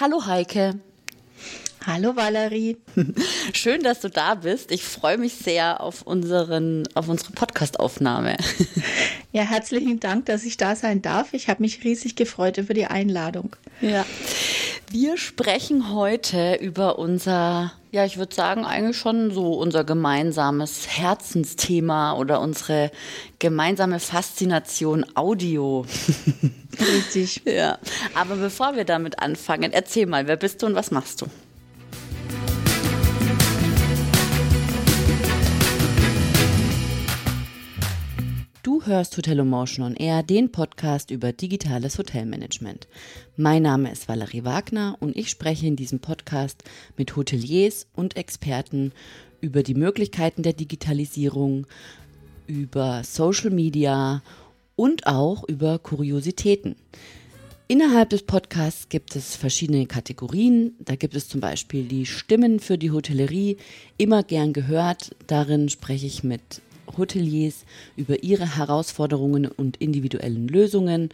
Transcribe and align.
Hallo 0.00 0.26
Heike. 0.26 0.78
Hallo 1.84 2.14
Valerie. 2.14 2.76
Schön, 3.52 3.82
dass 3.82 3.98
du 3.98 4.08
da 4.08 4.36
bist. 4.36 4.70
Ich 4.70 4.84
freue 4.84 5.18
mich 5.18 5.34
sehr 5.34 5.80
auf, 5.80 6.02
unseren, 6.02 6.86
auf 6.94 7.08
unsere 7.08 7.32
Podcastaufnahme. 7.32 8.36
Ja, 9.30 9.42
herzlichen 9.42 10.00
Dank, 10.00 10.24
dass 10.24 10.44
ich 10.44 10.56
da 10.56 10.74
sein 10.74 11.02
darf. 11.02 11.34
Ich 11.34 11.50
habe 11.50 11.62
mich 11.62 11.84
riesig 11.84 12.16
gefreut 12.16 12.56
über 12.56 12.72
die 12.72 12.86
Einladung. 12.86 13.54
Ja. 13.82 14.06
Wir 14.90 15.18
sprechen 15.18 15.92
heute 15.92 16.54
über 16.54 16.98
unser, 16.98 17.72
ja, 17.90 18.06
ich 18.06 18.16
würde 18.16 18.34
sagen, 18.34 18.64
eigentlich 18.64 18.96
schon 18.96 19.30
so 19.30 19.52
unser 19.52 19.84
gemeinsames 19.84 20.88
Herzensthema 20.88 22.14
oder 22.14 22.40
unsere 22.40 22.90
gemeinsame 23.38 24.00
Faszination 24.00 25.04
Audio. 25.14 25.84
Richtig. 26.80 27.42
ja. 27.44 27.76
Aber 28.14 28.36
bevor 28.36 28.76
wir 28.76 28.86
damit 28.86 29.18
anfangen, 29.18 29.72
erzähl 29.72 30.06
mal, 30.06 30.26
wer 30.26 30.36
bist 30.36 30.62
du 30.62 30.66
und 30.66 30.74
was 30.74 30.90
machst 30.90 31.20
du? 31.20 31.26
Du 38.78 38.86
hörst 38.86 39.16
Hotel 39.16 39.42
Motion 39.42 39.84
on 39.84 39.96
Air, 39.96 40.22
den 40.22 40.52
Podcast 40.52 41.10
über 41.10 41.32
digitales 41.32 41.98
Hotelmanagement. 41.98 42.86
Mein 43.36 43.64
Name 43.64 43.90
ist 43.90 44.06
Valerie 44.06 44.44
Wagner 44.44 44.96
und 45.00 45.16
ich 45.16 45.30
spreche 45.30 45.66
in 45.66 45.74
diesem 45.74 45.98
Podcast 45.98 46.62
mit 46.96 47.16
Hoteliers 47.16 47.88
und 47.96 48.16
Experten 48.16 48.92
über 49.40 49.64
die 49.64 49.74
Möglichkeiten 49.74 50.44
der 50.44 50.52
Digitalisierung, 50.52 51.66
über 52.46 53.02
Social 53.02 53.50
Media 53.50 54.22
und 54.76 55.08
auch 55.08 55.42
über 55.48 55.80
Kuriositäten. 55.80 56.76
Innerhalb 57.66 58.10
des 58.10 58.22
Podcasts 58.22 58.88
gibt 58.88 59.16
es 59.16 59.34
verschiedene 59.34 59.86
Kategorien. 59.86 60.76
Da 60.78 60.94
gibt 60.94 61.16
es 61.16 61.28
zum 61.28 61.40
Beispiel 61.40 61.82
die 61.82 62.06
Stimmen 62.06 62.60
für 62.60 62.78
die 62.78 62.92
Hotellerie, 62.92 63.56
immer 63.96 64.22
gern 64.22 64.52
gehört. 64.52 65.16
Darin 65.26 65.68
spreche 65.68 66.06
ich 66.06 66.22
mit 66.22 66.62
Hoteliers 66.96 67.64
über 67.96 68.22
ihre 68.22 68.56
Herausforderungen 68.56 69.46
und 69.46 69.76
individuellen 69.78 70.48
Lösungen. 70.48 71.10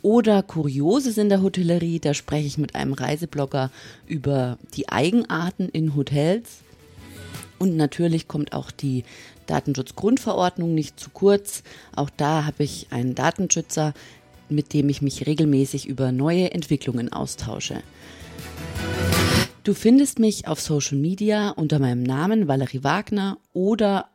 Oder 0.00 0.44
Kurioses 0.44 1.18
in 1.18 1.28
der 1.28 1.42
Hotellerie, 1.42 1.98
da 1.98 2.14
spreche 2.14 2.46
ich 2.46 2.58
mit 2.58 2.76
einem 2.76 2.92
Reiseblogger 2.92 3.70
über 4.06 4.58
die 4.76 4.88
Eigenarten 4.88 5.68
in 5.68 5.96
Hotels. 5.96 6.58
Und 7.58 7.76
natürlich 7.76 8.28
kommt 8.28 8.52
auch 8.52 8.70
die 8.70 9.02
Datenschutzgrundverordnung 9.46 10.74
nicht 10.74 11.00
zu 11.00 11.10
kurz. 11.10 11.64
Auch 11.96 12.10
da 12.10 12.44
habe 12.44 12.62
ich 12.62 12.86
einen 12.90 13.16
Datenschützer, 13.16 13.92
mit 14.48 14.72
dem 14.72 14.88
ich 14.88 15.02
mich 15.02 15.26
regelmäßig 15.26 15.86
über 15.86 16.12
neue 16.12 16.52
Entwicklungen 16.52 17.12
austausche. 17.12 17.82
Du 19.64 19.74
findest 19.74 20.18
mich 20.18 20.46
auf 20.48 20.60
Social 20.60 20.96
Media 20.96 21.50
unter 21.50 21.78
meinem 21.78 22.02
Namen 22.02 22.48
Valerie 22.48 22.84
Wagner 22.84 23.38
oder 23.52 24.06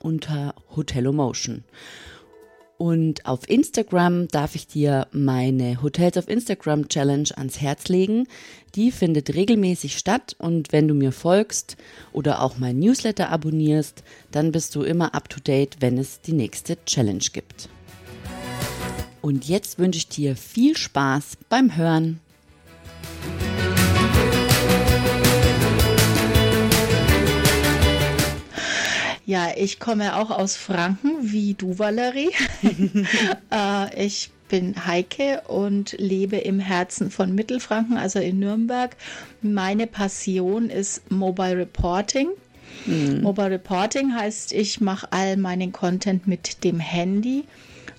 unter 0.00 0.54
Hotelomotion. 0.74 1.64
Und 2.78 3.26
auf 3.26 3.48
Instagram 3.50 4.28
darf 4.28 4.54
ich 4.54 4.68
dir 4.68 5.08
meine 5.10 5.82
Hotels 5.82 6.16
auf 6.16 6.28
Instagram 6.28 6.88
Challenge 6.88 7.28
ans 7.34 7.60
Herz 7.60 7.88
legen. 7.88 8.28
Die 8.76 8.92
findet 8.92 9.34
regelmäßig 9.34 9.98
statt 9.98 10.36
und 10.38 10.72
wenn 10.72 10.86
du 10.86 10.94
mir 10.94 11.10
folgst 11.10 11.76
oder 12.12 12.40
auch 12.40 12.58
mein 12.58 12.78
Newsletter 12.78 13.30
abonnierst, 13.30 14.04
dann 14.30 14.52
bist 14.52 14.76
du 14.76 14.82
immer 14.82 15.12
up 15.12 15.28
to 15.28 15.40
date, 15.40 15.78
wenn 15.80 15.98
es 15.98 16.20
die 16.20 16.32
nächste 16.32 16.78
Challenge 16.84 17.24
gibt. 17.32 17.68
Und 19.22 19.48
jetzt 19.48 19.80
wünsche 19.80 19.98
ich 19.98 20.08
dir 20.08 20.36
viel 20.36 20.76
Spaß 20.76 21.36
beim 21.48 21.76
Hören. 21.76 22.20
Ja, 29.28 29.48
ich 29.54 29.78
komme 29.78 30.16
auch 30.16 30.30
aus 30.30 30.56
Franken, 30.56 31.10
wie 31.20 31.52
du, 31.52 31.78
Valerie. 31.78 32.30
äh, 33.52 34.06
ich 34.06 34.30
bin 34.48 34.86
Heike 34.86 35.42
und 35.48 35.94
lebe 35.98 36.38
im 36.38 36.60
Herzen 36.60 37.10
von 37.10 37.34
Mittelfranken, 37.34 37.98
also 37.98 38.20
in 38.20 38.38
Nürnberg. 38.38 38.96
Meine 39.42 39.86
Passion 39.86 40.70
ist 40.70 41.10
Mobile 41.10 41.58
Reporting. 41.58 42.30
Mhm. 42.86 43.20
Mobile 43.20 43.50
Reporting 43.50 44.14
heißt, 44.14 44.54
ich 44.54 44.80
mache 44.80 45.12
all 45.12 45.36
meinen 45.36 45.72
Content 45.72 46.26
mit 46.26 46.64
dem 46.64 46.80
Handy 46.80 47.44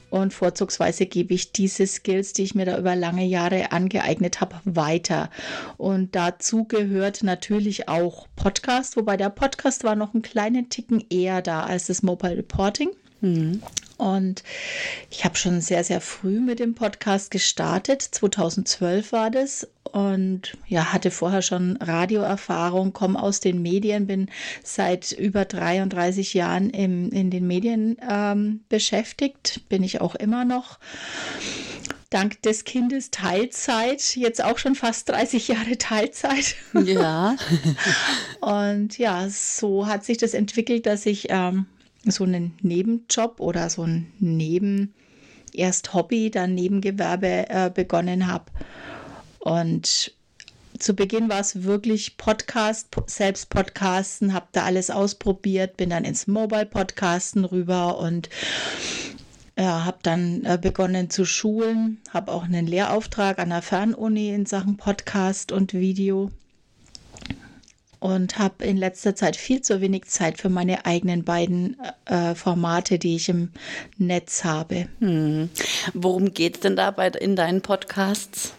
und 0.10 0.34
vorzugsweise 0.34 1.06
gebe 1.06 1.34
ich 1.34 1.52
diese 1.52 1.86
Skills, 1.88 2.34
die 2.34 2.44
ich 2.44 2.56
mir 2.56 2.66
da 2.66 2.78
über 2.78 2.96
lange 2.96 3.26
Jahre 3.26 3.72
angeeignet 3.72 4.42
habe, 4.42 4.56
weiter. 4.66 5.30
Und 5.78 6.16
dazu 6.16 6.66
gehört 6.66 7.24
natürlich 7.24 7.88
auch 7.90 8.28
Podcast, 8.36 8.98
wobei 8.98 9.18
der 9.18 9.30
Podcast 9.30 9.84
war 9.84 9.96
noch 9.96 10.14
einen 10.14 10.24
kleinen 10.24 10.70
Ticken 10.70 11.04
eher 11.10 11.42
da 11.42 11.64
als 11.64 11.88
das 11.88 12.04
Mobile 12.04 12.38
Reporting. 12.38 12.90
Mhm. 13.22 13.62
Und 14.00 14.44
ich 15.10 15.26
habe 15.26 15.36
schon 15.36 15.60
sehr, 15.60 15.84
sehr 15.84 16.00
früh 16.00 16.40
mit 16.40 16.60
dem 16.60 16.74
Podcast 16.74 17.32
gestartet. 17.32 18.02
2012 18.02 19.12
war 19.12 19.30
das. 19.30 19.68
Und 19.84 20.58
ja, 20.68 20.94
hatte 20.94 21.12
vorher 21.12 21.42
schon 21.42 21.76
Radioerfahrung, 21.78 22.94
komme 22.94 23.22
aus 23.22 23.42
den 23.42 23.62
Medien, 23.62 24.08
bin 24.08 24.30
seit 24.64 25.12
über 25.12 25.44
33 25.44 26.34
Jahren 26.34 26.70
im, 26.70 27.12
in 27.12 27.30
den 27.30 27.46
Medien 27.46 27.98
ähm, 28.10 28.62
beschäftigt, 28.70 29.68
bin 29.68 29.84
ich 29.84 30.00
auch 30.00 30.16
immer 30.16 30.46
noch 30.46 30.80
dank 32.10 32.42
des 32.42 32.64
Kindes 32.64 33.12
Teilzeit, 33.12 34.16
jetzt 34.16 34.44
auch 34.44 34.58
schon 34.58 34.76
fast 34.76 35.10
30 35.10 35.48
Jahre 35.50 35.78
Teilzeit. 35.78 36.56
Ja. 36.74 37.36
Und 38.42 38.98
ja, 38.98 39.28
so 39.30 39.86
hat 39.86 40.06
sich 40.06 40.18
das 40.18 40.34
entwickelt, 40.34 40.86
dass 40.86 41.06
ich 41.06 41.28
ähm, 41.30 41.68
so 42.06 42.24
einen 42.24 42.58
Nebenjob 42.62 43.40
oder 43.40 43.70
so 43.70 43.84
ein 43.84 44.12
Neben, 44.20 44.94
erst 45.54 45.94
Hobby, 45.94 46.32
dann 46.32 46.56
Nebengewerbe 46.56 47.50
äh, 47.50 47.72
begonnen 47.74 48.28
habe. 48.28 48.46
Und 49.40 50.14
zu 50.78 50.94
Beginn 50.94 51.30
war 51.30 51.40
es 51.40 51.64
wirklich 51.64 52.18
Podcast, 52.18 52.88
selbst 53.08 53.50
Podcasten, 53.50 54.34
habe 54.34 54.48
da 54.54 54.64
alles 54.64 54.90
ausprobiert, 54.90 55.78
bin 55.78 55.90
dann 55.90 56.06
ins 56.06 56.28
Mobile 56.28 56.66
Podcasten 56.66 57.44
rüber 57.44 57.98
und 58.00 58.30
ja, 59.58 59.84
habe 59.84 59.98
dann 60.04 60.46
äh, 60.46 60.58
begonnen 60.62 61.10
zu 61.10 61.26
schulen, 61.26 61.98
habe 62.12 62.32
auch 62.32 62.44
einen 62.44 62.66
Lehrauftrag 62.66 63.40
an 63.40 63.50
der 63.50 63.62
Fernuni 63.62 64.30
in 64.30 64.46
Sachen 64.46 64.78
Podcast 64.78 65.52
und 65.52 65.74
Video 65.74 66.32
und 68.00 68.38
habe 68.38 68.66
in 68.66 68.78
letzter 68.78 69.16
Zeit 69.16 69.36
viel 69.36 69.62
zu 69.62 69.82
wenig 69.82 70.06
Zeit 70.06 70.40
für 70.40 70.50
meine 70.50 70.86
eigenen 70.86 71.24
beiden 71.24 71.78
äh, 72.06 72.34
Formate, 72.36 72.98
die 72.98 73.16
ich 73.16 73.30
im 73.30 73.52
Netz 73.98 74.44
habe. 74.44 74.88
Hm. 75.00 75.50
Worum 75.94 76.34
geht 76.34 76.56
es 76.56 76.60
denn 76.62 76.76
dabei 76.76 77.10
in 77.10 77.36
deinen 77.36 77.62
Podcasts? 77.62 78.54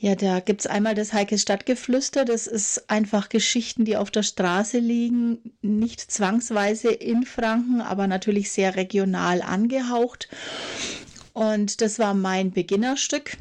Ja, 0.00 0.16
da 0.16 0.40
gibt 0.40 0.62
es 0.62 0.66
einmal 0.66 0.96
das 0.96 1.12
Heike 1.12 1.38
Stadtgeflüster. 1.38 2.24
Das 2.24 2.48
ist 2.48 2.90
einfach 2.90 3.28
Geschichten, 3.28 3.84
die 3.84 3.96
auf 3.96 4.10
der 4.10 4.24
Straße 4.24 4.78
liegen, 4.78 5.38
nicht 5.62 6.00
zwangsweise 6.00 6.90
in 6.90 7.22
Franken, 7.22 7.80
aber 7.80 8.08
natürlich 8.08 8.50
sehr 8.50 8.74
regional 8.74 9.42
angehaucht. 9.42 10.28
Und 11.32 11.80
das 11.80 12.00
war 12.00 12.14
mein 12.14 12.50
Beginnerstück. 12.50 13.36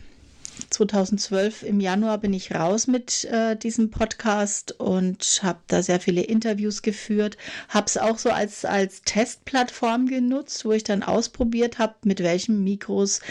2012 0.69 1.63
im 1.63 1.79
Januar 1.79 2.17
bin 2.17 2.33
ich 2.33 2.53
raus 2.53 2.87
mit 2.87 3.25
äh, 3.25 3.55
diesem 3.55 3.89
Podcast 3.91 4.79
und 4.79 5.41
habe 5.43 5.59
da 5.67 5.81
sehr 5.81 5.99
viele 5.99 6.21
Interviews 6.21 6.81
geführt. 6.81 7.37
Habe 7.69 7.87
es 7.87 7.97
auch 7.97 8.17
so 8.17 8.29
als, 8.29 8.65
als 8.65 9.01
Testplattform 9.03 10.07
genutzt, 10.07 10.65
wo 10.65 10.71
ich 10.71 10.83
dann 10.83 11.03
ausprobiert 11.03 11.79
habe, 11.79 11.95
mit 12.03 12.21
welchen 12.21 12.63
Mikros, 12.63 13.21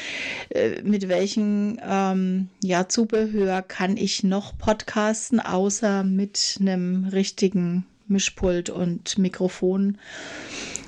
äh, 0.50 0.82
mit 0.82 1.08
welchem 1.08 1.78
ähm, 1.82 2.48
ja, 2.62 2.88
Zubehör 2.88 3.62
kann 3.62 3.96
ich 3.96 4.22
noch 4.22 4.56
podcasten, 4.58 5.40
außer 5.40 6.05
mit 6.05 6.56
einem 6.60 7.06
richtigen 7.06 7.87
Mischpult 8.08 8.70
und 8.70 9.19
Mikrofon 9.19 9.99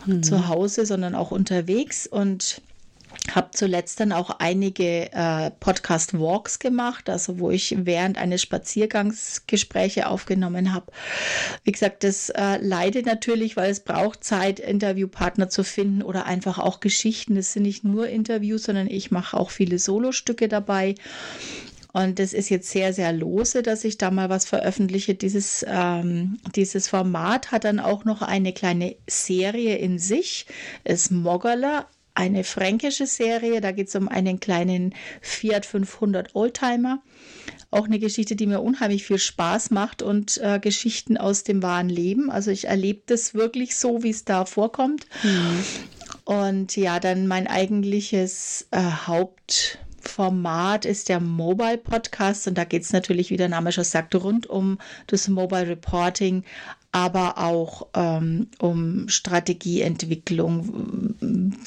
mhm. 0.07 0.23
zu 0.23 0.49
Hause, 0.49 0.87
sondern 0.87 1.15
auch 1.15 1.31
unterwegs. 1.31 2.07
Und 2.07 2.61
habe 3.31 3.51
zuletzt 3.53 4.01
dann 4.01 4.13
auch 4.13 4.31
einige 4.41 5.13
äh, 5.13 5.51
Podcast-Walks 5.61 6.59
gemacht, 6.59 7.09
also 7.09 7.39
wo 7.39 7.51
ich 7.51 7.75
während 7.79 8.19
eines 8.19 8.43
Spaziergangs 8.43 9.45
Gespräche 9.47 10.09
aufgenommen 10.09 10.75
habe. 10.75 10.93
Wie 11.63 11.73
gesagt, 11.73 12.05
das 12.05 12.31
äh, 12.31 12.59
leidet 12.61 13.07
natürlich, 13.07 13.57
weil 13.57 13.71
es 13.71 13.81
braucht 13.81 14.25
Zeit, 14.25 14.59
Interviewpartner 14.59 15.49
zu 15.49 15.63
finden 15.63 16.03
oder 16.03 16.27
einfach 16.27 16.59
auch 16.59 16.81
Geschichten. 16.81 17.37
Das 17.37 17.53
sind 17.53 17.63
nicht 17.63 17.85
nur 17.85 18.09
Interviews, 18.09 18.65
sondern 18.65 18.89
ich 18.89 19.11
mache 19.11 19.37
auch 19.37 19.51
viele 19.51 19.79
Solostücke 19.79 20.49
dabei. 20.49 20.97
Und 21.93 22.19
das 22.19 22.33
ist 22.33 22.49
jetzt 22.49 22.71
sehr, 22.71 22.95
sehr 22.95 23.13
lose, 23.13 23.63
dass 23.63 23.85
ich 23.85 23.99
da 23.99 24.11
mal 24.11 24.31
was 24.31 24.47
veröffentliche. 24.47 25.15
Dieses, 25.15 25.65
ähm, 25.69 26.39
dieses 26.57 26.89
Format 26.89 27.53
hat 27.53 27.65
dann 27.65 27.81
auch 27.81 28.05
noch 28.05 28.23
eine 28.23 28.55
kleine 28.55 28.97
Serie 29.07 29.77
in 29.77 29.99
sich. 29.99 30.47
Es 30.85 31.11
Moggerler 31.11 31.87
eine 32.15 32.45
fränkische 32.45 33.07
Serie. 33.07 33.61
Da 33.61 33.73
geht 33.73 33.89
es 33.89 33.95
um 33.95 34.09
einen 34.09 34.41
kleinen 34.41 34.95
Fiat 35.21 35.67
500 35.67 36.35
Oldtimer. 36.35 37.03
auch 37.71 37.87
eine 37.87 37.99
Geschichte, 37.99 38.37
die 38.37 38.47
mir 38.47 38.61
unheimlich 38.61 39.05
viel 39.05 39.19
Spaß 39.19 39.71
macht 39.71 40.03
und 40.03 40.39
äh, 40.39 40.59
Geschichten 40.59 41.17
aus 41.17 41.43
dem 41.43 41.63
wahren 41.63 41.89
Leben. 41.89 42.31
Also 42.31 42.51
ich 42.51 42.69
erlebe 42.69 43.03
das 43.07 43.35
wirklich 43.35 43.77
so, 43.77 44.03
wie 44.03 44.11
es 44.11 44.25
da 44.25 44.45
vorkommt. 44.45 45.07
Mhm. 45.23 45.65
Und 46.25 46.77
ja, 46.77 47.01
dann 47.01 47.27
mein 47.27 47.47
eigentliches 47.47 48.69
äh, 48.71 48.81
Haupt 49.07 49.79
Format 50.03 50.85
ist 50.85 51.09
der 51.09 51.21
Mobile 51.21 51.79
Podcast 51.79 52.49
und 52.49 52.59
da 52.59 52.65
geht 52.65 52.83
es 52.83 52.93
natürlich, 52.93 53.31
wie 53.31 53.37
der 53.37 53.49
Name 53.49 53.73
schon 53.73 53.85
sagt, 53.85 54.15
rund 54.17 54.47
um 54.47 54.79
das 55.07 55.29
Mobile 55.29 55.69
Reporting, 55.69 56.45
aber 56.93 57.39
auch 57.39 57.89
ähm, 57.95 58.49
um 58.59 59.09
Strategieentwicklung. 59.09 61.17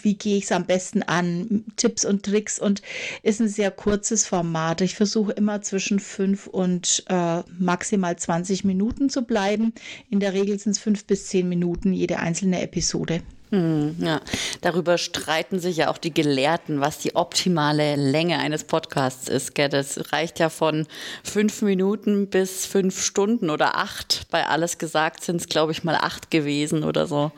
Wie 0.02 0.16
gehe 0.16 0.38
ich 0.38 0.46
es 0.46 0.52
am 0.52 0.66
besten 0.66 1.02
an? 1.02 1.66
Tipps 1.76 2.06
und 2.06 2.24
Tricks 2.24 2.60
und 2.60 2.84
ist 3.24 3.42
ein 3.42 3.50
sehr 3.50 3.72
kurzes 3.72 4.28
Format. 4.28 4.82
Ich 4.82 4.96
versuche 4.96 5.32
immer 5.32 5.64
zwischen 5.64 6.00
fünf 6.00 6.46
und 6.46 7.04
äh, 7.10 7.42
maximal 7.58 8.16
20 8.16 8.64
Minuten 8.64 9.10
zu 9.10 9.24
bleiben. 9.24 9.74
In 10.12 10.20
der 10.20 10.34
Regel 10.34 10.60
sind 10.60 10.74
es 10.74 10.80
fünf 10.80 11.06
bis 11.06 11.26
zehn 11.26 11.50
Minuten 11.50 11.92
jede 11.92 12.20
einzelne 12.20 12.62
Episode. 12.62 13.24
Hm, 13.52 13.96
ja, 14.00 14.22
darüber 14.62 14.98
streiten 14.98 15.60
sich 15.60 15.78
ja 15.78 15.90
auch 15.90 16.00
die 16.00 16.14
Gelehrten, 16.14 16.82
was 16.82 16.98
die 16.98 17.16
optimale 17.16 17.96
Länge 17.96 18.40
eines 18.40 18.64
Podcasts 18.64 19.28
ist. 19.28 19.54
Gell? 19.54 19.70
Das 19.70 20.12
reicht 20.12 20.40
ja 20.40 20.50
von 20.50 20.88
fünf 21.24 21.62
Minuten 21.62 22.28
bis 22.28 22.66
fünf 22.66 23.02
Stunden 23.04 23.50
oder 23.50 23.78
acht. 23.78 24.28
Bei 24.32 24.48
alles 24.48 24.78
gesagt 24.78 25.24
sind 25.24 25.38
es, 25.38 25.48
glaube 25.48 25.72
ich, 25.72 25.84
mal 25.84 25.96
acht 25.96 26.32
gewesen 26.32 26.84
oder 26.84 27.06
so. 27.06 27.32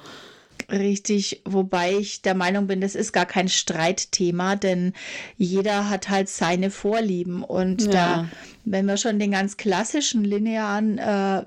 Richtig, 0.71 1.41
wobei 1.45 1.93
ich 1.93 2.21
der 2.21 2.35
Meinung 2.35 2.67
bin, 2.67 2.81
das 2.81 2.95
ist 2.95 3.13
gar 3.13 3.25
kein 3.25 3.47
Streitthema, 3.47 4.55
denn 4.55 4.93
jeder 5.37 5.89
hat 5.89 6.09
halt 6.09 6.27
seine 6.29 6.71
Vorlieben. 6.71 7.43
Und 7.43 7.83
ja. 7.83 7.91
da, 7.91 8.27
wenn 8.65 8.85
wir 8.85 8.97
schon 8.97 9.19
den 9.19 9.31
ganz 9.31 9.55
klassischen 9.55 10.23
linearen 10.23 10.97
äh, 10.97 11.43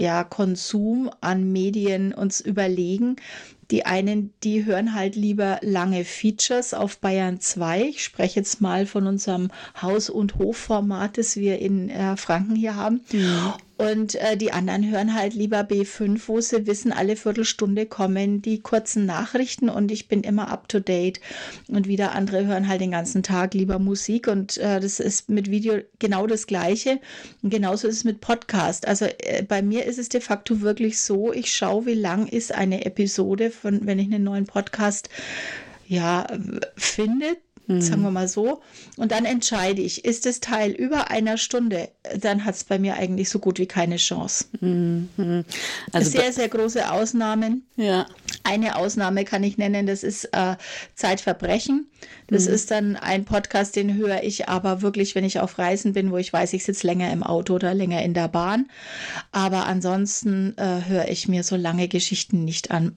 ja, 0.00 0.24
Konsum 0.24 1.10
an 1.20 1.52
Medien 1.52 2.12
uns 2.14 2.40
überlegen. 2.40 3.16
Die 3.70 3.84
einen, 3.84 4.32
die 4.42 4.64
hören 4.64 4.94
halt 4.94 5.14
lieber 5.14 5.58
lange 5.60 6.04
Features 6.04 6.72
auf 6.72 6.98
Bayern 6.98 7.40
2. 7.40 7.82
Ich 7.82 8.02
spreche 8.02 8.40
jetzt 8.40 8.60
mal 8.62 8.86
von 8.86 9.06
unserem 9.06 9.50
Haus- 9.80 10.08
und 10.08 10.36
Hofformat, 10.38 11.18
das 11.18 11.36
wir 11.36 11.58
in 11.58 11.90
äh, 11.90 12.16
Franken 12.16 12.56
hier 12.56 12.76
haben. 12.76 13.02
Ja. 13.12 13.58
Und 13.78 14.16
äh, 14.16 14.36
die 14.36 14.52
anderen 14.52 14.90
hören 14.90 15.14
halt 15.14 15.34
lieber 15.34 15.60
B5, 15.60 16.22
wo 16.26 16.40
sie 16.40 16.66
wissen, 16.66 16.92
alle 16.92 17.14
Viertelstunde 17.14 17.86
kommen 17.86 18.42
die 18.42 18.58
kurzen 18.58 19.06
Nachrichten 19.06 19.68
und 19.68 19.92
ich 19.92 20.08
bin 20.08 20.24
immer 20.24 20.48
up 20.50 20.68
to 20.68 20.80
date. 20.80 21.20
Und 21.68 21.86
wieder 21.86 22.12
andere 22.12 22.44
hören 22.44 22.66
halt 22.66 22.80
den 22.80 22.90
ganzen 22.90 23.22
Tag 23.22 23.54
lieber 23.54 23.78
Musik 23.78 24.26
und 24.26 24.56
äh, 24.58 24.80
das 24.80 24.98
ist 24.98 25.30
mit 25.30 25.48
Video 25.48 25.78
genau 26.00 26.26
das 26.26 26.48
Gleiche. 26.48 26.98
Und 27.40 27.50
genauso 27.50 27.86
ist 27.86 27.98
es 27.98 28.04
mit 28.04 28.20
Podcast. 28.20 28.88
Also 28.88 29.04
äh, 29.04 29.44
bei 29.44 29.62
mir 29.62 29.86
ist 29.86 30.00
es 30.00 30.08
de 30.08 30.20
facto 30.20 30.60
wirklich 30.60 30.98
so, 30.98 31.32
ich 31.32 31.54
schaue, 31.54 31.86
wie 31.86 31.94
lang 31.94 32.26
ist 32.26 32.52
eine 32.52 32.84
Episode 32.84 33.52
von, 33.52 33.86
wenn 33.86 34.00
ich 34.00 34.06
einen 34.06 34.24
neuen 34.24 34.46
Podcast 34.46 35.08
ja, 35.86 36.26
finde, 36.76 37.36
mhm. 37.68 37.80
sagen 37.80 38.02
wir 38.02 38.10
mal 38.10 38.28
so. 38.28 38.60
Und 38.96 39.12
dann 39.12 39.24
entscheide 39.24 39.82
ich, 39.82 40.04
ist 40.04 40.26
das 40.26 40.40
Teil 40.40 40.72
über 40.72 41.10
einer 41.10 41.36
Stunde, 41.36 41.90
dann 42.18 42.44
hat 42.44 42.56
es 42.56 42.64
bei 42.64 42.78
mir 42.78 42.94
eigentlich 42.94 43.28
so 43.28 43.38
gut 43.38 43.58
wie 43.58 43.66
keine 43.66 43.96
Chance. 43.96 44.46
Mhm. 44.60 45.44
Also 45.92 46.10
sehr, 46.10 46.32
sehr 46.32 46.48
große 46.48 46.90
Ausnahmen. 46.90 47.66
Ja. 47.76 48.06
Eine 48.42 48.76
Ausnahme 48.76 49.24
kann 49.24 49.44
ich 49.44 49.58
nennen, 49.58 49.86
das 49.86 50.02
ist 50.02 50.24
äh, 50.32 50.56
Zeitverbrechen. 50.94 51.88
Das 52.28 52.46
mhm. 52.46 52.54
ist 52.54 52.70
dann 52.70 52.96
ein 52.96 53.24
Podcast, 53.24 53.76
den 53.76 53.94
höre 53.94 54.22
ich 54.22 54.48
aber 54.48 54.82
wirklich, 54.82 55.14
wenn 55.14 55.24
ich 55.24 55.40
auf 55.40 55.58
Reisen 55.58 55.92
bin, 55.92 56.10
wo 56.10 56.16
ich 56.16 56.32
weiß, 56.32 56.52
ich 56.52 56.64
sitze 56.64 56.86
länger 56.86 57.12
im 57.12 57.22
Auto 57.22 57.54
oder 57.54 57.74
länger 57.74 58.02
in 58.02 58.14
der 58.14 58.28
Bahn. 58.28 58.70
Aber 59.32 59.66
ansonsten 59.66 60.56
äh, 60.56 60.84
höre 60.86 61.08
ich 61.08 61.28
mir 61.28 61.42
so 61.42 61.56
lange 61.56 61.88
Geschichten 61.88 62.44
nicht 62.44 62.70
an. 62.70 62.96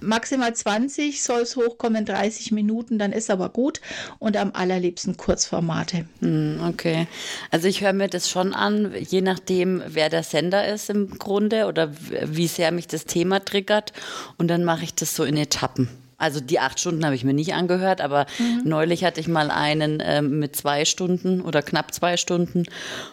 Maximal 0.00 0.54
20 0.54 1.22
soll 1.22 1.40
es 1.40 1.56
hochkommen, 1.56 2.04
30 2.04 2.52
Minuten, 2.52 2.98
dann 2.98 3.12
ist 3.12 3.30
aber 3.30 3.48
gut. 3.50 3.80
Und 4.18 4.36
am 4.36 4.52
allerliebsten 4.54 5.16
Kurzformate. 5.16 6.06
Mhm, 6.20 6.60
okay. 6.68 7.06
Also 7.50 7.68
ich 7.68 7.82
höre 7.82 7.92
mir 7.92 8.08
das 8.08 8.30
schon 8.30 8.54
an, 8.54 8.92
je 8.98 9.20
nachdem, 9.20 9.82
wer 9.86 10.08
der 10.08 10.22
Sender 10.22 10.66
ist 10.66 10.90
im 10.90 11.18
Grunde 11.18 11.66
oder 11.66 11.92
wie 12.24 12.46
sehr 12.46 12.72
mich 12.72 12.86
das 12.86 13.04
Thema 13.04 13.44
triggert. 13.44 13.92
Und 14.38 14.48
dann 14.48 14.64
mache 14.64 14.84
ich 14.84 14.94
das 14.94 15.14
so 15.14 15.24
in 15.24 15.36
Etappen. 15.36 15.88
Also 16.20 16.40
die 16.40 16.60
acht 16.60 16.78
Stunden 16.78 17.04
habe 17.04 17.14
ich 17.14 17.24
mir 17.24 17.32
nicht 17.32 17.54
angehört, 17.54 18.02
aber 18.02 18.26
mhm. 18.38 18.62
neulich 18.64 19.04
hatte 19.04 19.20
ich 19.20 19.28
mal 19.28 19.50
einen 19.50 20.00
äh, 20.00 20.20
mit 20.20 20.54
zwei 20.54 20.84
Stunden 20.84 21.40
oder 21.40 21.62
knapp 21.62 21.94
zwei 21.94 22.18
Stunden 22.18 22.64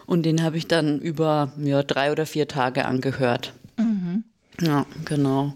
und 0.04 0.24
den 0.24 0.42
habe 0.42 0.58
ich 0.58 0.68
dann 0.68 0.98
über 0.98 1.50
ja, 1.56 1.82
drei 1.82 2.12
oder 2.12 2.26
vier 2.26 2.48
Tage 2.48 2.84
angehört. 2.84 3.54
Mhm. 3.78 4.24
Ja, 4.60 4.84
genau. 5.06 5.54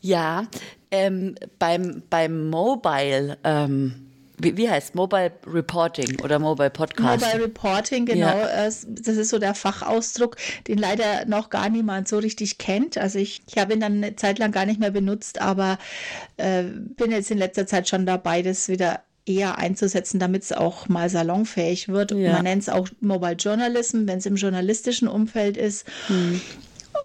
Ja, 0.00 0.46
ähm, 0.90 1.34
beim, 1.58 2.02
beim 2.08 2.48
Mobile, 2.48 3.38
ähm, 3.44 4.06
wie, 4.38 4.56
wie 4.56 4.68
heißt 4.68 4.94
Mobile 4.94 5.32
Reporting 5.46 6.20
oder 6.22 6.38
Mobile 6.38 6.70
Podcast? 6.70 7.24
Mobile 7.24 7.44
Reporting, 7.44 8.06
genau. 8.06 8.38
Ja. 8.38 8.66
Das 8.66 8.84
ist 8.84 9.30
so 9.30 9.38
der 9.38 9.54
Fachausdruck, 9.54 10.36
den 10.68 10.78
leider 10.78 11.24
noch 11.26 11.50
gar 11.50 11.68
niemand 11.70 12.08
so 12.08 12.18
richtig 12.18 12.58
kennt. 12.58 12.98
Also 12.98 13.18
ich, 13.18 13.42
ich 13.46 13.58
habe 13.58 13.72
ihn 13.74 13.80
dann 13.80 14.04
eine 14.04 14.16
Zeit 14.16 14.38
lang 14.38 14.52
gar 14.52 14.66
nicht 14.66 14.78
mehr 14.78 14.90
benutzt, 14.90 15.40
aber 15.40 15.78
äh, 16.36 16.64
bin 16.64 17.10
jetzt 17.10 17.30
in 17.30 17.38
letzter 17.38 17.66
Zeit 17.66 17.88
schon 17.88 18.04
dabei, 18.04 18.42
das 18.42 18.68
wieder 18.68 19.00
eher 19.26 19.58
einzusetzen, 19.58 20.20
damit 20.20 20.44
es 20.44 20.52
auch 20.52 20.88
mal 20.88 21.10
salonfähig 21.10 21.88
wird. 21.88 22.12
Ja. 22.12 22.34
Man 22.34 22.44
nennt 22.44 22.62
es 22.62 22.68
auch 22.68 22.88
Mobile 23.00 23.32
Journalism, 23.32 24.06
wenn 24.06 24.18
es 24.18 24.26
im 24.26 24.36
journalistischen 24.36 25.08
Umfeld 25.08 25.56
ist. 25.56 25.84
Hm. 26.06 26.40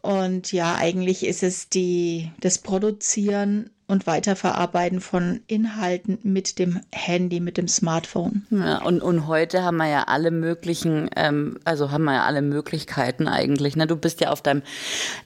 Und 0.02 0.52
ja, 0.52 0.76
eigentlich 0.76 1.26
ist 1.26 1.44
es 1.44 1.70
die, 1.70 2.32
das 2.40 2.58
Produzieren 2.58 3.70
und 3.92 4.08
Weiterverarbeiten 4.08 5.02
von 5.02 5.42
Inhalten 5.48 6.18
mit 6.24 6.60
dem 6.60 6.80
Handy, 6.94 7.42
mit 7.42 7.58
dem 7.58 7.68
Smartphone. 7.68 8.48
Ja, 8.50 8.82
und, 8.84 9.02
und 9.02 9.28
heute 9.28 9.64
haben 9.64 9.76
wir 9.78 9.90
ja 9.90 10.04
alle 10.04 10.32
möglichen, 10.32 11.10
ähm, 11.18 11.60
also 11.66 11.92
haben 11.92 12.06
wir 12.06 12.14
ja 12.14 12.24
alle 12.24 12.42
Möglichkeiten 12.42 13.28
eigentlich. 13.28 13.76
Ne? 13.76 13.88
Du 13.88 13.98
bist 13.98 14.22
ja 14.22 14.32
auf 14.32 14.42
deinem, 14.42 14.62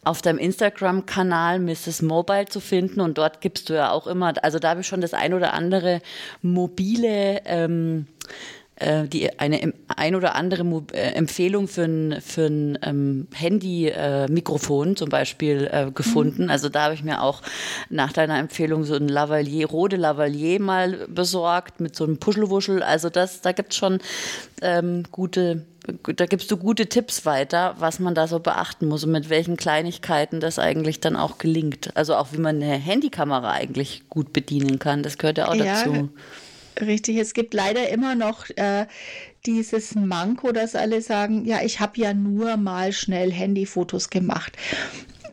auf 0.04 0.24
deinem 0.24 0.40
Instagram-Kanal 0.40 1.60
Mrs. 1.60 2.02
Mobile 2.02 2.48
zu 2.48 2.60
finden 2.60 3.02
und 3.02 3.20
dort 3.20 3.40
gibst 3.40 3.70
du 3.70 3.76
ja 3.76 3.92
auch 3.92 4.08
immer, 4.08 4.34
also 4.44 4.58
da 4.58 4.72
habe 4.72 4.82
ich 4.82 4.88
schon 4.88 5.02
das 5.02 5.14
ein 5.14 5.36
oder 5.36 5.54
andere 5.54 6.02
mobile 6.42 7.42
ähm, 7.46 8.08
äh, 8.28 8.34
die 8.78 9.40
eine 9.40 9.74
ein 9.96 10.16
oder 10.16 10.36
andere 10.36 10.84
äh, 10.92 11.14
Empfehlung 11.14 11.68
für 11.68 11.84
ein, 11.84 12.22
für 12.22 12.48
ein 12.48 12.78
ähm, 12.82 13.28
Handy-Mikrofon 13.34 14.92
äh, 14.92 14.96
zum 14.96 15.10
Beispiel 15.10 15.70
äh, 15.72 15.92
gefunden. 15.92 16.46
Mhm. 16.46 16.50
Also 16.50 16.68
da 16.68 16.84
habe 16.84 16.94
ich 16.94 17.04
mir 17.04 17.22
auch 17.22 17.42
nach 17.90 18.12
deiner 18.12 18.38
Empfehlung 18.38 18.84
so 18.84 18.96
ein 18.96 19.08
Lavalier, 19.08 19.68
Rode 19.68 19.96
Lavalier 19.96 20.60
mal 20.60 21.08
besorgt 21.08 21.80
mit 21.80 21.96
so 21.96 22.04
einem 22.04 22.18
Puschelwuschel. 22.18 22.84
Also 22.84 23.10
das, 23.10 23.42
da 23.42 23.54
gibt 23.54 23.72
es 23.72 23.78
schon 23.78 24.00
ähm, 24.62 25.04
gute 25.12 25.66
da 26.16 26.26
gibst 26.26 26.50
du 26.50 26.58
gute 26.58 26.88
Tipps 26.88 27.28
weiter, 27.28 27.76
was 27.78 28.00
man 28.00 28.16
da 28.16 28.28
so 28.28 28.40
beachten 28.40 28.88
muss 28.88 29.04
und 29.04 29.12
mit 29.12 29.30
welchen 29.30 29.56
Kleinigkeiten 29.56 30.40
das 30.40 30.58
eigentlich 30.58 31.00
dann 31.00 31.16
auch 31.16 31.38
gelingt. 31.38 31.96
Also 31.96 32.16
auch 32.16 32.34
wie 32.34 32.40
man 32.40 32.56
eine 32.56 32.74
Handykamera 32.74 33.52
eigentlich 33.52 34.04
gut 34.10 34.34
bedienen 34.34 34.80
kann, 34.80 35.04
das 35.04 35.20
gehört 35.20 35.38
ja 35.38 35.48
auch 35.48 35.54
ja, 35.54 35.66
dazu. 35.66 36.10
Richtig, 36.80 37.18
es 37.18 37.34
gibt 37.34 37.54
leider 37.54 37.90
immer 37.90 38.16
noch 38.16 38.50
äh, 38.56 38.86
dieses 39.46 39.96
Manko, 39.96 40.52
dass 40.52 40.76
alle 40.76 41.02
sagen, 41.02 41.46
ja, 41.46 41.62
ich 41.64 41.80
habe 41.80 42.00
ja 42.00 42.14
nur 42.14 42.58
mal 42.58 42.92
schnell 42.92 43.32
Handyfotos 43.32 44.10
gemacht. 44.10 44.58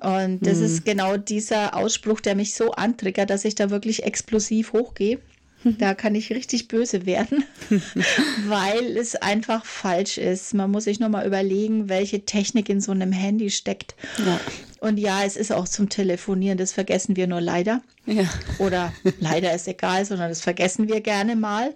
Und 0.00 0.44
das 0.46 0.58
hm. 0.58 0.64
ist 0.64 0.84
genau 0.84 1.16
dieser 1.16 1.76
Ausspruch, 1.76 2.20
der 2.20 2.34
mich 2.34 2.54
so 2.54 2.72
antriggert, 2.72 3.30
dass 3.30 3.44
ich 3.44 3.54
da 3.54 3.70
wirklich 3.70 4.02
explosiv 4.02 4.72
hochgehe. 4.72 5.20
Da 5.64 5.95
kann 5.95 6.14
ich 6.14 6.31
richtig 6.31 6.69
böse 6.69 7.07
werden, 7.07 7.45
weil 8.49 8.97
es 8.97 9.16
einfach 9.16 9.64
falsch 9.64 10.19
ist. 10.19 10.54
Man 10.54 10.71
muss 10.71 10.85
sich 10.85 11.00
nur 11.00 11.09
mal 11.09 11.26
überlegen, 11.26 11.88
welche 11.88 12.25
Technik 12.25 12.69
in 12.69 12.81
so 12.81 12.92
einem 12.92 13.12
Handy 13.12 13.50
steckt. 13.50 13.95
Ja. 14.19 14.40
Und 14.81 14.99
ja, 14.99 15.23
es 15.25 15.37
ist 15.37 15.52
auch 15.52 15.69
zum 15.69 15.88
Telefonieren, 15.88 16.59
das 16.59 16.73
vergessen 16.73 17.16
wir 17.16 17.28
nur 17.28 17.40
leider. 17.40 17.83
Ja. 18.07 18.28
Oder 18.59 18.92
leider 19.21 19.54
ist 19.54 19.69
egal, 19.69 20.04
sondern 20.04 20.28
das 20.28 20.40
vergessen 20.40 20.88
wir 20.88 21.00
gerne 21.00 21.37
mal. 21.37 21.73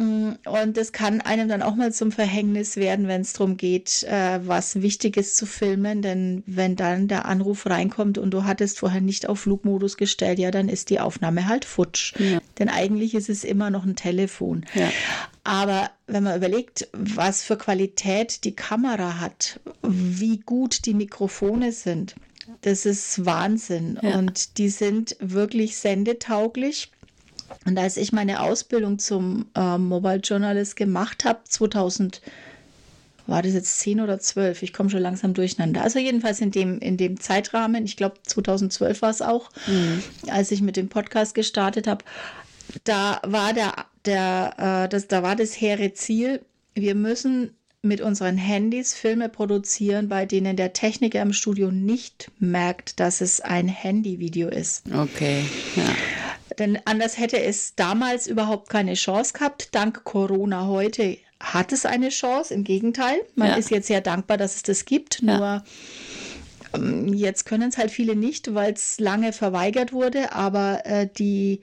Mm, 0.00 0.32
und 0.46 0.78
das 0.78 0.92
kann 0.92 1.20
einem 1.20 1.48
dann 1.48 1.60
auch 1.60 1.74
mal 1.74 1.92
zum 1.92 2.10
Verhängnis 2.10 2.76
werden, 2.76 3.06
wenn 3.06 3.20
es 3.20 3.34
darum 3.34 3.58
geht, 3.58 4.02
äh, 4.04 4.40
was 4.42 4.80
Wichtiges 4.80 5.34
zu 5.34 5.44
filmen. 5.44 6.00
Denn 6.00 6.42
wenn 6.46 6.74
dann 6.74 7.06
der 7.06 7.26
Anruf 7.26 7.66
reinkommt 7.66 8.16
und 8.16 8.30
du 8.30 8.44
hattest 8.44 8.78
vorher 8.78 9.02
nicht 9.02 9.28
auf 9.28 9.40
Flugmodus 9.40 9.98
gestellt, 9.98 10.38
ja, 10.38 10.50
dann 10.50 10.70
ist 10.70 10.88
die 10.88 11.00
Aufnahme 11.00 11.46
halt 11.46 11.66
futsch. 11.66 12.14
Ja. 12.18 12.40
Denn 12.58 12.70
eigentlich 12.70 13.14
ist 13.14 13.28
es 13.28 13.44
immer 13.44 13.68
noch 13.68 13.84
ein 13.84 13.94
Telefon. 13.94 14.64
Ja. 14.74 14.90
Aber 15.44 15.90
wenn 16.06 16.22
man 16.22 16.36
überlegt, 16.36 16.88
was 16.92 17.42
für 17.42 17.58
Qualität 17.58 18.44
die 18.44 18.54
Kamera 18.56 19.20
hat, 19.20 19.60
wie 19.82 20.38
gut 20.38 20.86
die 20.86 20.94
Mikrofone 20.94 21.72
sind, 21.72 22.14
das 22.62 22.86
ist 22.86 23.26
Wahnsinn. 23.26 23.98
Ja. 24.00 24.18
Und 24.18 24.56
die 24.56 24.70
sind 24.70 25.16
wirklich 25.20 25.76
sendetauglich. 25.76 26.90
Und 27.66 27.78
als 27.78 27.96
ich 27.96 28.12
meine 28.12 28.40
Ausbildung 28.40 28.98
zum 28.98 29.46
äh, 29.54 29.76
Mobile 29.76 30.20
Journalist 30.20 30.76
gemacht 30.76 31.24
habe, 31.24 31.40
2000 31.44 32.22
war 33.26 33.42
das 33.42 33.52
jetzt 33.52 33.78
zehn 33.78 34.00
oder 34.00 34.18
zwölf? 34.18 34.62
Ich 34.62 34.72
komme 34.72 34.90
schon 34.90 35.02
langsam 35.02 35.34
durcheinander. 35.34 35.82
Also 35.82 35.98
jedenfalls 35.98 36.40
in 36.40 36.50
dem, 36.50 36.80
in 36.80 36.96
dem 36.96 37.20
Zeitrahmen, 37.20 37.84
ich 37.84 37.96
glaube 37.96 38.16
2012 38.26 39.02
war 39.02 39.10
es 39.10 39.22
auch, 39.22 39.50
mhm. 39.66 40.02
als 40.28 40.50
ich 40.50 40.62
mit 40.62 40.76
dem 40.76 40.88
Podcast 40.88 41.34
gestartet 41.34 41.86
habe, 41.86 42.04
da 42.84 43.20
war 43.24 43.52
der, 43.52 43.72
der, 44.04 44.84
äh, 44.84 44.88
das, 44.88 45.06
da 45.06 45.22
war 45.22 45.36
das 45.36 45.52
hehre 45.60 45.92
Ziel, 45.92 46.40
wir 46.74 46.94
müssen 46.94 47.52
mit 47.82 48.00
unseren 48.00 48.36
Handys 48.36 48.94
Filme 48.94 49.28
produzieren, 49.28 50.08
bei 50.08 50.26
denen 50.26 50.56
der 50.56 50.72
Techniker 50.72 51.22
im 51.22 51.32
Studio 51.32 51.70
nicht 51.70 52.30
merkt, 52.38 53.00
dass 53.00 53.20
es 53.20 53.40
ein 53.40 53.68
Handyvideo 53.68 54.48
ist. 54.48 54.84
Okay. 54.92 55.44
Ja. 55.76 55.84
Denn 56.60 56.78
anders 56.84 57.18
hätte 57.18 57.40
es 57.40 57.74
damals 57.74 58.26
überhaupt 58.26 58.68
keine 58.68 58.92
Chance 58.92 59.32
gehabt. 59.32 59.74
Dank 59.74 60.04
Corona 60.04 60.66
heute 60.66 61.16
hat 61.40 61.72
es 61.72 61.86
eine 61.86 62.10
Chance. 62.10 62.52
Im 62.52 62.64
Gegenteil, 62.64 63.16
man 63.34 63.48
ja. 63.48 63.54
ist 63.54 63.70
jetzt 63.70 63.86
sehr 63.86 64.02
dankbar, 64.02 64.36
dass 64.36 64.56
es 64.56 64.62
das 64.62 64.84
gibt. 64.84 65.22
Ja. 65.22 65.38
Nur 65.38 65.64
ähm, 66.74 67.14
jetzt 67.14 67.46
können 67.46 67.70
es 67.70 67.78
halt 67.78 67.90
viele 67.90 68.14
nicht, 68.14 68.54
weil 68.54 68.74
es 68.74 69.00
lange 69.00 69.32
verweigert 69.32 69.94
wurde. 69.94 70.32
Aber 70.32 70.84
äh, 70.84 71.08
die 71.08 71.62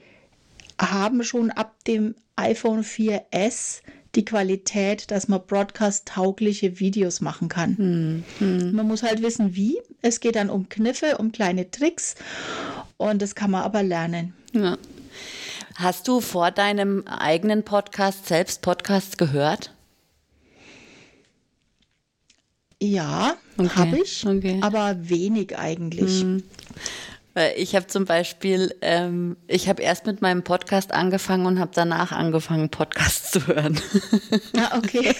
haben 0.80 1.22
schon 1.22 1.52
ab 1.52 1.76
dem 1.86 2.16
iPhone 2.34 2.82
4S 2.82 3.82
die 4.16 4.24
Qualität, 4.24 5.12
dass 5.12 5.28
man 5.28 5.46
broadcast-taugliche 5.46 6.80
Videos 6.80 7.20
machen 7.20 7.48
kann. 7.48 7.76
Hm, 7.76 8.24
hm. 8.38 8.72
Man 8.72 8.88
muss 8.88 9.04
halt 9.04 9.22
wissen, 9.22 9.54
wie. 9.54 9.78
Es 10.02 10.18
geht 10.18 10.34
dann 10.34 10.50
um 10.50 10.68
Kniffe, 10.68 11.18
um 11.18 11.30
kleine 11.30 11.70
Tricks 11.70 12.16
und 12.96 13.22
das 13.22 13.36
kann 13.36 13.52
man 13.52 13.62
aber 13.62 13.84
lernen. 13.84 14.34
Ja. 14.52 14.78
Hast 15.74 16.08
du 16.08 16.20
vor 16.20 16.50
deinem 16.50 17.06
eigenen 17.06 17.62
Podcast 17.62 18.26
selbst 18.26 18.62
Podcasts 18.62 19.16
gehört? 19.16 19.72
Ja, 22.80 23.36
okay. 23.56 23.68
habe 23.74 23.98
ich, 24.00 24.26
okay. 24.26 24.58
aber 24.62 24.96
wenig 25.08 25.56
eigentlich. 25.58 26.20
Hm. 26.20 26.42
Ich 27.56 27.76
habe 27.76 27.86
zum 27.86 28.04
Beispiel, 28.04 28.74
ähm, 28.80 29.36
ich 29.46 29.68
habe 29.68 29.80
erst 29.80 30.06
mit 30.06 30.20
meinem 30.20 30.42
Podcast 30.42 30.92
angefangen 30.92 31.46
und 31.46 31.60
habe 31.60 31.70
danach 31.72 32.10
angefangen, 32.10 32.68
Podcasts 32.68 33.30
zu 33.30 33.46
hören. 33.46 33.80
Ah, 34.56 34.78
okay. 34.78 35.14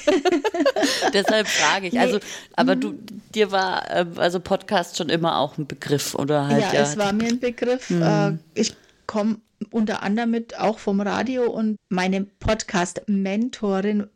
Deshalb 1.13 1.47
frage 1.47 1.87
ich. 1.87 1.93
Nee. 1.93 2.01
Also, 2.01 2.19
aber 2.57 2.75
du, 2.75 2.95
dir 3.35 3.53
war 3.53 3.89
äh, 3.91 4.07
also 4.17 4.41
Podcast 4.41 4.97
schon 4.97 5.11
immer 5.11 5.39
auch 5.39 5.59
ein 5.59 5.69
Begriff 5.69 6.17
oder 6.17 6.49
halt? 6.49 6.63
Ja, 6.63 6.73
ja 6.73 6.81
es 6.81 6.97
war 6.97 7.13
mir 7.13 7.29
ein 7.29 7.39
Begriff. 7.39 7.89
Mhm. 7.89 8.41
ich 8.55 8.75
komme 9.09 9.39
unter 9.73 10.05
anderem 10.05 10.31
mit 10.31 10.57
auch 10.57 10.79
vom 10.79 11.01
Radio 11.01 11.51
und 11.51 11.77
meine 11.89 12.23
Podcast-Mentorin 12.23 14.07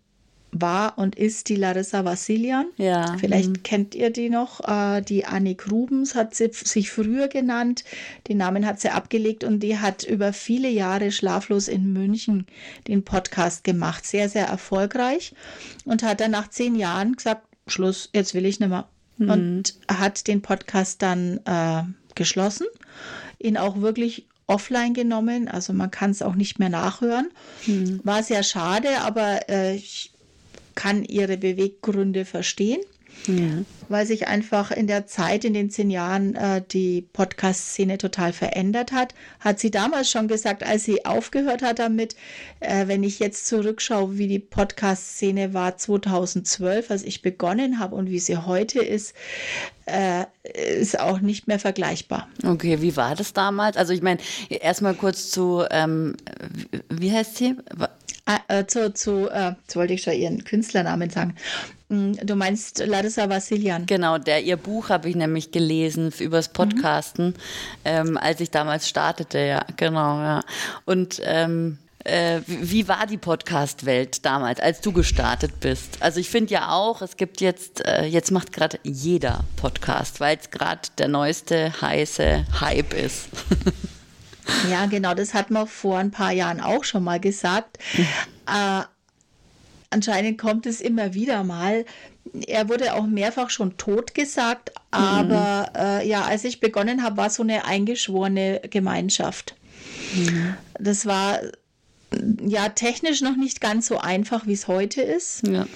war 0.53 0.99
und 0.99 1.17
ist 1.17 1.49
die 1.49 1.57
Larissa 1.57 2.05
Vassilian. 2.05 2.67
Ja. 2.77 3.17
Vielleicht 3.19 3.49
mhm. 3.49 3.63
kennt 3.63 3.95
ihr 3.95 4.11
die 4.11 4.29
noch. 4.29 4.61
Äh, 4.69 5.01
die 5.01 5.25
Annik 5.25 5.71
Rubens 5.71 6.15
hat 6.15 6.35
sie 6.35 6.51
sich 6.53 6.91
früher 6.91 7.29
genannt. 7.29 7.85
Den 8.29 8.37
Namen 8.37 8.67
hat 8.67 8.79
sie 8.79 8.91
abgelegt 8.91 9.45
und 9.45 9.61
die 9.61 9.79
hat 9.79 10.05
über 10.05 10.33
viele 10.33 10.69
Jahre 10.69 11.11
schlaflos 11.11 11.69
in 11.69 11.93
München 11.93 12.47
den 12.87 13.03
Podcast 13.03 13.65
gemacht. 13.65 14.07
Sehr, 14.07 14.29
sehr 14.29 14.47
erfolgreich 14.47 15.35
und 15.87 16.03
hat 16.03 16.21
dann 16.21 16.31
nach 16.31 16.49
zehn 16.49 16.77
Jahren 16.77 17.17
gesagt, 17.17 17.47
Schluss, 17.67 18.11
jetzt 18.13 18.35
will 18.35 18.45
ich 18.45 18.61
nicht 18.61 18.69
mehr. 18.69 18.89
Mhm. 19.17 19.31
Und 19.31 19.75
hat 19.89 20.29
den 20.29 20.43
Podcast 20.43 21.01
dann 21.01 21.41
äh, 21.47 21.83
geschlossen, 22.15 22.67
ihn 23.39 23.57
auch 23.57 23.81
wirklich 23.81 24.27
offline 24.47 24.95
genommen, 24.95 25.49
also 25.49 25.73
man 25.73 25.91
kann 25.91 26.11
es 26.11 26.23
auch 26.23 26.35
nicht 26.35 26.59
mehr 26.59 26.69
nachhören. 26.69 27.31
Mhm. 27.67 28.01
War 28.05 28.23
sehr 28.23 28.43
schade, 28.43 29.01
aber 29.01 29.49
äh, 29.49 29.77
ich 29.77 30.13
kann 30.75 31.05
ihre 31.05 31.37
Beweggründe 31.37 32.25
verstehen. 32.25 32.81
Ja. 33.27 33.65
Weil 33.89 34.07
sich 34.07 34.27
einfach 34.27 34.71
in 34.71 34.87
der 34.87 35.07
Zeit, 35.07 35.45
in 35.45 35.55
den 35.55 35.71
zehn 35.71 35.91
Jahren, 35.91 36.35
äh, 36.35 36.63
die 36.63 37.03
Podcast-Szene 37.03 37.99
total 37.99 38.33
verändert 38.33 38.93
hat. 38.93 39.15
Hat 39.41 39.61
sie 39.61 39.71
damals 39.71 40.11
schon 40.11 40.29
gesagt, 40.29 40.63
als 40.65 40.85
sie 40.85 41.05
aufgehört 41.05 41.63
hat 41.63 41.79
damit, 41.79 42.17
äh, 42.61 42.89
wenn 42.89 43.03
ich 43.03 43.19
jetzt 43.19 43.47
zurückschaue, 43.47 44.19
wie 44.19 44.29
die 44.29 44.39
Podcast-Szene 44.39 45.55
war 45.55 45.77
2012, 45.77 46.91
als 46.91 47.03
ich 47.05 47.23
begonnen 47.23 47.79
habe 47.79 47.95
und 47.95 48.11
wie 48.11 48.19
sie 48.19 48.39
heute 48.39 48.81
ist, 48.81 49.15
äh, 49.87 50.25
ist 50.79 50.99
auch 50.99 51.21
nicht 51.21 51.47
mehr 51.49 51.59
vergleichbar. 51.59 52.29
Okay, 52.45 52.81
wie 52.83 52.97
war 52.97 53.15
das 53.15 53.33
damals? 53.33 53.77
Also 53.77 53.93
ich 53.93 54.03
meine, 54.03 54.21
erstmal 54.49 54.95
kurz 54.95 55.31
zu, 55.31 55.65
ähm, 55.71 56.17
wie 56.89 57.13
heißt 57.13 57.37
sie? 57.37 57.57
Ah, 58.25 58.39
äh, 58.47 58.67
zu, 58.67 58.95
zu 58.95 59.29
äh, 59.29 59.55
jetzt 59.63 59.75
wollte 59.75 59.95
ich 59.95 60.03
schon 60.03 60.15
ihren 60.15 60.45
Künstlernamen 60.45 61.11
sagen. 61.11 61.35
Mm, 61.93 62.13
du 62.23 62.37
meinst 62.37 62.85
Larissa 62.87 63.29
Vassilian. 63.29 63.85
Genau, 63.85 64.17
der 64.17 64.43
ihr 64.43 64.57
Buch 64.57 64.89
habe 64.89 65.11
ich 65.11 65.15
nämlich 65.15 65.53
gelesen 65.53 66.11
übers 66.19 66.49
mhm. 66.49 66.53
Podcasten, 66.55 67.27
mhm. 67.27 67.35
ähm, 67.85 68.17
als 68.17 68.41
ich 68.41 68.51
damals 68.51 68.89
startete, 68.89 69.39
ja, 69.39 69.65
genau, 69.77 70.19
ja. 70.19 70.41
Und 70.87 71.21
ähm, 71.23 71.77
äh, 72.05 72.41
wie 72.47 72.89
war 72.89 73.07
die 73.07 73.19
Podcast-Welt 73.19 74.25
damals, 74.25 74.59
als 74.59 74.81
du 74.81 74.93
gestartet 74.93 75.61
bist? 75.61 75.99
Also 76.01 76.19
ich 76.19 76.31
finde 76.31 76.55
ja 76.55 76.71
auch, 76.73 77.03
es 77.03 77.19
gibt 77.19 77.43
jetzt, 77.43 77.85
äh, 77.85 78.07
jetzt 78.07 78.31
macht 78.31 78.53
gerade 78.53 78.81
jeder 78.83 79.45
Podcast, 79.57 80.19
weil 80.19 80.39
es 80.39 80.51
gerade 80.51 80.89
der 80.97 81.09
neueste 81.09 81.79
heiße 81.81 82.47
Hype 82.61 82.95
ist. 82.95 83.29
Ja, 84.69 84.87
genau, 84.87 85.15
das 85.15 85.35
hat 85.35 85.53
man 85.53 85.69
vor 85.69 85.99
ein 85.99 86.11
paar 86.11 86.33
Jahren 86.33 86.61
auch 86.61 86.83
schon 86.83 87.05
mal 87.05 87.21
gesagt. 87.21 87.79
äh, 88.47 88.83
anscheinend 89.93 90.39
kommt 90.39 90.67
es 90.67 90.81
immer 90.81 91.15
wieder 91.15 91.45
mal. 91.45 91.85
Er 92.47 92.69
wurde 92.69 92.95
auch 92.95 93.07
mehrfach 93.07 93.51
schon 93.51 93.77
tot 93.77 94.15
gesagt, 94.15 94.73
aber 94.91 95.71
mhm. 95.73 95.81
äh, 95.81 96.09
ja, 96.09 96.23
als 96.23 96.45
ich 96.45 96.61
begonnen 96.61 97.03
habe, 97.03 97.17
war 97.17 97.31
so 97.31 97.43
eine 97.43 97.65
eingeschworene 97.65 98.61
Gemeinschaft. 98.71 99.55
Mhm. 100.15 100.55
Das 100.79 101.07
war 101.07 101.41
ja 102.47 102.69
technisch 102.69 103.23
noch 103.23 103.37
nicht 103.37 103.61
ganz 103.61 103.87
so 103.87 103.99
einfach, 103.99 104.47
wie 104.47 104.53
es 104.53 104.69
heute 104.69 105.03
ist. 105.03 105.47
Ja. 105.47 105.67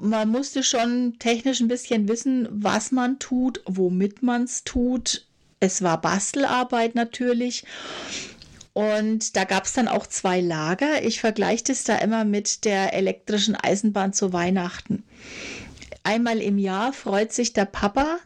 Man 0.00 0.28
musste 0.28 0.62
schon 0.62 1.16
technisch 1.18 1.60
ein 1.60 1.68
bisschen 1.68 2.08
wissen, 2.08 2.48
was 2.50 2.92
man 2.92 3.18
tut, 3.18 3.62
womit 3.66 4.22
man 4.22 4.44
es 4.44 4.64
tut 4.64 5.26
es 5.62 5.80
war 5.80 6.00
Bastelarbeit 6.00 6.96
natürlich. 6.96 7.64
Und 8.74 9.36
da 9.36 9.44
gab 9.44 9.64
es 9.64 9.74
dann 9.74 9.88
auch 9.88 10.06
zwei 10.06 10.40
Lager. 10.40 11.04
Ich 11.04 11.20
vergleiche 11.20 11.64
das 11.64 11.84
da 11.84 11.96
immer 11.96 12.24
mit 12.24 12.64
der 12.64 12.94
elektrischen 12.94 13.54
Eisenbahn 13.54 14.12
zu 14.12 14.32
Weihnachten. 14.32 15.04
Einmal 16.04 16.40
im 16.40 16.58
Jahr 16.58 16.92
freut 16.92 17.32
sich 17.32 17.52
der 17.52 17.66
Papa, 17.66 18.18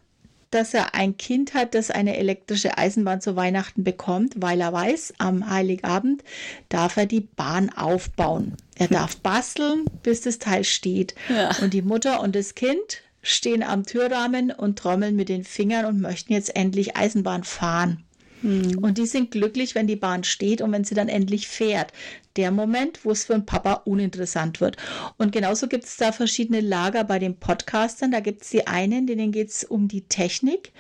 dass 0.51 0.73
er 0.73 0.95
ein 0.95 1.17
Kind 1.17 1.55
hat, 1.55 1.75
das 1.75 1.91
eine 1.91 2.17
elektrische 2.17 2.79
Eisenbahn 2.79 3.21
zu 3.21 3.37
Weihnachten 3.37 3.85
bekommt, 3.85 4.35
weil 4.37 4.61
er 4.61 4.73
weiß, 4.73 5.15
am 5.19 5.51
Heiligabend 5.51 6.23
darf 6.69 6.97
er 6.97 7.07
die 7.07 7.21
Bahn 7.21 7.71
aufbauen. 7.71 8.57
Er 8.77 8.89
darf 8.89 9.17
basteln, 9.23 9.85
bis 10.03 10.23
das 10.23 10.39
Teil 10.39 10.65
steht. 10.65 11.15
Ja. 11.29 11.51
Und 11.61 11.75
die 11.75 11.83
Mutter 11.83 12.21
und 12.21 12.37
das 12.37 12.55
Kind 12.55 13.03
stehen 13.23 13.65
am 13.65 13.85
Türrahmen 13.85 14.53
und 14.53 14.79
trommeln 14.79 15.17
mit 15.17 15.29
den 15.29 15.45
Fingern 15.45 15.85
und 15.85 16.01
möchten 16.01 16.33
jetzt 16.33 16.55
endlich 16.55 16.97
Eisenbahn 16.97 17.43
fahren. 17.43 18.06
Hm. 18.43 18.79
Und 18.79 18.99
die 18.99 19.07
sind 19.07 19.31
glücklich, 19.31 19.75
wenn 19.75 19.87
die 19.87 19.97
Bahn 19.97 20.25
steht 20.25 20.61
und 20.61 20.73
wenn 20.73 20.85
sie 20.85 20.95
dann 20.95 21.09
endlich 21.09 21.49
fährt. 21.49 21.93
Der 22.37 22.51
Moment, 22.51 23.05
wo 23.05 23.11
es 23.11 23.25
für 23.25 23.35
einen 23.35 23.47
Papa 23.47 23.83
uninteressant 23.85 24.61
wird. 24.61 24.77
Und 25.17 25.33
genauso 25.33 25.69
gibt 25.69 25.85
es 25.85 25.97
da 25.97 26.13
verschiedene 26.13 26.61
Lager 26.61 27.05
bei 27.05 27.19
den 27.19 27.37
Podcastern. 27.37 28.11
Da 28.11 28.21
gibt 28.21 28.43
es 28.43 28.51
die 28.51 28.67
einen, 28.67 29.07
denen 29.07 29.33
geht 29.33 29.49
es 29.49 29.65
um 29.65 29.89
die 29.89 30.03
Technik. 30.03 30.73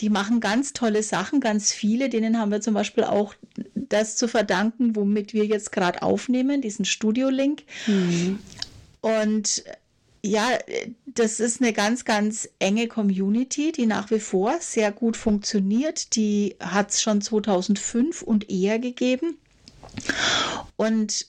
Die 0.00 0.10
machen 0.10 0.38
ganz 0.38 0.72
tolle 0.72 1.02
Sachen, 1.02 1.40
ganz 1.40 1.72
viele. 1.72 2.08
Denen 2.08 2.38
haben 2.38 2.52
wir 2.52 2.60
zum 2.60 2.74
Beispiel 2.74 3.04
auch 3.04 3.34
das 3.74 4.16
zu 4.16 4.28
verdanken, 4.28 4.94
womit 4.94 5.34
wir 5.34 5.46
jetzt 5.46 5.72
gerade 5.72 6.02
aufnehmen, 6.02 6.60
diesen 6.60 6.84
Studio-Link. 6.84 7.64
Mhm. 7.86 8.38
Und 9.00 9.64
ja, 10.22 10.46
das 11.18 11.40
ist 11.40 11.60
eine 11.60 11.72
ganz, 11.72 12.04
ganz 12.04 12.48
enge 12.58 12.88
Community, 12.88 13.72
die 13.72 13.86
nach 13.86 14.10
wie 14.10 14.20
vor 14.20 14.56
sehr 14.60 14.92
gut 14.92 15.16
funktioniert. 15.16 16.14
Die 16.16 16.56
hat 16.60 16.90
es 16.90 17.02
schon 17.02 17.20
2005 17.20 18.22
und 18.22 18.50
eher 18.50 18.78
gegeben. 18.78 19.38
Und 20.76 21.26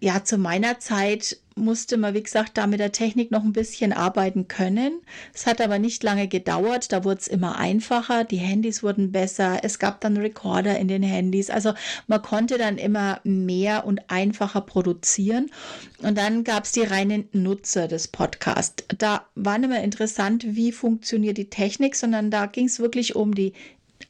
ja, 0.00 0.24
zu 0.24 0.38
meiner 0.38 0.78
Zeit 0.78 1.38
musste 1.56 1.96
man, 1.96 2.14
wie 2.14 2.22
gesagt, 2.22 2.56
da 2.56 2.66
mit 2.66 2.80
der 2.80 2.92
Technik 2.92 3.30
noch 3.30 3.44
ein 3.44 3.52
bisschen 3.52 3.92
arbeiten 3.92 4.48
können. 4.48 5.00
Es 5.34 5.46
hat 5.46 5.60
aber 5.60 5.78
nicht 5.78 6.02
lange 6.02 6.28
gedauert. 6.28 6.92
Da 6.92 7.04
wurde 7.04 7.20
es 7.20 7.28
immer 7.28 7.58
einfacher. 7.58 8.24
Die 8.24 8.36
Handys 8.36 8.82
wurden 8.82 9.12
besser. 9.12 9.58
Es 9.62 9.78
gab 9.78 10.00
dann 10.00 10.16
Recorder 10.16 10.78
in 10.78 10.88
den 10.88 11.02
Handys. 11.02 11.50
Also 11.50 11.74
man 12.06 12.22
konnte 12.22 12.58
dann 12.58 12.78
immer 12.78 13.20
mehr 13.24 13.84
und 13.84 14.10
einfacher 14.10 14.60
produzieren. 14.60 15.50
Und 15.98 16.16
dann 16.16 16.44
gab 16.44 16.64
es 16.64 16.72
die 16.72 16.82
reinen 16.82 17.28
Nutzer 17.32 17.88
des 17.88 18.08
Podcasts. 18.08 18.84
Da 18.98 19.26
war 19.34 19.58
nicht 19.58 19.70
mehr 19.70 19.84
interessant, 19.84 20.44
wie 20.46 20.72
funktioniert 20.72 21.36
die 21.36 21.50
Technik, 21.50 21.96
sondern 21.96 22.30
da 22.30 22.46
ging 22.46 22.66
es 22.66 22.78
wirklich 22.78 23.16
um 23.16 23.34
die 23.34 23.52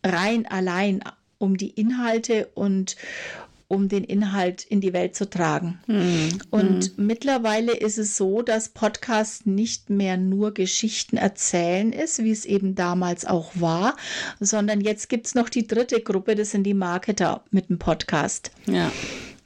rein 0.05 0.47
allein 0.47 1.03
um 1.39 1.57
die 1.57 1.71
Inhalte 1.71 2.49
und 2.55 2.97
um 3.71 3.89
den 3.89 4.03
Inhalt 4.03 4.65
in 4.65 4.81
die 4.81 4.93
Welt 4.93 5.15
zu 5.15 5.31
tragen. 5.31 5.79
Mhm. 5.87 6.41
Und 6.51 6.99
mhm. 6.99 7.07
mittlerweile 7.07 7.73
ist 7.73 7.99
es 7.99 8.17
so, 8.17 8.43
dass 8.43 8.71
Podcast 8.71 9.47
nicht 9.47 9.91
mehr 9.91 10.17
nur 10.17 10.53
Geschichten 10.53 11.17
erzählen 11.17 11.93
ist, 11.93 12.25
wie 12.25 12.33
es 12.33 12.45
eben 12.47 12.75
damals 12.75 13.27
auch 13.27 13.53
war, 13.55 13.97
sondern 14.41 14.81
jetzt 14.81 15.09
gibt 15.09 15.29
es 15.29 15.37
noch 15.37 15.49
die 15.49 15.69
dritte 15.69 16.01
Gruppe, 16.01 16.35
das 16.35 16.51
sind 16.51 16.65
die 16.65 16.75
Marketer 16.75 17.45
mit 17.53 17.69
dem 17.69 17.79
Podcast. 17.79 18.51
Ja. 18.67 18.91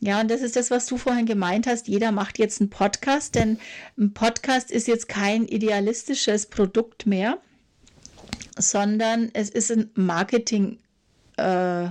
Ja, 0.01 0.21
und 0.23 0.31
das 0.31 0.41
ist 0.41 0.57
das, 0.57 0.71
was 0.71 0.87
du 0.87 0.97
vorhin 0.97 1.27
gemeint 1.27 1.67
hast. 1.67 1.87
Jeder 1.87 2.11
macht 2.11 2.39
jetzt 2.39 2.63
einen 2.63 2.71
Podcast, 2.71 3.35
denn 3.35 3.59
ein 3.99 4.15
Podcast 4.15 4.71
ist 4.71 4.89
jetzt 4.89 5.09
kein 5.09 5.47
idealistisches 5.47 6.47
Produkt 6.47 7.05
mehr, 7.05 7.39
sondern 8.59 9.31
es 9.35 9.51
ist 9.51 9.71
ein 9.71 9.91
Marketing. 9.95 10.79
Äh, 11.37 11.89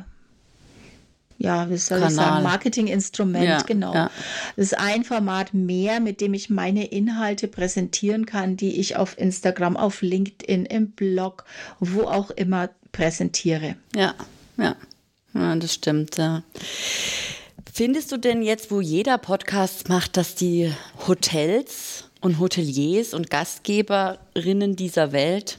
ja, 1.38 1.70
wie 1.70 1.78
soll 1.78 2.00
Kanal. 2.00 2.12
ich 2.12 2.16
sagen, 2.16 2.44
Marketinginstrument, 2.44 3.44
ja, 3.44 3.62
genau. 3.62 3.94
Ja. 3.94 4.12
Das 4.56 4.68
ist 4.68 4.78
ein 4.78 5.04
Format 5.04 5.54
mehr, 5.54 6.00
mit 6.00 6.22
dem 6.22 6.34
ich 6.34 6.50
meine 6.50 6.86
Inhalte 6.86 7.48
präsentieren 7.48 8.26
kann, 8.26 8.58
die 8.58 8.80
ich 8.80 8.96
auf 8.96 9.18
Instagram, 9.18 9.76
auf 9.76 10.02
LinkedIn, 10.02 10.66
im 10.66 10.92
Blog, 10.92 11.46
wo 11.80 12.04
auch 12.04 12.32
immer 12.32 12.70
präsentiere. 12.92 13.76
Ja, 13.96 14.14
ja, 14.58 14.76
ja 15.34 15.56
das 15.56 15.74
stimmt, 15.74 16.18
ja. 16.18 16.44
Findest 17.74 18.12
du 18.12 18.18
denn 18.18 18.44
jetzt, 18.44 18.70
wo 18.70 18.82
jeder 18.82 19.18
Podcast 19.18 19.90
macht, 19.90 20.16
dass 20.16 20.36
die 20.36 20.72
Hotels 21.08 22.06
und 22.22 22.40
Hoteliers 22.40 23.16
und 23.16 23.32
Gastgeberinnen 23.32 24.76
dieser 24.76 25.12
Welt 25.12 25.58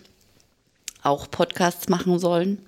auch 1.02 1.28
Podcasts 1.28 1.88
machen 1.88 2.19
sollen? 2.21 2.64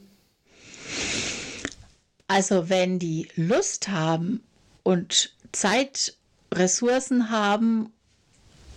Also 2.28 2.68
wenn 2.68 2.99
die 2.99 3.28
Lust 3.37 3.88
haben 3.88 4.42
und 4.83 5.35
Zeit, 5.52 6.16
Ressourcen 6.52 7.30
haben, 7.30 7.92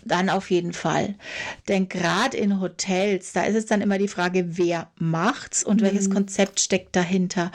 dann 0.06 0.30
auf 0.30 0.50
jeden 0.50 0.74
Fall. 0.74 1.16
Denn 1.68 1.90
gerade 1.90 2.38
in 2.38 2.60
Hotels, 2.60 3.34
da 3.34 3.44
ist 3.44 3.56
es 3.56 3.66
dann 3.66 3.82
immer 3.82 3.98
die 3.98 4.08
Frage, 4.08 4.58
wer 4.58 4.92
macht's 4.98 5.64
und 5.64 5.82
mhm. 5.82 5.86
welches 5.86 6.10
Konzept 6.10 6.60
steckt 6.60 6.96
dahinter. 6.96 7.52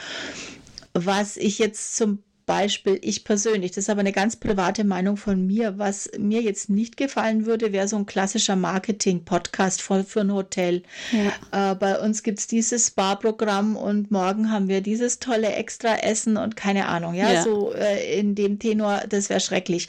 Was 0.92 1.36
ich 1.36 1.58
jetzt 1.58 1.96
zum 1.96 2.22
Beispiel 2.46 2.98
ich 3.02 3.24
persönlich, 3.24 3.72
das 3.72 3.84
ist 3.84 3.90
aber 3.90 4.00
eine 4.00 4.12
ganz 4.12 4.36
private 4.36 4.84
Meinung 4.84 5.16
von 5.16 5.46
mir, 5.46 5.78
was 5.78 6.10
mir 6.18 6.42
jetzt 6.42 6.70
nicht 6.70 6.96
gefallen 6.96 7.46
würde, 7.46 7.72
wäre 7.72 7.88
so 7.88 7.96
ein 7.96 8.06
klassischer 8.06 8.56
Marketing-Podcast 8.56 9.82
für, 9.82 10.04
für 10.04 10.20
ein 10.20 10.32
Hotel. 10.32 10.82
Ja. 11.12 11.72
Äh, 11.72 11.74
bei 11.74 11.98
uns 11.98 12.22
gibt 12.22 12.38
es 12.38 12.46
dieses 12.46 12.88
Spa-Programm 12.88 13.76
und 13.76 14.10
morgen 14.10 14.50
haben 14.50 14.68
wir 14.68 14.80
dieses 14.80 15.18
tolle 15.18 15.52
Extra-Essen 15.52 16.36
und 16.36 16.56
keine 16.56 16.86
Ahnung, 16.86 17.14
ja, 17.14 17.32
ja. 17.32 17.42
so 17.42 17.72
äh, 17.72 18.18
in 18.18 18.34
dem 18.34 18.58
Tenor, 18.58 19.02
das 19.08 19.30
wäre 19.30 19.40
schrecklich. 19.40 19.88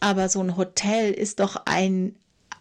Aber 0.00 0.28
so 0.28 0.40
ein 0.40 0.56
Hotel 0.56 1.12
ist 1.12 1.40
doch 1.40 1.62
ein, 1.64 2.14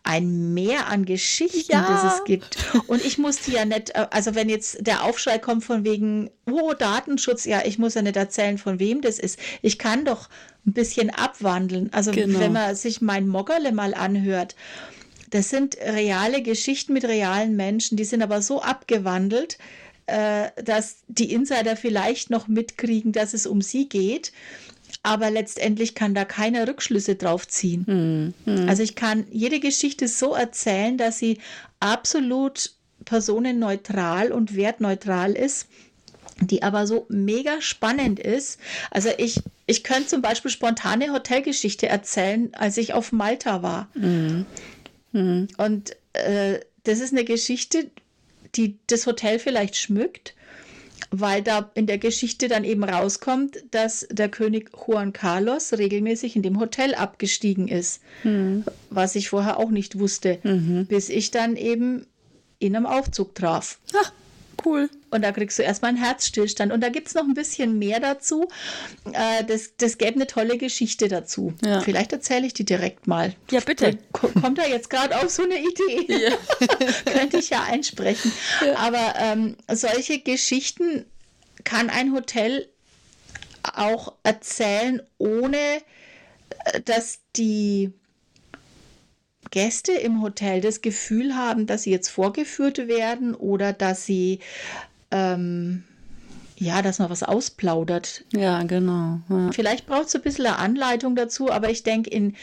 ein 0.06 0.54
Meer 0.54 0.88
an 0.88 1.04
Geschichten, 1.04 1.72
ja. 1.72 2.04
das 2.04 2.14
es 2.14 2.24
gibt. 2.26 2.58
Und 2.88 3.04
ich 3.04 3.18
musste 3.18 3.52
ja 3.52 3.66
nicht, 3.66 3.90
äh, 3.90 4.08
also 4.12 4.36
wenn 4.36 4.50
jetzt 4.50 4.86
der 4.86 5.04
Aufschrei 5.04 5.40
kommt 5.40 5.66
von 5.66 5.84
wegen, 5.84 6.30
oh, 6.50 6.74
Datenschutz, 6.74 7.46
ja, 7.46 7.64
ich 7.66 7.80
muss 7.80 7.96
ja 7.96 8.04
nicht 8.04 8.16
erzählen, 8.16 8.58
von 8.58 8.80
wem 8.80 9.02
das 9.02 9.18
ist. 9.18 9.40
Ich 9.64 9.80
kann 9.80 10.06
doch 10.06 10.30
ein 10.66 10.74
bisschen 10.74 11.10
abwandeln. 11.10 11.90
Also 11.92 12.12
genau. 12.12 12.40
wenn 12.40 12.54
man 12.54 12.76
sich 12.76 13.02
mein 13.02 13.28
Moggerle 13.28 13.72
mal 13.72 13.96
anhört, 13.96 14.56
das 15.32 15.50
sind 15.50 15.76
reale 15.78 16.44
Geschichten 16.44 16.94
mit 16.94 17.04
realen 17.04 17.56
Menschen, 17.56 17.98
die 17.98 18.06
sind 18.06 18.22
aber 18.22 18.44
so 18.44 18.62
abgewandelt, 18.62 19.58
äh, 20.06 20.50
dass 20.64 20.98
die 21.08 21.34
Insider 21.34 21.76
vielleicht 21.76 22.30
noch 22.30 22.48
mitkriegen, 22.48 23.12
dass 23.12 23.34
es 23.34 23.48
um 23.48 23.62
sie 23.62 23.90
geht 23.90 24.32
aber 25.04 25.30
letztendlich 25.30 25.94
kann 25.94 26.16
da 26.16 26.26
keine 26.26 26.68
Rückschlüsse 26.68 27.16
drauf 27.16 27.48
ziehen. 27.48 28.34
Mhm. 28.46 28.68
Also 28.68 28.82
ich 28.82 28.96
kann 28.96 29.26
jede 29.32 29.60
Geschichte 29.60 30.08
so 30.08 30.34
erzählen, 30.34 30.98
dass 30.98 31.20
sie 31.20 31.40
absolut 31.80 32.72
personenneutral 33.06 34.32
und 34.32 34.56
wertneutral 34.56 35.34
ist, 35.34 35.68
die 36.42 36.64
aber 36.64 36.88
so 36.88 37.06
mega 37.10 37.62
spannend 37.62 38.20
ist. 38.20 38.60
Also 38.90 39.10
ich, 39.18 39.40
ich 39.68 39.84
könnte 39.84 40.08
zum 40.08 40.22
Beispiel 40.22 40.52
spontane 40.52 41.14
Hotelgeschichte 41.14 41.88
erzählen, 41.88 42.50
als 42.56 42.78
ich 42.78 42.94
auf 42.94 43.12
Malta 43.12 43.62
war. 43.62 43.90
Mhm. 43.94 44.46
Mhm. 45.12 45.48
Und 45.58 45.96
äh, 46.14 46.60
das 46.84 47.00
ist 47.00 47.14
eine 47.14 47.26
Geschichte, 47.26 47.90
die 48.56 48.78
das 48.88 49.06
Hotel 49.06 49.40
vielleicht 49.40 49.76
schmückt 49.76 50.34
weil 51.20 51.42
da 51.42 51.72
in 51.74 51.88
der 51.88 51.98
Geschichte 51.98 52.48
dann 52.48 52.64
eben 52.64 52.84
rauskommt, 52.84 53.64
dass 53.72 54.08
der 54.12 54.30
König 54.30 54.72
Juan 54.88 55.14
Carlos 55.14 55.74
regelmäßig 55.74 56.36
in 56.36 56.42
dem 56.42 56.60
Hotel 56.60 56.96
abgestiegen 56.96 57.68
ist, 57.68 58.02
mhm. 58.24 58.64
was 58.90 59.16
ich 59.16 59.30
vorher 59.30 59.58
auch 59.60 59.70
nicht 59.70 60.00
wusste, 60.00 60.40
mhm. 60.44 60.86
bis 60.88 61.10
ich 61.10 61.32
dann 61.32 61.56
eben 61.56 62.06
in 62.60 62.76
einem 62.76 62.86
Aufzug 62.86 63.36
traf. 63.36 63.80
Ach, 63.96 64.12
cool. 64.66 64.90
Und 65.12 65.22
da 65.22 65.32
kriegst 65.32 65.58
du 65.60 65.64
erstmal 65.64 65.90
einen 65.90 66.04
Herzstillstand. 66.04 66.72
Und 66.72 66.82
da 66.82 66.90
gibt 66.90 67.08
es 67.08 67.14
noch 67.14 67.24
ein 67.24 67.34
bisschen 67.34 67.80
mehr 67.80 68.00
dazu. 68.00 68.48
Äh, 69.14 69.44
das, 69.46 69.76
das 69.78 69.98
gäbe 69.98 70.16
eine 70.16 70.28
tolle 70.28 70.58
Geschichte 70.58 71.08
dazu. 71.08 71.54
Ja. 71.64 71.82
Vielleicht 71.82 72.12
erzähle 72.12 72.48
ich 72.48 72.54
die 72.54 72.66
direkt 72.66 73.08
mal. 73.08 73.34
Ja, 73.52 73.60
bitte. 73.60 73.98
Kommt 74.12 74.58
da 74.58 74.66
jetzt 74.66 74.90
gerade 74.90 75.18
auf 75.18 75.30
so 75.30 75.44
eine 75.44 75.60
Idee? 75.60 76.06
Ja. 76.26 76.32
Könnte 77.12 77.38
ich 77.38 77.50
ja 77.50 77.64
einsprechen. 77.64 78.32
Ja. 78.66 78.78
Aber 78.78 79.16
ähm, 79.18 79.58
solche 79.72 80.20
Geschichten 80.20 81.06
kann 81.64 81.90
ein 81.90 82.14
Hotel 82.14 82.70
auch 83.64 84.14
erzählen, 84.24 85.02
ohne 85.18 85.58
äh, 86.66 86.82
dass 86.82 87.20
die 87.36 87.94
Gäste 89.56 89.94
im 89.94 90.22
Hotel 90.22 90.60
das 90.60 90.82
Gefühl 90.82 91.34
haben, 91.34 91.66
dass 91.66 91.84
sie 91.84 91.92
jetzt 91.92 92.10
vorgeführt 92.10 92.90
werden 92.90 93.34
oder 93.34 93.72
dass 93.72 94.06
sie 94.06 94.40
ähm, 95.12 95.86
ja, 96.58 96.82
dass 96.82 97.00
man 97.00 97.10
was 97.10 97.24
ausplaudert. 97.24 98.26
Ja, 98.34 98.64
genau. 98.64 99.20
Ja. 99.30 99.52
Vielleicht 99.54 99.88
braucht 99.88 100.08
es 100.08 100.16
ein 100.16 100.22
bisschen 100.22 100.46
eine 100.46 100.58
Anleitung 100.58 101.16
dazu, 101.16 101.50
aber 101.50 101.70
ich 101.70 101.84
denke, 101.84 102.10
in, 102.10 102.36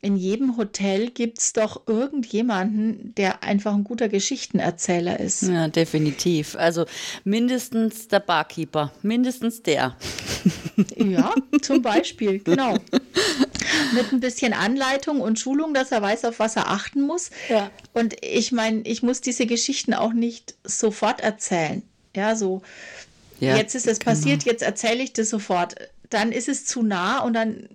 in 0.00 0.16
jedem 0.16 0.56
Hotel 0.56 1.10
gibt 1.10 1.38
es 1.38 1.52
doch 1.52 1.82
irgendjemanden, 1.86 3.14
der 3.16 3.42
einfach 3.42 3.74
ein 3.74 3.84
guter 3.84 4.08
Geschichtenerzähler 4.08 5.20
ist. 5.20 5.42
Ja, 5.42 5.68
definitiv. 5.68 6.56
Also 6.56 6.86
mindestens 7.24 8.08
der 8.08 8.20
Barkeeper, 8.20 8.90
mindestens 9.02 9.62
der. 9.62 9.96
Ja, 10.96 11.34
zum 11.60 11.82
Beispiel, 11.82 12.38
genau. 12.38 12.78
Mit 13.92 14.12
ein 14.12 14.20
bisschen 14.20 14.52
Anleitung 14.52 15.20
und 15.20 15.38
Schulung, 15.38 15.74
dass 15.74 15.92
er 15.92 16.02
weiß, 16.02 16.24
auf 16.24 16.38
was 16.38 16.56
er 16.56 16.68
achten 16.68 17.02
muss. 17.02 17.30
Ja. 17.48 17.70
Und 17.92 18.16
ich 18.22 18.52
meine, 18.52 18.82
ich 18.82 19.02
muss 19.02 19.20
diese 19.20 19.46
Geschichten 19.46 19.94
auch 19.94 20.12
nicht 20.12 20.54
sofort 20.64 21.20
erzählen. 21.20 21.82
Ja, 22.16 22.36
so, 22.36 22.62
ja, 23.40 23.56
jetzt 23.56 23.74
ist 23.74 23.86
es 23.86 23.98
genau. 23.98 24.12
passiert, 24.12 24.44
jetzt 24.44 24.62
erzähle 24.62 25.02
ich 25.02 25.12
das 25.12 25.30
sofort. 25.30 25.74
Dann 26.10 26.32
ist 26.32 26.48
es 26.48 26.64
zu 26.64 26.82
nah 26.82 27.20
und 27.20 27.34
dann 27.34 27.68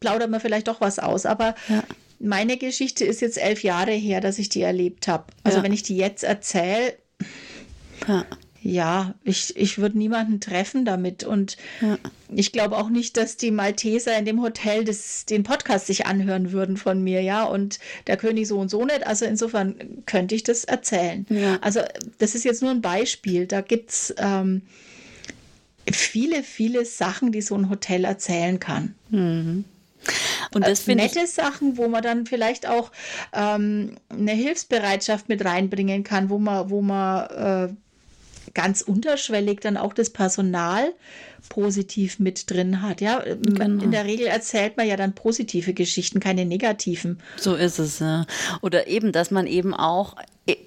plaudert 0.00 0.30
man 0.30 0.40
vielleicht 0.40 0.68
doch 0.68 0.80
was 0.80 0.98
aus. 0.98 1.26
Aber 1.26 1.54
ja. 1.68 1.82
meine 2.18 2.56
Geschichte 2.56 3.04
ist 3.04 3.20
jetzt 3.20 3.38
elf 3.38 3.62
Jahre 3.62 3.92
her, 3.92 4.20
dass 4.20 4.38
ich 4.38 4.48
die 4.48 4.62
erlebt 4.62 5.08
habe. 5.08 5.24
Also 5.44 5.58
ja. 5.58 5.64
wenn 5.64 5.72
ich 5.72 5.82
die 5.82 5.96
jetzt 5.96 6.24
erzähle, 6.24 6.94
ja. 8.66 9.06
ja, 9.06 9.14
ich, 9.24 9.56
ich 9.56 9.78
würde 9.78 9.98
niemanden 9.98 10.40
treffen 10.40 10.84
damit. 10.84 11.24
Und 11.24 11.56
ich 12.28 12.52
glaube 12.52 12.76
auch 12.76 12.88
nicht, 12.88 13.16
dass 13.16 13.36
die 13.36 13.50
Malteser 13.50 14.16
in 14.18 14.24
dem 14.24 14.42
Hotel 14.42 14.84
das, 14.84 15.24
den 15.24 15.42
Podcast 15.42 15.86
sich 15.86 16.06
anhören 16.06 16.52
würden 16.52 16.76
von 16.76 17.02
mir, 17.02 17.22
ja, 17.22 17.44
und 17.44 17.78
der 18.06 18.16
König 18.16 18.48
so 18.48 18.58
und 18.58 18.70
so 18.70 18.84
nicht. 18.84 19.06
Also 19.06 19.24
insofern 19.24 20.02
könnte 20.06 20.34
ich 20.34 20.42
das 20.42 20.64
erzählen. 20.64 21.26
Also 21.60 21.80
das 22.18 22.34
ist 22.34 22.44
jetzt 22.44 22.62
nur 22.62 22.70
ein 22.70 22.82
Beispiel. 22.82 23.46
Da 23.46 23.60
gibt 23.60 23.90
es 23.90 24.14
ähm, 24.18 24.62
viele, 25.90 26.42
viele 26.42 26.84
Sachen, 26.84 27.32
die 27.32 27.42
so 27.42 27.54
ein 27.54 27.70
Hotel 27.70 28.04
erzählen 28.04 28.58
kann. 28.58 28.94
Mhm. 29.10 29.64
Und 30.54 30.66
das 30.66 30.86
äh, 30.88 30.94
nette 30.94 31.20
ich 31.20 31.30
Sachen, 31.30 31.76
wo 31.76 31.88
man 31.88 32.02
dann 32.02 32.26
vielleicht 32.26 32.68
auch 32.68 32.92
ähm, 33.32 33.96
eine 34.08 34.32
Hilfsbereitschaft 34.32 35.28
mit 35.28 35.44
reinbringen 35.44 36.04
kann, 36.04 36.30
wo 36.30 36.38
man, 36.38 36.70
wo 36.70 36.82
man 36.82 37.26
äh, 37.70 37.74
ganz 38.56 38.80
unterschwellig 38.80 39.60
dann 39.60 39.76
auch 39.76 39.92
das 39.92 40.08
Personal 40.08 40.94
positiv 41.50 42.18
mit 42.18 42.50
drin 42.50 42.80
hat. 42.80 43.02
Ja, 43.02 43.22
genau. 43.22 43.84
in 43.84 43.90
der 43.90 44.06
Regel 44.06 44.26
erzählt 44.26 44.78
man 44.78 44.88
ja 44.88 44.96
dann 44.96 45.14
positive 45.14 45.74
Geschichten, 45.74 46.20
keine 46.20 46.46
negativen. 46.46 47.20
So 47.36 47.54
ist 47.54 47.78
es. 47.78 47.98
Ja. 47.98 48.26
Oder 48.62 48.88
eben, 48.88 49.12
dass 49.12 49.30
man 49.30 49.46
eben 49.46 49.74
auch 49.74 50.16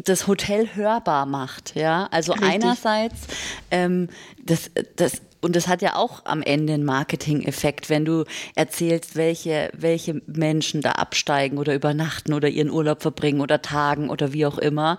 das 0.04 0.28
Hotel 0.28 0.70
hörbar 0.76 1.26
macht. 1.26 1.76
Ja, 1.76 2.08
also 2.12 2.34
Richtig. 2.34 2.50
einerseits 2.50 3.28
ähm, 3.72 4.10
das, 4.44 4.72
das 4.96 5.22
und 5.42 5.56
das 5.56 5.68
hat 5.68 5.82
ja 5.82 5.96
auch 5.96 6.26
am 6.26 6.42
Ende 6.42 6.74
einen 6.74 6.84
Marketing-Effekt, 6.84 7.90
wenn 7.90 8.04
du 8.04 8.26
erzählst, 8.56 9.16
welche, 9.16 9.72
welche 9.74 10.22
Menschen 10.28 10.82
da 10.82 10.92
absteigen 10.92 11.58
oder 11.58 11.74
übernachten 11.74 12.34
oder 12.34 12.50
ihren 12.50 12.70
Urlaub 12.70 13.02
verbringen 13.02 13.40
oder 13.40 13.62
tagen 13.62 14.10
oder 14.10 14.34
wie 14.34 14.46
auch 14.46 14.58
immer. 14.58 14.98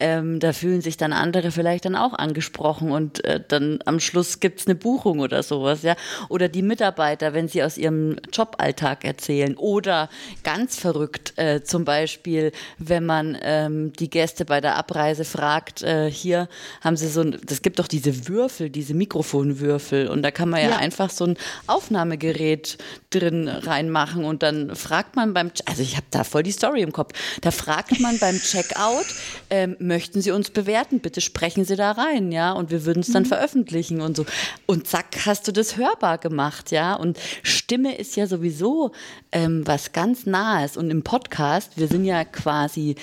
Ähm, 0.00 0.40
da 0.40 0.54
fühlen 0.54 0.80
sich 0.80 0.96
dann 0.96 1.12
andere 1.12 1.50
vielleicht 1.50 1.84
dann 1.84 1.94
auch 1.94 2.14
angesprochen 2.14 2.90
und 2.90 3.22
äh, 3.24 3.40
dann 3.46 3.80
am 3.84 4.00
Schluss 4.00 4.40
gibt's 4.40 4.66
eine 4.66 4.76
Buchung 4.76 5.20
oder 5.20 5.42
sowas, 5.42 5.82
ja. 5.82 5.94
Oder 6.30 6.48
die 6.48 6.62
Mitarbeiter, 6.62 7.34
wenn 7.34 7.48
sie 7.48 7.62
aus 7.62 7.76
ihrem 7.76 8.16
Joballtag 8.32 9.04
erzählen. 9.04 9.56
Oder 9.58 10.08
ganz 10.42 10.78
verrückt, 10.78 11.34
äh, 11.36 11.62
zum 11.62 11.84
Beispiel, 11.84 12.52
wenn 12.78 13.04
man 13.04 13.36
ähm, 13.42 13.92
die 13.92 14.08
Gäste 14.08 14.21
bei 14.44 14.60
der 14.60 14.76
Abreise 14.76 15.24
fragt, 15.24 15.82
äh, 15.82 16.10
hier 16.10 16.48
haben 16.80 16.96
sie 16.96 17.08
so 17.08 17.20
ein, 17.20 17.38
das 17.44 17.62
gibt 17.62 17.78
doch 17.78 17.88
diese 17.88 18.28
Würfel, 18.28 18.70
diese 18.70 18.94
Mikrofonwürfel. 18.94 19.62
Würfel 19.62 20.08
und 20.08 20.22
da 20.22 20.30
kann 20.30 20.48
man 20.48 20.60
ja, 20.60 20.70
ja, 20.70 20.76
einfach 20.76 21.10
so 21.10 21.24
ein 21.24 21.36
Aufnahmegerät 21.66 22.78
drin 23.10 23.48
reinmachen 23.48 24.24
und 24.24 24.42
dann 24.42 24.74
fragt 24.76 25.16
man 25.16 25.34
beim, 25.34 25.50
also 25.66 25.82
ich 25.82 25.96
habe 25.96 26.06
da 26.10 26.24
voll 26.24 26.42
die 26.42 26.52
Story 26.52 26.82
im 26.82 26.92
Kopf, 26.92 27.12
da 27.40 27.50
fragt 27.50 28.00
man 28.00 28.18
beim 28.18 28.38
Checkout, 28.42 29.06
ähm, 29.50 29.76
möchten 29.78 30.20
Sie 30.20 30.30
uns 30.30 30.50
bewerten, 30.50 31.00
bitte 31.00 31.20
sprechen 31.20 31.64
Sie 31.64 31.76
da 31.76 31.92
rein, 31.92 32.32
ja, 32.32 32.52
und 32.52 32.70
wir 32.70 32.84
würden 32.84 33.00
es 33.00 33.12
dann 33.12 33.22
mhm. 33.22 33.28
veröffentlichen 33.28 34.00
und 34.00 34.16
so. 34.16 34.26
Und 34.66 34.86
zack, 34.86 35.26
hast 35.26 35.48
du 35.48 35.52
das 35.52 35.76
hörbar 35.76 36.18
gemacht, 36.18 36.70
ja, 36.70 36.94
und 36.94 37.18
Stimme 37.42 37.96
ist 37.96 38.16
ja 38.16 38.26
sowieso 38.26 38.92
ähm, 39.32 39.66
was 39.66 39.92
ganz 39.92 40.26
Nahes. 40.26 40.76
Und 40.76 40.90
im 40.90 41.02
Podcast, 41.02 41.76
wir 41.76 41.88
sind 41.88 42.04
ja 42.04 42.24
quasi 42.24 42.96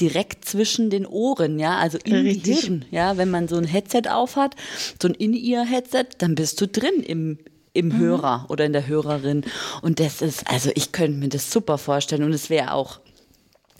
direkt 0.00 0.44
zwischen 0.44 0.90
den 0.90 1.06
Ohren, 1.06 1.58
ja, 1.58 1.78
also 1.78 1.98
im 2.04 2.14
Richtig. 2.14 2.60
Hirn, 2.60 2.84
ja, 2.90 3.16
wenn 3.16 3.30
man 3.30 3.48
so 3.48 3.56
ein 3.56 3.64
Headset 3.64 4.02
aufhat, 4.10 4.54
so 5.00 5.08
ein 5.08 5.14
In-Ear-Headset, 5.14 6.06
dann 6.18 6.34
bist 6.34 6.60
du 6.60 6.66
drin 6.66 7.02
im 7.02 7.38
im 7.72 7.88
mhm. 7.88 7.98
Hörer 7.98 8.46
oder 8.48 8.64
in 8.64 8.72
der 8.72 8.86
Hörerin 8.86 9.44
und 9.82 10.00
das 10.00 10.22
ist, 10.22 10.50
also 10.50 10.70
ich 10.74 10.92
könnte 10.92 11.18
mir 11.18 11.28
das 11.28 11.52
super 11.52 11.76
vorstellen 11.76 12.22
und 12.22 12.32
es 12.32 12.48
wäre 12.48 12.72
auch 12.72 13.00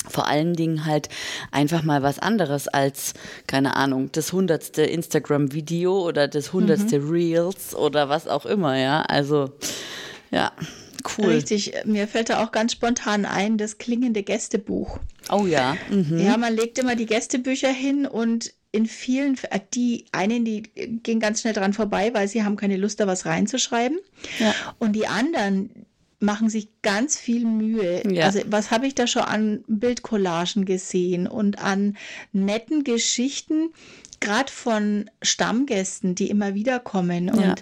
vor 0.07 0.29
allen 0.29 0.55
Dingen 0.55 0.85
halt 0.85 1.09
einfach 1.51 1.83
mal 1.83 2.03
was 2.03 2.19
anderes 2.19 2.69
als, 2.69 3.15
keine 3.47 3.75
Ahnung, 3.75 4.11
das 4.13 4.33
hundertste 4.33 4.83
Instagram-Video 4.83 6.07
oder 6.07 6.29
das 6.29 6.53
hundertste 6.53 7.01
mhm. 7.01 7.11
Reels 7.11 7.75
oder 7.75 8.09
was 8.09 8.29
auch 8.29 8.47
immer, 8.47 8.77
ja. 8.77 9.01
Also, 9.03 9.51
ja 10.31 10.53
cool. 11.19 11.27
Richtig, 11.27 11.73
mir 11.85 12.09
fällt 12.09 12.31
da 12.31 12.45
auch 12.45 12.53
ganz 12.53 12.73
spontan 12.73 13.25
ein, 13.25 13.59
das 13.59 13.79
klingende 13.79 14.23
Gästebuch. 14.23 14.99
Oh 15.31 15.47
ja. 15.47 15.77
Mhm. 15.91 16.19
Ja, 16.19 16.37
man 16.37 16.55
legt 16.55 16.79
immer 16.79 16.97
die 16.97 17.07
Gästebücher 17.07 17.71
hin 17.71 18.07
und 18.07 18.53
in 18.73 18.87
vielen, 18.87 19.39
äh, 19.51 19.61
die 19.73 20.05
einen, 20.13 20.45
die 20.45 20.63
gehen 21.03 21.21
ganz 21.21 21.41
schnell 21.41 21.55
dran 21.55 21.73
vorbei, 21.73 22.13
weil 22.13 22.29
sie 22.29 22.45
haben 22.45 22.57
keine 22.57 22.77
Lust, 22.77 23.01
da 23.01 23.07
was 23.07 23.25
reinzuschreiben. 23.25 23.99
Ja. 24.39 24.55
Und 24.79 24.93
die 24.93 25.07
anderen 25.07 25.87
machen 26.19 26.49
sich 26.49 26.69
ganz 26.83 27.19
viel 27.19 27.45
Mühe. 27.45 28.03
Ja. 28.11 28.27
Also 28.27 28.41
was 28.47 28.71
habe 28.71 28.87
ich 28.87 28.95
da 28.95 29.07
schon 29.07 29.23
an 29.23 29.65
Bildcollagen 29.67 30.65
gesehen 30.65 31.27
und 31.27 31.59
an 31.59 31.97
netten 32.33 32.85
Geschichten, 32.85 33.71
gerade 34.21 34.51
von 34.51 35.11
Stammgästen, 35.23 36.15
die 36.15 36.31
immer 36.31 36.55
wieder 36.55 36.81
kommen. 36.81 37.31
Und 37.31 37.41
ja. 37.41 37.55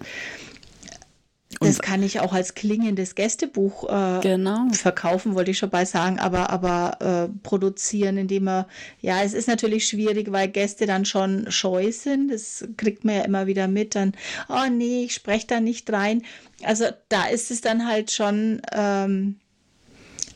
Das 1.64 1.80
kann 1.80 2.02
ich 2.02 2.20
auch 2.20 2.32
als 2.32 2.54
klingendes 2.54 3.14
Gästebuch 3.14 3.84
äh, 3.88 4.20
genau. 4.20 4.68
verkaufen, 4.72 5.34
wollte 5.34 5.50
ich 5.50 5.58
schon 5.58 5.70
bei 5.70 5.84
sagen, 5.84 6.18
aber, 6.18 6.50
aber 6.50 7.28
äh, 7.30 7.38
produzieren, 7.42 8.16
indem 8.16 8.48
er, 8.48 8.68
ja, 9.00 9.22
es 9.22 9.34
ist 9.34 9.48
natürlich 9.48 9.88
schwierig, 9.88 10.32
weil 10.32 10.48
Gäste 10.48 10.86
dann 10.86 11.04
schon 11.04 11.50
scheu 11.50 11.92
sind. 11.92 12.30
Das 12.30 12.66
kriegt 12.76 13.04
man 13.04 13.16
ja 13.16 13.22
immer 13.22 13.46
wieder 13.46 13.68
mit. 13.68 13.94
Dann, 13.94 14.12
oh 14.48 14.70
nee, 14.70 15.04
ich 15.04 15.14
spreche 15.14 15.46
da 15.46 15.60
nicht 15.60 15.92
rein. 15.92 16.22
Also 16.62 16.86
da 17.08 17.26
ist 17.26 17.50
es 17.50 17.60
dann 17.60 17.86
halt 17.86 18.10
schon 18.10 18.62
ähm, 18.72 19.36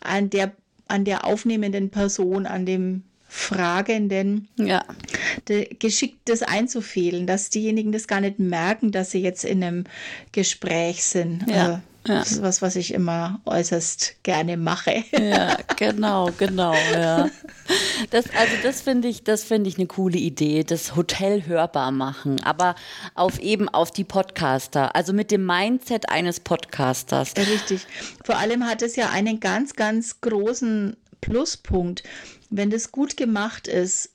an 0.00 0.30
der 0.30 0.52
an 0.90 1.04
der 1.04 1.26
aufnehmenden 1.26 1.90
Person, 1.90 2.46
an 2.46 2.64
dem 2.64 3.04
Fragenden 3.28 4.48
ja. 4.56 4.82
Geschickt 5.78 6.28
das 6.28 6.42
einzufehlen, 6.42 7.26
dass 7.26 7.50
diejenigen 7.50 7.92
das 7.92 8.06
gar 8.06 8.20
nicht 8.20 8.38
merken, 8.38 8.92
dass 8.92 9.10
sie 9.10 9.20
jetzt 9.22 9.44
in 9.44 9.62
einem 9.62 9.84
Gespräch 10.32 11.04
sind. 11.04 11.48
Ja. 11.48 11.54
Äh, 11.54 11.78
ja. 12.06 12.20
Das 12.20 12.32
ist 12.32 12.42
was, 12.42 12.62
was 12.62 12.76
ich 12.76 12.94
immer 12.94 13.40
äußerst 13.44 14.22
gerne 14.22 14.56
mache. 14.56 15.04
Ja, 15.12 15.58
genau, 15.76 16.30
genau, 16.38 16.72
ja. 16.92 17.28
Das, 18.10 18.26
also 18.34 18.52
das 18.62 18.80
finde 18.80 19.08
ich, 19.08 19.24
das 19.24 19.44
finde 19.44 19.68
ich 19.68 19.76
eine 19.76 19.86
coole 19.86 20.16
Idee, 20.16 20.64
das 20.64 20.96
Hotel 20.96 21.44
hörbar 21.46 21.90
machen, 21.90 22.42
aber 22.44 22.76
auf 23.14 23.38
eben 23.40 23.68
auf 23.68 23.90
die 23.90 24.04
Podcaster, 24.04 24.96
also 24.96 25.12
mit 25.12 25.30
dem 25.30 25.44
Mindset 25.44 26.08
eines 26.08 26.40
Podcasters. 26.40 27.34
Richtig. 27.36 27.86
Vor 28.24 28.38
allem 28.38 28.64
hat 28.64 28.80
es 28.80 28.96
ja 28.96 29.10
einen 29.10 29.38
ganz, 29.38 29.74
ganz 29.74 30.22
großen 30.22 30.96
Pluspunkt 31.20 32.04
wenn 32.50 32.70
das 32.70 32.92
gut 32.92 33.16
gemacht 33.16 33.68
ist, 33.68 34.10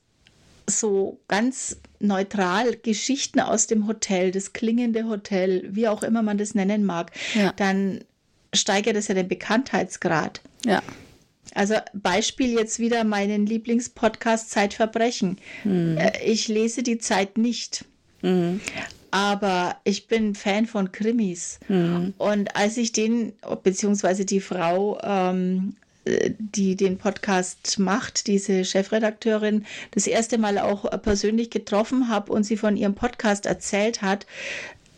so 0.68 1.20
ganz 1.28 1.78
neutral 2.00 2.76
Geschichten 2.76 3.40
aus 3.40 3.68
dem 3.68 3.88
Hotel, 3.88 4.32
das 4.32 4.54
klingende 4.54 5.08
Hotel, 5.08 5.64
wie 5.72 5.88
auch 5.88 6.04
immer 6.04 6.22
man 6.22 6.38
das 6.38 6.56
nennen 6.56 6.86
mag, 6.86 7.12
ja. 7.34 7.54
dann 7.54 8.04
steigert 8.54 8.96
es 8.96 9.08
ja 9.08 9.16
den 9.16 9.28
Bekanntheitsgrad. 9.28 10.42
Ja. 10.66 10.82
Also 11.56 11.76
Beispiel 11.94 12.54
jetzt 12.54 12.80
wieder 12.80 13.04
meinen 13.04 13.46
Lieblingspodcast 13.46 14.50
Zeitverbrechen. 14.50 15.38
Mhm. 15.64 16.00
Ich 16.26 16.48
lese 16.48 16.84
die 16.84 16.98
Zeit 16.98 17.38
nicht. 17.38 17.86
Mhm. 18.22 18.60
Aber 19.12 19.78
ich 19.84 20.08
bin 20.08 20.34
Fan 20.34 20.66
von 20.66 20.92
Krimis. 20.92 21.60
Mhm. 21.68 22.16
Und 22.18 22.56
als 22.56 22.78
ich 22.78 22.92
den, 22.92 23.34
beziehungsweise 23.62 24.26
die 24.26 24.42
Frau 24.42 25.00
ähm, 25.04 25.76
die 26.06 26.76
den 26.76 26.98
Podcast 26.98 27.80
macht, 27.80 28.28
diese 28.28 28.66
Chefredakteurin, 28.66 29.66
das 29.92 30.08
erste 30.08 30.38
Mal 30.38 30.58
auch 30.60 30.90
persönlich 31.02 31.50
getroffen 31.50 32.10
habe 32.10 32.32
und 32.32 32.44
sie 32.44 32.58
von 32.58 32.76
ihrem 32.76 32.96
Podcast 32.96 33.46
erzählt 33.46 34.02
hat, 34.02 34.26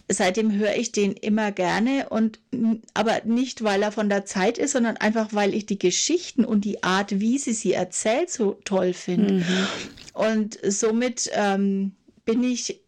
seitdem 0.07 0.51
höre 0.51 0.75
ich 0.75 0.91
den 0.91 1.13
immer 1.13 1.51
gerne 1.51 2.07
und 2.09 2.39
aber 2.93 3.21
nicht, 3.25 3.63
weil 3.63 3.81
er 3.81 3.91
von 3.91 4.09
der 4.09 4.25
Zeit 4.25 4.57
ist, 4.57 4.71
sondern 4.71 4.97
einfach, 4.97 5.29
weil 5.31 5.53
ich 5.53 5.65
die 5.65 5.79
Geschichten 5.79 6.45
und 6.45 6.65
die 6.65 6.83
Art, 6.83 7.19
wie 7.19 7.37
sie 7.37 7.53
sie 7.53 7.73
erzählt, 7.73 8.29
so 8.29 8.59
toll 8.65 8.93
finde. 8.93 9.35
Mhm. 9.35 9.67
Und 10.13 10.59
somit 10.63 11.29
ähm, 11.33 11.93
bin 12.25 12.43
ich 12.43 12.81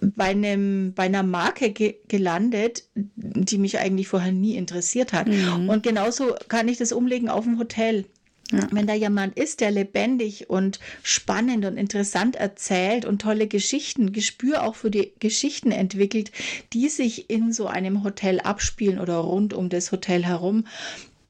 bei, 0.00 0.26
einem, 0.26 0.92
bei 0.94 1.04
einer 1.04 1.22
Marke 1.22 1.70
ge 1.70 1.96
gelandet, 2.08 2.84
die 2.94 3.58
mich 3.58 3.78
eigentlich 3.78 4.08
vorher 4.08 4.32
nie 4.32 4.56
interessiert 4.56 5.12
hat. 5.12 5.28
Mhm. 5.28 5.68
Und 5.68 5.82
genauso 5.82 6.34
kann 6.48 6.68
ich 6.68 6.78
das 6.78 6.92
umlegen 6.92 7.28
auf 7.28 7.46
ein 7.46 7.58
Hotel. 7.58 8.06
Ja. 8.52 8.68
Wenn 8.70 8.86
da 8.86 8.94
jemand 8.94 9.38
ist, 9.38 9.60
der 9.60 9.70
lebendig 9.70 10.50
und 10.50 10.78
spannend 11.02 11.64
und 11.64 11.76
interessant 11.76 12.36
erzählt 12.36 13.04
und 13.04 13.22
tolle 13.22 13.46
Geschichten, 13.46 14.12
Gespür 14.12 14.62
auch 14.62 14.74
für 14.74 14.90
die 14.90 15.12
Geschichten 15.18 15.72
entwickelt, 15.72 16.30
die 16.72 16.88
sich 16.88 17.30
in 17.30 17.52
so 17.52 17.66
einem 17.66 18.04
Hotel 18.04 18.40
abspielen 18.40 19.00
oder 19.00 19.16
rund 19.16 19.54
um 19.54 19.70
das 19.70 19.92
Hotel 19.92 20.24
herum, 20.24 20.66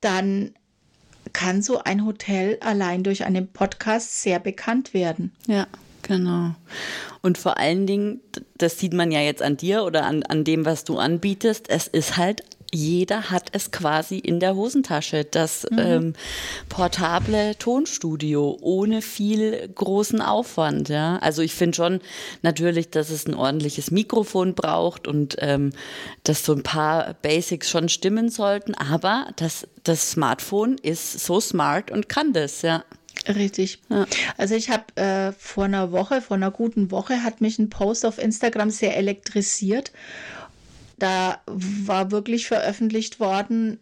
dann 0.01 0.55
kann 1.33 1.63
so 1.63 1.83
ein 1.83 2.05
Hotel 2.05 2.59
allein 2.61 3.03
durch 3.03 3.25
einen 3.25 3.49
Podcast 3.49 4.23
sehr 4.23 4.39
bekannt 4.39 4.93
werden. 4.93 5.33
Ja. 5.47 5.67
Genau. 6.07 6.55
Und 7.23 7.39
vor 7.39 7.59
allen 7.59 7.87
Dingen, 7.87 8.21
das 8.57 8.79
sieht 8.79 8.93
man 8.93 9.11
ja 9.11 9.21
jetzt 9.21 9.43
an 9.43 9.57
dir 9.57 9.85
oder 9.85 10.05
an, 10.05 10.23
an 10.25 10.45
dem, 10.45 10.65
was 10.65 10.85
du 10.85 10.99
anbietest, 10.99 11.69
es 11.69 11.89
ist 11.89 12.17
halt 12.17 12.43
jeder 12.75 13.31
hat 13.31 13.51
es 13.53 13.71
quasi 13.71 14.19
in 14.19 14.41
der 14.41 14.57
Hosentasche, 14.57 15.25
das 15.25 15.65
mhm. 15.71 15.79
ähm, 15.79 16.13
portable 16.69 17.57
Tonstudio 17.57 18.59
ohne 18.61 19.01
viel 19.01 19.69
großen 19.75 20.21
Aufwand. 20.21 20.89
Ja? 20.89 21.19
Also 21.19 21.43
ich 21.43 21.55
finde 21.55 21.77
schon 21.77 22.01
natürlich, 22.43 22.91
dass 22.91 23.11
es 23.11 23.27
ein 23.27 23.35
ordentliches 23.35 23.93
Mikrofon 23.93 24.55
braucht 24.55 25.07
und 25.07 25.37
ähm, 25.39 25.71
dass 26.25 26.45
so 26.45 26.53
ein 26.53 26.65
paar 26.65 27.15
Basics 27.23 27.71
schon 27.71 27.89
stimmen 27.89 28.29
sollten, 28.29 28.75
aber 28.75 29.29
das, 29.37 29.69
das 29.85 30.11
Smartphone 30.11 30.77
ist 30.77 31.25
so 31.25 31.41
smart 31.41 31.93
und 31.93 32.09
kann 32.09 32.33
das, 32.33 32.63
ja. 32.63 32.83
Richtig. 33.29 33.81
Ja. 33.89 34.07
Also 34.37 34.55
ich 34.55 34.71
habe 34.71 34.85
äh, 34.97 35.33
vor 35.33 35.65
einer 35.65 35.93
Woche, 35.93 36.21
vor 36.21 36.37
einer 36.37 36.51
guten 36.51 36.91
Woche, 36.91 37.23
hat 37.23 37.41
mich 37.41 37.59
ein 37.59 37.71
Post 37.71 38.05
auf 38.05 38.19
Instagram 38.19 38.71
sehr 38.71 38.97
elektrisiert. 38.97 39.93
Da 40.99 41.41
war 41.47 42.11
wirklich 42.11 42.47
veröffentlicht 42.47 43.19
worden, 43.21 43.81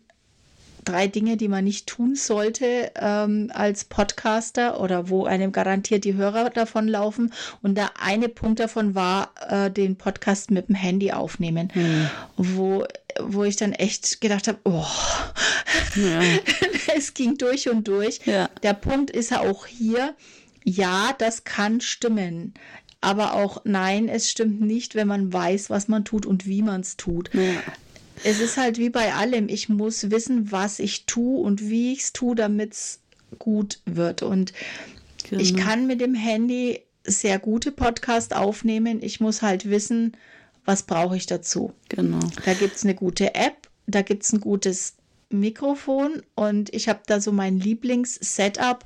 drei 0.85 1.07
Dinge, 1.07 1.37
die 1.37 1.49
man 1.49 1.65
nicht 1.65 1.87
tun 1.87 2.15
sollte 2.15 2.91
ähm, 2.97 3.51
als 3.55 3.85
Podcaster 3.85 4.81
oder 4.81 5.09
wo 5.09 5.25
einem 5.25 5.53
garantiert 5.53 6.05
die 6.05 6.15
Hörer 6.15 6.51
davon 6.51 6.89
laufen. 6.89 7.33
Und 7.63 7.77
der 7.77 8.01
eine 8.01 8.29
Punkt 8.29 8.61
davon 8.61 8.95
war, 8.95 9.33
äh, 9.49 9.71
den 9.71 9.97
Podcast 9.97 10.51
mit 10.51 10.69
dem 10.69 10.75
Handy 10.75 11.13
aufnehmen, 11.13 11.71
hm. 11.73 12.11
wo, 12.37 12.85
wo 13.21 13.45
ich 13.45 13.57
dann 13.57 13.73
echt 13.73 14.21
gedacht 14.21 14.49
habe, 14.49 14.59
oh, 14.65 14.87
ja. 15.97 16.21
es 16.97 17.15
ging 17.15 17.39
durch 17.39 17.69
und 17.69 17.89
durch. 17.89 18.21
Ja. 18.25 18.49
Der 18.63 18.75
Punkt 18.75 19.11
ist 19.11 19.31
ja 19.31 19.41
auch 19.41 19.67
hier, 19.67 20.15
ja, 20.65 21.15
das 21.19 21.45
kann 21.45 21.81
stimmen. 21.81 22.55
Aber 23.01 23.35
auch 23.35 23.63
nein, 23.65 24.09
es 24.09 24.31
stimmt 24.31 24.61
nicht, 24.61 24.95
wenn 24.95 25.09
man 25.09 25.33
weiß, 25.33 25.71
was 25.71 25.89
man 25.89 26.05
tut 26.05 26.25
und 26.25 26.47
wie 26.47 26.63
man 26.63 26.83
es 26.83 26.97
tut. 26.97 27.31
Ja. 27.35 27.43
Es 28.25 28.41
ist 28.41 28.57
halt 28.57 28.79
wie 28.79 28.91
bei 28.91 29.15
allem. 29.15 29.49
Ich 29.49 29.69
muss 29.69 30.11
wissen, 30.11 30.53
was 30.53 30.79
ich 30.79 31.07
tue 31.07 31.41
und 31.41 31.69
wie 31.69 31.93
ich 31.93 32.01
es 32.01 32.13
tue, 32.13 32.35
damit 32.35 32.73
es 32.73 33.01
gut 33.39 33.81
wird. 33.85 34.23
Und 34.23 34.53
genau. 35.29 35.43
ich 35.43 35.57
kann 35.57 35.87
mit 35.87 36.01
dem 36.01 36.15
Handy 36.15 36.81
sehr 37.05 37.39
gute 37.39 37.73
Podcasts 37.73 38.33
aufnehmen. 38.33 39.03
Ich 39.03 39.21
muss 39.21 39.43
halt 39.43 39.69
wissen, 39.69 40.17
was 40.65 40.85
brauche 40.85 41.17
ich 41.17 41.27
dazu. 41.27 41.73
Genau. 41.89 42.21
Da 42.45 42.55
gibt 42.55 42.77
es 42.77 42.85
eine 42.85 42.95
gute 42.95 43.35
App, 43.35 43.69
da 43.87 44.03
gibt 44.03 44.23
es 44.23 44.33
ein 44.33 44.41
gutes 44.41 44.95
Mikrofon 45.31 46.23
und 46.35 46.73
ich 46.75 46.89
habe 46.89 47.01
da 47.07 47.21
so 47.21 47.33
mein 47.33 47.59
Lieblings-Setup 47.59 48.85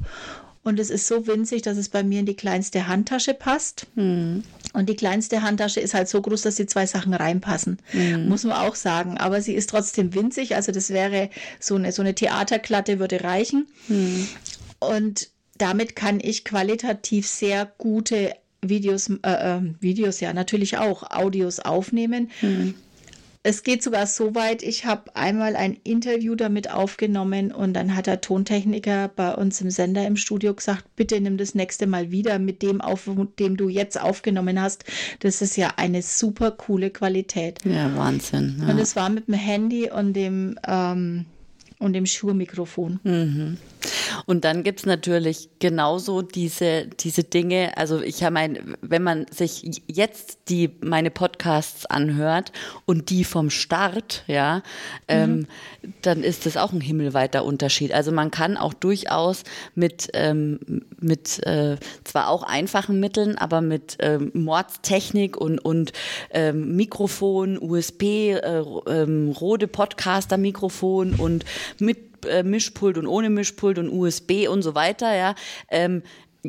und 0.66 0.80
es 0.80 0.90
ist 0.90 1.06
so 1.06 1.28
winzig, 1.28 1.62
dass 1.62 1.76
es 1.76 1.88
bei 1.88 2.02
mir 2.02 2.18
in 2.18 2.26
die 2.26 2.34
kleinste 2.34 2.88
Handtasche 2.88 3.34
passt. 3.34 3.86
Mhm. 3.94 4.42
Und 4.72 4.88
die 4.88 4.96
kleinste 4.96 5.42
Handtasche 5.42 5.78
ist 5.78 5.94
halt 5.94 6.08
so 6.08 6.20
groß, 6.20 6.42
dass 6.42 6.56
die 6.56 6.66
zwei 6.66 6.86
Sachen 6.86 7.14
reinpassen. 7.14 7.78
Mhm. 7.92 8.28
Muss 8.28 8.42
man 8.42 8.56
auch 8.56 8.74
sagen. 8.74 9.16
Aber 9.16 9.40
sie 9.40 9.54
ist 9.54 9.70
trotzdem 9.70 10.12
winzig. 10.12 10.56
Also 10.56 10.72
das 10.72 10.90
wäre 10.90 11.30
so 11.60 11.76
eine, 11.76 11.92
so 11.92 12.02
eine 12.02 12.16
Theaterklatte 12.16 12.98
würde 12.98 13.22
reichen. 13.22 13.68
Mhm. 13.86 14.26
Und 14.80 15.28
damit 15.56 15.94
kann 15.94 16.18
ich 16.18 16.44
qualitativ 16.44 17.28
sehr 17.28 17.70
gute 17.78 18.34
Videos, 18.60 19.08
äh, 19.22 19.58
äh, 19.58 19.60
Videos 19.78 20.18
ja 20.18 20.32
natürlich 20.32 20.78
auch, 20.78 21.08
Audios 21.12 21.60
aufnehmen. 21.60 22.32
Mhm. 22.42 22.74
Es 23.48 23.62
geht 23.62 23.80
sogar 23.80 24.08
so 24.08 24.34
weit, 24.34 24.64
ich 24.64 24.86
habe 24.86 25.14
einmal 25.14 25.54
ein 25.54 25.76
Interview 25.84 26.34
damit 26.34 26.68
aufgenommen 26.68 27.52
und 27.52 27.74
dann 27.74 27.94
hat 27.94 28.08
der 28.08 28.20
Tontechniker 28.20 29.06
bei 29.14 29.32
uns 29.36 29.60
im 29.60 29.70
Sender 29.70 30.04
im 30.04 30.16
Studio 30.16 30.52
gesagt, 30.52 30.84
bitte 30.96 31.20
nimm 31.20 31.36
das 31.36 31.54
nächste 31.54 31.86
Mal 31.86 32.10
wieder 32.10 32.40
mit 32.40 32.60
dem 32.60 32.80
auf, 32.80 33.08
dem 33.38 33.56
du 33.56 33.68
jetzt 33.68 34.00
aufgenommen 34.00 34.60
hast. 34.60 34.84
Das 35.20 35.42
ist 35.42 35.56
ja 35.56 35.74
eine 35.76 36.02
super 36.02 36.50
coole 36.50 36.90
Qualität. 36.90 37.64
Ja, 37.64 37.96
Wahnsinn. 37.96 38.56
Ja. 38.62 38.72
Und 38.72 38.80
es 38.80 38.96
war 38.96 39.10
mit 39.10 39.28
dem 39.28 39.34
Handy 39.34 39.92
und 39.92 40.14
dem 40.14 40.58
ähm, 40.66 41.26
und 41.78 41.92
dem 41.92 42.06
Schurmikrofon. 42.06 43.00
Mhm. 43.02 43.58
Und 44.24 44.44
dann 44.44 44.62
gibt 44.62 44.80
es 44.80 44.86
natürlich 44.86 45.50
genauso 45.58 46.22
diese, 46.22 46.86
diese 46.86 47.22
Dinge. 47.22 47.76
Also 47.76 48.00
ich 48.00 48.22
habe 48.22 48.34
mein, 48.34 48.76
wenn 48.80 49.02
man 49.02 49.26
sich 49.30 49.82
jetzt 49.86 50.38
die 50.48 50.70
meine 50.80 51.10
Podcasts 51.10 51.86
anhört 51.86 52.52
und 52.86 53.10
die 53.10 53.24
vom 53.24 53.50
Start, 53.50 54.24
ja, 54.26 54.62
ähm, 55.08 55.30
mhm. 55.30 55.46
ähm, 55.82 55.94
dann 56.02 56.22
ist 56.22 56.46
das 56.46 56.56
auch 56.56 56.72
ein 56.72 56.80
himmelweiter 56.80 57.44
Unterschied. 57.44 57.92
Also 57.92 58.10
man 58.10 58.30
kann 58.30 58.56
auch 58.56 58.74
durchaus 58.74 59.44
mit, 59.74 60.08
ähm, 60.14 60.82
mit 60.98 61.44
äh, 61.46 61.76
zwar 62.04 62.28
auch 62.28 62.42
einfachen 62.42 63.00
Mitteln, 63.00 63.36
aber 63.36 63.60
mit 63.60 63.98
ähm, 64.00 64.30
Mordstechnik 64.34 65.36
und, 65.36 65.58
und 65.58 65.92
ähm, 66.30 66.74
Mikrofon, 66.76 67.58
USB, 67.60 68.02
äh, 68.02 68.62
ähm, 68.86 69.30
Rode 69.30 69.68
Podcaster-Mikrofon 69.68 71.14
und 71.14 71.44
mit 71.78 72.24
äh, 72.26 72.42
Mischpult 72.42 72.98
und 72.98 73.06
ohne 73.06 73.30
Mischpult 73.30 73.78
und 73.78 73.90
USB 73.90 74.48
und 74.48 74.62
so 74.62 74.74
weiter, 74.74 75.14
ja, 75.14 75.34
ähm, 75.70 76.02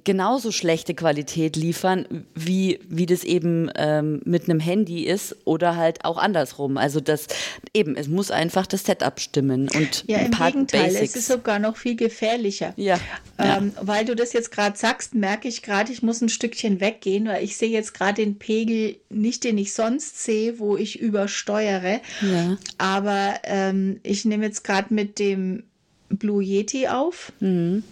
genauso 0.04 0.52
schlechte 0.52 0.94
Qualität 0.94 1.56
liefern, 1.56 2.26
wie, 2.36 2.80
wie 2.88 3.06
das 3.06 3.24
eben 3.24 3.72
ähm, 3.76 4.22
mit 4.26 4.50
einem 4.50 4.60
Handy 4.60 5.06
ist 5.06 5.36
oder 5.46 5.76
halt 5.76 6.06
auch 6.06 6.18
andersrum. 6.18 6.78
Also 6.78 7.00
das 7.00 7.28
eben, 7.74 7.96
es 7.96 8.08
muss 8.08 8.32
einfach 8.32 8.68
das 8.68 8.84
Setup 8.84 9.20
stimmen 9.20 9.70
und 9.74 10.04
ja, 10.08 10.20
im 10.20 10.32
Gegenteil, 10.32 10.86
Basics. 10.86 11.12
es 11.12 11.16
ist 11.16 11.28
sogar 11.28 11.60
noch 11.60 11.78
viel 11.78 11.96
gefährlicher. 11.96 12.74
Ja, 12.76 13.00
ähm, 13.38 13.74
ja. 13.76 13.82
Weil 13.88 14.06
du 14.06 14.16
das 14.16 14.34
jetzt 14.34 14.52
gerade 14.52 14.78
sagst, 14.78 15.16
merke 15.16 15.48
ich 15.48 15.62
gerade, 15.62 15.92
ich 15.92 16.04
muss 16.04 16.22
ein 16.22 16.30
Stückchen 16.30 16.80
weggehen, 16.80 17.28
weil 17.28 17.44
ich 17.44 17.58
sehe 17.58 17.70
jetzt 17.70 17.94
gerade 17.94 18.24
den 18.24 18.38
Pegel 18.38 18.98
nicht, 19.10 19.44
den 19.44 19.58
ich 19.58 19.74
sonst 19.74 20.24
sehe, 20.24 20.60
wo 20.60 20.78
ich 20.78 21.00
übersteuere. 21.00 22.02
Ja. 22.22 22.58
Aber 22.78 23.36
ähm, 23.44 24.00
ich 24.04 24.26
nehme 24.26 24.46
jetzt 24.46 24.64
gerade 24.64 24.94
mit 24.94 25.20
dem 25.20 25.64
Blue 26.10 26.44
Yeti 26.44 26.88
auf. 26.88 27.32
Mhm. 27.40 27.84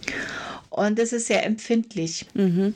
Und 0.76 0.98
das 0.98 1.14
ist 1.14 1.26
sehr 1.26 1.44
empfindlich. 1.46 2.26
Mhm. 2.34 2.74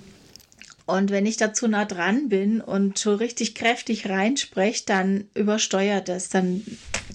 Und 0.87 1.11
wenn 1.11 1.27
ich 1.27 1.37
dazu 1.37 1.69
nah 1.69 1.85
dran 1.85 2.31
bin 2.31 2.63
und 2.63 2.97
so 2.97 3.15
richtig 3.15 3.55
kräftig 3.55 4.09
reinspreche, 4.09 4.85
dann 4.87 5.25
übersteuert 5.35 6.09
es. 6.09 6.31
Dann 6.31 6.65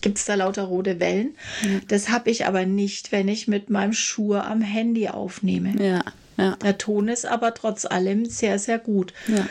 gibt 0.02 0.20
es 0.20 0.26
da 0.26 0.36
lauter 0.36 0.64
rote 0.66 1.00
Wellen. 1.00 1.36
Ja. 1.64 1.82
Das 1.88 2.10
habe 2.10 2.30
ich 2.30 2.46
aber 2.46 2.68
nicht, 2.68 3.12
wenn 3.12 3.28
ich 3.28 3.48
mit 3.48 3.72
meinem 3.72 3.94
Schuh 3.94 4.36
am 4.36 4.62
Handy 4.62 5.10
aufnehme. 5.10 5.74
Ja, 5.84 6.04
ja. 6.38 6.56
Der 6.58 6.78
Ton 6.78 7.08
ist 7.08 7.26
aber 7.26 7.56
trotz 7.56 7.86
allem 7.86 8.26
sehr, 8.26 8.60
sehr 8.60 8.78
gut. 8.78 9.12
Ja. 9.28 9.48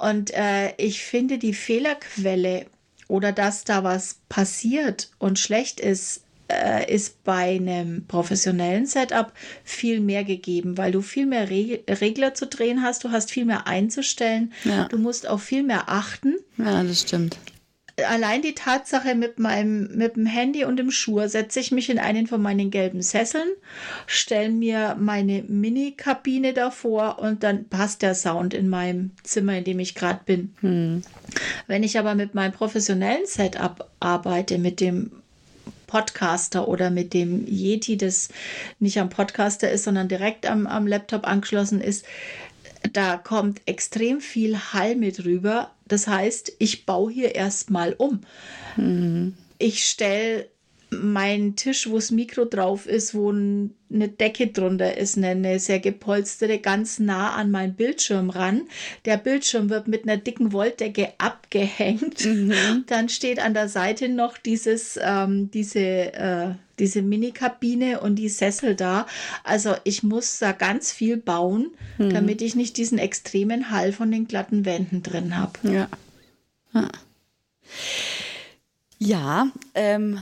Und 0.00 0.34
äh, 0.34 0.74
ich 0.78 1.04
finde 1.04 1.38
die 1.38 1.54
Fehlerquelle 1.54 2.66
oder 3.06 3.30
dass 3.30 3.62
da 3.62 3.84
was 3.84 4.16
passiert 4.28 5.10
und 5.20 5.38
schlecht 5.38 5.78
ist, 5.78 6.21
äh, 6.52 6.92
ist 6.92 7.24
bei 7.24 7.56
einem 7.56 8.06
professionellen 8.06 8.86
Setup 8.86 9.32
viel 9.64 10.00
mehr 10.00 10.24
gegeben, 10.24 10.76
weil 10.76 10.92
du 10.92 11.00
viel 11.00 11.26
mehr 11.26 11.48
Reg 11.50 11.84
Regler 11.88 12.34
zu 12.34 12.46
drehen 12.46 12.82
hast, 12.82 13.04
du 13.04 13.10
hast 13.10 13.30
viel 13.30 13.44
mehr 13.44 13.66
einzustellen, 13.66 14.52
ja. 14.64 14.84
du 14.88 14.98
musst 14.98 15.28
auch 15.28 15.40
viel 15.40 15.62
mehr 15.62 15.88
achten. 15.88 16.36
Ja, 16.58 16.82
das 16.82 17.00
stimmt. 17.00 17.38
Allein 18.08 18.40
die 18.40 18.54
Tatsache 18.54 19.14
mit 19.14 19.38
meinem 19.38 19.96
mit 19.96 20.16
dem 20.16 20.24
Handy 20.24 20.64
und 20.64 20.78
dem 20.78 20.90
Schuh 20.90 21.26
setze 21.28 21.60
ich 21.60 21.72
mich 21.72 21.90
in 21.90 21.98
einen 21.98 22.26
von 22.26 22.40
meinen 22.40 22.70
gelben 22.70 23.02
Sesseln, 23.02 23.48
stelle 24.06 24.48
mir 24.48 24.96
meine 24.98 25.42
Mini-Kabine 25.42 26.54
davor 26.54 27.18
und 27.18 27.42
dann 27.42 27.68
passt 27.68 28.00
der 28.00 28.14
Sound 28.14 28.54
in 28.54 28.70
meinem 28.70 29.10
Zimmer, 29.22 29.58
in 29.58 29.64
dem 29.64 29.78
ich 29.78 29.94
gerade 29.94 30.20
bin. 30.24 30.54
Hm. 30.60 31.02
Wenn 31.66 31.82
ich 31.82 31.98
aber 31.98 32.14
mit 32.14 32.34
meinem 32.34 32.52
professionellen 32.52 33.26
Setup 33.26 33.90
arbeite, 34.00 34.58
mit 34.58 34.80
dem 34.80 35.21
Podcaster 35.92 36.68
oder 36.68 36.88
mit 36.88 37.12
dem 37.12 37.46
Yeti, 37.46 37.98
das 37.98 38.30
nicht 38.78 38.98
am 38.98 39.10
Podcaster 39.10 39.70
ist, 39.70 39.84
sondern 39.84 40.08
direkt 40.08 40.46
am, 40.46 40.66
am 40.66 40.86
Laptop 40.86 41.26
angeschlossen 41.26 41.82
ist, 41.82 42.06
da 42.94 43.18
kommt 43.18 43.60
extrem 43.66 44.22
viel 44.22 44.58
Hall 44.58 44.96
mit 44.96 45.26
rüber. 45.26 45.70
Das 45.86 46.06
heißt, 46.06 46.52
ich 46.58 46.86
baue 46.86 47.12
hier 47.12 47.34
erstmal 47.34 47.92
um. 47.92 48.20
Mhm. 48.78 49.34
Ich 49.58 49.84
stelle 49.84 50.48
mein 50.92 51.56
Tisch, 51.56 51.88
wo 51.88 51.96
das 51.96 52.10
Mikro 52.10 52.44
drauf 52.44 52.86
ist, 52.86 53.14
wo 53.14 53.30
eine 53.30 54.08
Decke 54.08 54.48
drunter 54.48 54.96
ist, 54.96 55.16
eine 55.16 55.58
sehr 55.58 55.80
gepolsterte, 55.80 56.58
ganz 56.58 56.98
nah 56.98 57.34
an 57.34 57.50
meinen 57.50 57.74
Bildschirm 57.74 58.30
ran. 58.30 58.62
Der 59.04 59.16
Bildschirm 59.16 59.70
wird 59.70 59.88
mit 59.88 60.04
einer 60.04 60.18
dicken 60.18 60.52
Wolldecke 60.52 61.12
abgehängt. 61.18 62.24
Mhm. 62.24 62.84
Dann 62.86 63.08
steht 63.08 63.40
an 63.40 63.54
der 63.54 63.68
Seite 63.68 64.08
noch 64.08 64.38
dieses, 64.38 64.98
ähm, 65.02 65.50
diese, 65.50 65.80
äh, 65.80 66.54
diese 66.78 67.02
Mini-Kabine 67.02 68.00
und 68.00 68.16
die 68.16 68.28
Sessel 68.28 68.74
da. 68.74 69.06
Also 69.44 69.74
ich 69.84 70.02
muss 70.02 70.38
da 70.38 70.52
ganz 70.52 70.92
viel 70.92 71.16
bauen, 71.16 71.70
mhm. 71.98 72.10
damit 72.10 72.42
ich 72.42 72.54
nicht 72.54 72.76
diesen 72.76 72.98
extremen 72.98 73.70
Hall 73.70 73.92
von 73.92 74.10
den 74.10 74.26
glatten 74.28 74.64
Wänden 74.64 75.02
drin 75.02 75.36
habe. 75.38 75.52
Ja. 75.62 75.88
Ah. 76.74 76.88
Ja, 78.98 79.48
ähm, 79.74 80.20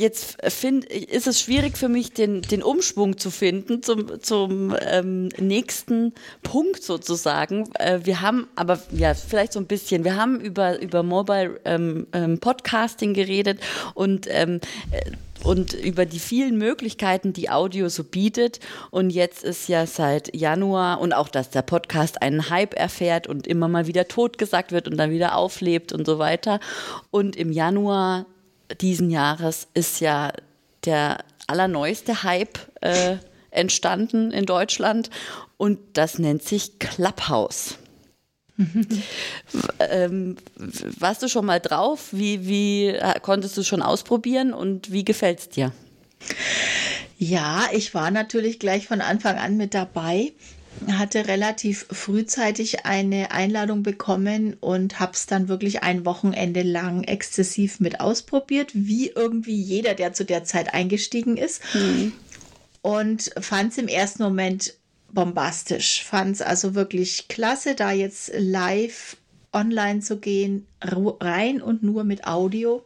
Jetzt 0.00 0.38
find, 0.50 0.86
ist 0.86 1.26
es 1.26 1.42
schwierig 1.42 1.76
für 1.76 1.90
mich, 1.90 2.14
den, 2.14 2.40
den 2.40 2.62
Umschwung 2.62 3.18
zu 3.18 3.30
finden 3.30 3.82
zum, 3.82 4.22
zum 4.22 4.74
ähm, 4.80 5.28
nächsten 5.38 6.14
Punkt 6.42 6.82
sozusagen. 6.82 7.68
Äh, 7.74 8.00
wir 8.04 8.22
haben 8.22 8.48
aber, 8.56 8.80
ja, 8.92 9.12
vielleicht 9.12 9.52
so 9.52 9.60
ein 9.60 9.66
bisschen, 9.66 10.02
wir 10.04 10.16
haben 10.16 10.40
über, 10.40 10.80
über 10.80 11.02
Mobile 11.02 11.60
ähm, 11.66 12.06
ähm, 12.14 12.38
Podcasting 12.38 13.12
geredet 13.12 13.60
und 13.92 14.26
ähm, 14.30 14.60
äh, 14.90 15.10
und 15.42 15.74
über 15.74 16.06
die 16.06 16.18
vielen 16.18 16.56
Möglichkeiten, 16.56 17.32
die 17.32 17.50
Audio 17.50 17.88
so 17.88 18.04
bietet. 18.04 18.60
Und 18.90 19.10
jetzt 19.10 19.42
ist 19.42 19.68
ja 19.68 19.86
seit 19.86 20.34
Januar 20.34 21.00
und 21.00 21.12
auch, 21.14 21.28
dass 21.28 21.50
der 21.50 21.62
Podcast 21.62 22.20
einen 22.22 22.50
Hype 22.50 22.74
erfährt 22.74 23.26
und 23.26 23.46
immer 23.46 23.68
mal 23.68 23.86
wieder 23.86 24.06
totgesagt 24.06 24.72
wird 24.72 24.86
und 24.88 24.96
dann 24.98 25.10
wieder 25.10 25.36
auflebt 25.36 25.92
und 25.92 26.06
so 26.06 26.18
weiter. 26.18 26.60
Und 27.10 27.36
im 27.36 27.52
Januar 27.52 28.26
diesen 28.80 29.10
Jahres 29.10 29.68
ist 29.74 30.00
ja 30.00 30.32
der 30.84 31.18
allerneueste 31.46 32.22
Hype 32.22 32.58
äh, 32.80 33.16
entstanden 33.50 34.30
in 34.30 34.46
Deutschland 34.46 35.10
und 35.56 35.78
das 35.94 36.18
nennt 36.18 36.42
sich 36.42 36.78
Clubhouse. 36.78 37.76
ähm, 39.78 40.36
warst 40.98 41.22
du 41.22 41.28
schon 41.28 41.46
mal 41.46 41.60
drauf? 41.60 42.08
Wie, 42.12 42.46
wie 42.46 42.98
konntest 43.22 43.56
du 43.56 43.62
schon 43.62 43.82
ausprobieren 43.82 44.52
und 44.52 44.92
wie 44.92 45.04
gefällt 45.04 45.40
es 45.40 45.48
dir? 45.48 45.72
Ja, 47.18 47.64
ich 47.72 47.94
war 47.94 48.10
natürlich 48.10 48.58
gleich 48.58 48.86
von 48.86 49.00
Anfang 49.00 49.38
an 49.38 49.56
mit 49.56 49.74
dabei 49.74 50.32
hatte 50.92 51.28
relativ 51.28 51.86
frühzeitig 51.90 52.86
eine 52.86 53.32
Einladung 53.32 53.82
bekommen 53.82 54.56
und 54.60 54.98
habe 54.98 55.12
es 55.12 55.26
dann 55.26 55.48
wirklich 55.48 55.82
ein 55.82 56.04
Wochenende 56.04 56.62
lang 56.62 57.04
exzessiv 57.04 57.80
mit 57.80 58.00
ausprobiert, 58.00 58.70
wie 58.72 59.08
irgendwie 59.08 59.60
jeder, 59.60 59.94
der 59.94 60.12
zu 60.12 60.24
der 60.24 60.44
Zeit 60.44 60.72
eingestiegen 60.72 61.36
ist. 61.36 61.62
Mhm. 61.74 62.12
Und 62.82 63.30
fand 63.38 63.72
es 63.72 63.78
im 63.78 63.88
ersten 63.88 64.22
Moment 64.22 64.74
bombastisch. 65.12 66.04
Fand 66.04 66.36
es 66.36 66.42
also 66.42 66.74
wirklich 66.74 67.28
klasse, 67.28 67.74
da 67.74 67.92
jetzt 67.92 68.32
live 68.36 69.16
online 69.52 70.00
zu 70.00 70.18
gehen, 70.18 70.66
rein 70.80 71.60
und 71.60 71.82
nur 71.82 72.04
mit 72.04 72.26
Audio. 72.26 72.82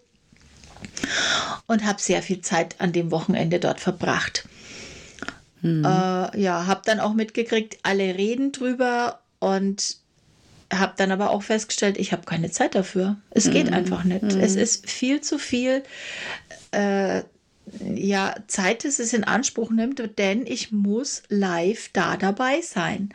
Und 1.67 1.85
habe 1.85 2.01
sehr 2.01 2.23
viel 2.23 2.41
Zeit 2.41 2.77
an 2.81 2.93
dem 2.93 3.11
Wochenende 3.11 3.61
dort 3.61 3.81
verbracht. 3.81 4.49
Mhm. 5.65 5.85
Äh, 5.85 6.41
ja, 6.41 6.67
habe 6.67 6.83
dann 6.85 7.01
auch 7.01 7.15
mitgekriegt, 7.15 7.79
alle 7.83 8.17
reden 8.17 8.53
drüber 8.53 9.21
und 9.41 9.97
habe 10.73 10.93
dann 10.97 11.11
aber 11.11 11.31
auch 11.31 11.43
festgestellt, 11.43 11.97
ich 11.99 12.13
habe 12.13 12.25
keine 12.25 12.51
Zeit 12.51 12.75
dafür. 12.75 13.17
Es 13.31 13.51
geht 13.51 13.69
mhm. 13.69 13.75
einfach 13.75 14.05
nicht. 14.05 14.23
Mhm. 14.23 14.41
Es 14.41 14.57
ist 14.57 14.89
viel 14.89 15.23
zu 15.23 15.39
viel. 15.39 15.83
Äh, 16.71 17.23
ja, 17.95 18.35
Zeit, 18.47 18.85
dass 18.85 18.99
es 18.99 19.15
in 19.15 19.25
Anspruch 19.25 19.71
nimmt, 19.71 20.03
denn 20.19 20.47
ich 20.47 20.71
muss 20.71 21.23
live 21.31 21.89
da 21.95 22.19
dabei 22.19 22.61
sein. 22.61 23.15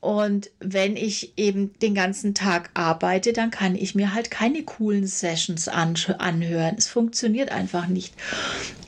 Und 0.00 0.50
wenn 0.58 0.96
ich 0.96 1.32
eben 1.36 1.72
den 1.80 1.94
ganzen 1.94 2.34
Tag 2.34 2.70
arbeite, 2.74 3.32
dann 3.32 3.50
kann 3.50 3.74
ich 3.74 3.94
mir 3.94 4.12
halt 4.12 4.30
keine 4.30 4.64
coolen 4.64 5.06
Sessions 5.06 5.68
anhören. 5.68 6.74
Es 6.76 6.88
funktioniert 6.88 7.52
einfach 7.52 7.86
nicht. 7.86 8.12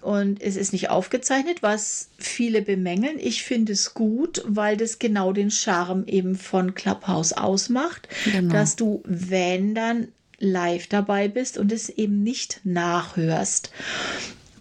Und 0.04 0.42
es 0.42 0.56
ist 0.56 0.74
nicht 0.74 0.90
aufgezeichnet, 0.90 1.62
was 1.62 2.10
viele 2.18 2.60
bemängeln. 2.60 3.18
Ich 3.18 3.42
finde 3.42 3.72
es 3.72 3.94
gut, 3.94 4.42
weil 4.46 4.76
das 4.76 4.98
genau 4.98 5.32
den 5.32 5.50
Charme 5.50 6.06
eben 6.06 6.34
von 6.34 6.74
Clubhouse 6.74 7.32
ausmacht, 7.32 8.06
genau. 8.30 8.52
dass 8.52 8.76
du, 8.76 9.02
wenn 9.06 9.74
dann 9.74 10.08
live 10.38 10.88
dabei 10.88 11.28
bist 11.28 11.56
und 11.56 11.72
es 11.72 11.88
eben 11.88 12.22
nicht 12.22 12.60
nachhörst. 12.64 13.70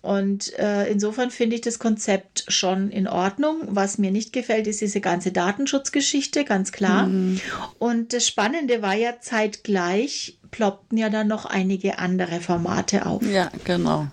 Und 0.02 0.58
äh, 0.58 0.90
insofern 0.90 1.30
finde 1.30 1.58
ich 1.58 1.62
das 1.62 1.78
Konzept 1.78 2.46
schon 2.48 2.90
in 2.90 3.10
Ordnung. 3.10 3.64
Was 3.68 3.98
mir 3.98 4.12
nicht 4.12 4.32
gefällt, 4.32 4.68
ist 4.68 4.80
diese 4.80 5.02
ganze 5.02 5.34
Datenschutzgeschichte, 5.34 6.46
ganz 6.46 6.72
klar. 6.72 7.08
Mhm. 7.08 7.42
Und 7.80 8.14
das 8.14 8.26
Spannende 8.26 8.82
war 8.82 8.96
ja 8.96 9.20
zeitgleich, 9.20 10.38
ploppten 10.54 11.00
ja 11.00 11.10
dann 11.10 11.28
noch 11.28 11.46
einige 11.46 11.98
andere 11.98 12.39
Formate 12.39 13.08
auf. 13.08 13.24
Ja, 13.24 13.52
genau. 13.66 14.08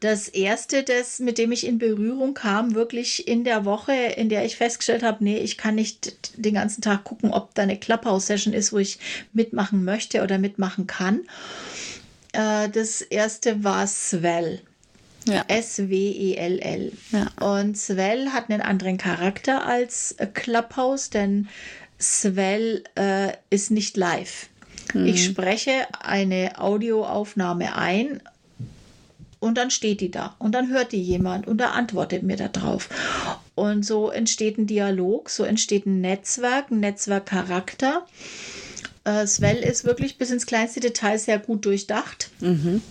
Das 0.00 0.26
erste, 0.26 0.82
das, 0.82 1.20
mit 1.20 1.36
dem 1.36 1.52
ich 1.52 1.66
in 1.66 1.78
Berührung 1.78 2.32
kam, 2.32 2.74
wirklich 2.74 3.28
in 3.28 3.44
der 3.44 3.66
Woche, 3.66 3.92
in 3.92 4.30
der 4.30 4.46
ich 4.46 4.56
festgestellt 4.56 5.02
habe, 5.02 5.22
nee, 5.22 5.36
ich 5.36 5.58
kann 5.58 5.74
nicht 5.74 6.22
den 6.36 6.54
ganzen 6.54 6.80
Tag 6.80 7.04
gucken, 7.04 7.32
ob 7.32 7.54
da 7.54 7.62
eine 7.62 7.78
Clubhouse-Session 7.78 8.54
ist, 8.54 8.72
wo 8.72 8.78
ich 8.78 8.98
mitmachen 9.34 9.84
möchte 9.84 10.22
oder 10.22 10.38
mitmachen 10.38 10.86
kann. 10.86 11.20
Äh, 12.32 12.70
das 12.70 13.02
erste 13.02 13.62
war 13.62 13.86
Swell. 13.86 14.62
Ja. 15.26 15.44
S-W-E-L-L. 15.48 16.92
Ja. 17.12 17.46
Und 17.46 17.76
Swell 17.76 18.30
hat 18.30 18.48
einen 18.48 18.62
anderen 18.62 18.96
Charakter 18.96 19.66
als 19.66 20.16
Clubhouse, 20.32 21.10
denn 21.10 21.48
Swell 22.00 22.84
äh, 22.94 23.32
ist 23.50 23.70
nicht 23.70 23.98
live. 23.98 24.48
Mhm. 24.94 25.06
Ich 25.06 25.24
spreche 25.24 25.86
eine 26.00 26.58
Audioaufnahme 26.58 27.76
ein 27.76 28.20
und 29.40 29.56
dann 29.56 29.70
steht 29.70 30.00
die 30.00 30.10
da 30.10 30.34
und 30.38 30.52
dann 30.52 30.68
hört 30.68 30.92
die 30.92 31.02
jemand 31.02 31.46
und 31.46 31.60
er 31.60 31.72
antwortet 31.72 32.22
mir 32.22 32.36
darauf. 32.36 32.88
Und 33.54 33.84
so 33.84 34.10
entsteht 34.10 34.58
ein 34.58 34.66
Dialog, 34.66 35.30
so 35.30 35.44
entsteht 35.44 35.86
ein 35.86 36.00
Netzwerk, 36.00 36.70
ein 36.70 36.80
Netzwerkcharakter. 36.80 38.06
Äh, 39.04 39.26
Swell 39.26 39.58
ist 39.58 39.84
wirklich 39.84 40.18
bis 40.18 40.30
ins 40.30 40.46
kleinste 40.46 40.80
Detail 40.80 41.18
sehr 41.18 41.38
gut 41.38 41.64
durchdacht. 41.64 42.30
Mhm. 42.40 42.82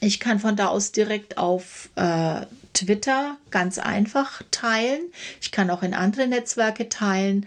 Ich 0.00 0.20
kann 0.20 0.40
von 0.40 0.56
da 0.56 0.68
aus 0.68 0.92
direkt 0.92 1.36
auf 1.36 1.90
äh, 1.96 2.46
Twitter 2.72 3.36
ganz 3.50 3.78
einfach 3.78 4.42
teilen. 4.50 5.00
Ich 5.40 5.50
kann 5.50 5.70
auch 5.70 5.82
in 5.82 5.92
andere 5.92 6.26
Netzwerke 6.26 6.88
teilen. 6.88 7.46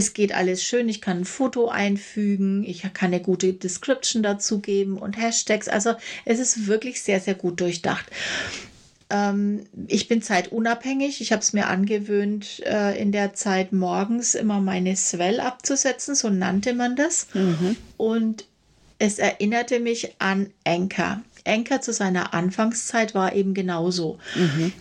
Es 0.00 0.14
geht 0.14 0.34
alles 0.34 0.64
schön. 0.64 0.88
Ich 0.88 1.02
kann 1.02 1.18
ein 1.18 1.24
Foto 1.26 1.68
einfügen. 1.68 2.64
Ich 2.64 2.90
kann 2.94 3.12
eine 3.12 3.20
gute 3.20 3.52
Description 3.52 4.22
dazu 4.22 4.60
geben 4.60 4.96
und 4.96 5.18
Hashtags. 5.18 5.68
Also 5.68 5.92
es 6.24 6.38
ist 6.38 6.66
wirklich 6.66 7.02
sehr, 7.02 7.20
sehr 7.20 7.34
gut 7.34 7.60
durchdacht. 7.60 8.06
Ähm, 9.10 9.66
ich 9.88 10.08
bin 10.08 10.22
zeitunabhängig. 10.22 11.20
Ich 11.20 11.32
habe 11.32 11.42
es 11.42 11.52
mir 11.52 11.66
angewöhnt, 11.66 12.62
äh, 12.64 12.98
in 12.98 13.12
der 13.12 13.34
Zeit 13.34 13.74
morgens 13.74 14.34
immer 14.34 14.58
meine 14.62 14.96
Swell 14.96 15.38
abzusetzen. 15.38 16.14
So 16.14 16.30
nannte 16.30 16.72
man 16.72 16.96
das. 16.96 17.26
Mhm. 17.34 17.76
Und 17.98 18.46
es 18.98 19.18
erinnerte 19.18 19.80
mich 19.80 20.14
an 20.18 20.48
Anchor. 20.64 21.20
Anchor 21.46 21.82
zu 21.82 21.92
seiner 21.92 22.32
Anfangszeit 22.32 23.14
war 23.14 23.34
eben 23.34 23.52
genauso. 23.52 24.18
Mhm. 24.34 24.72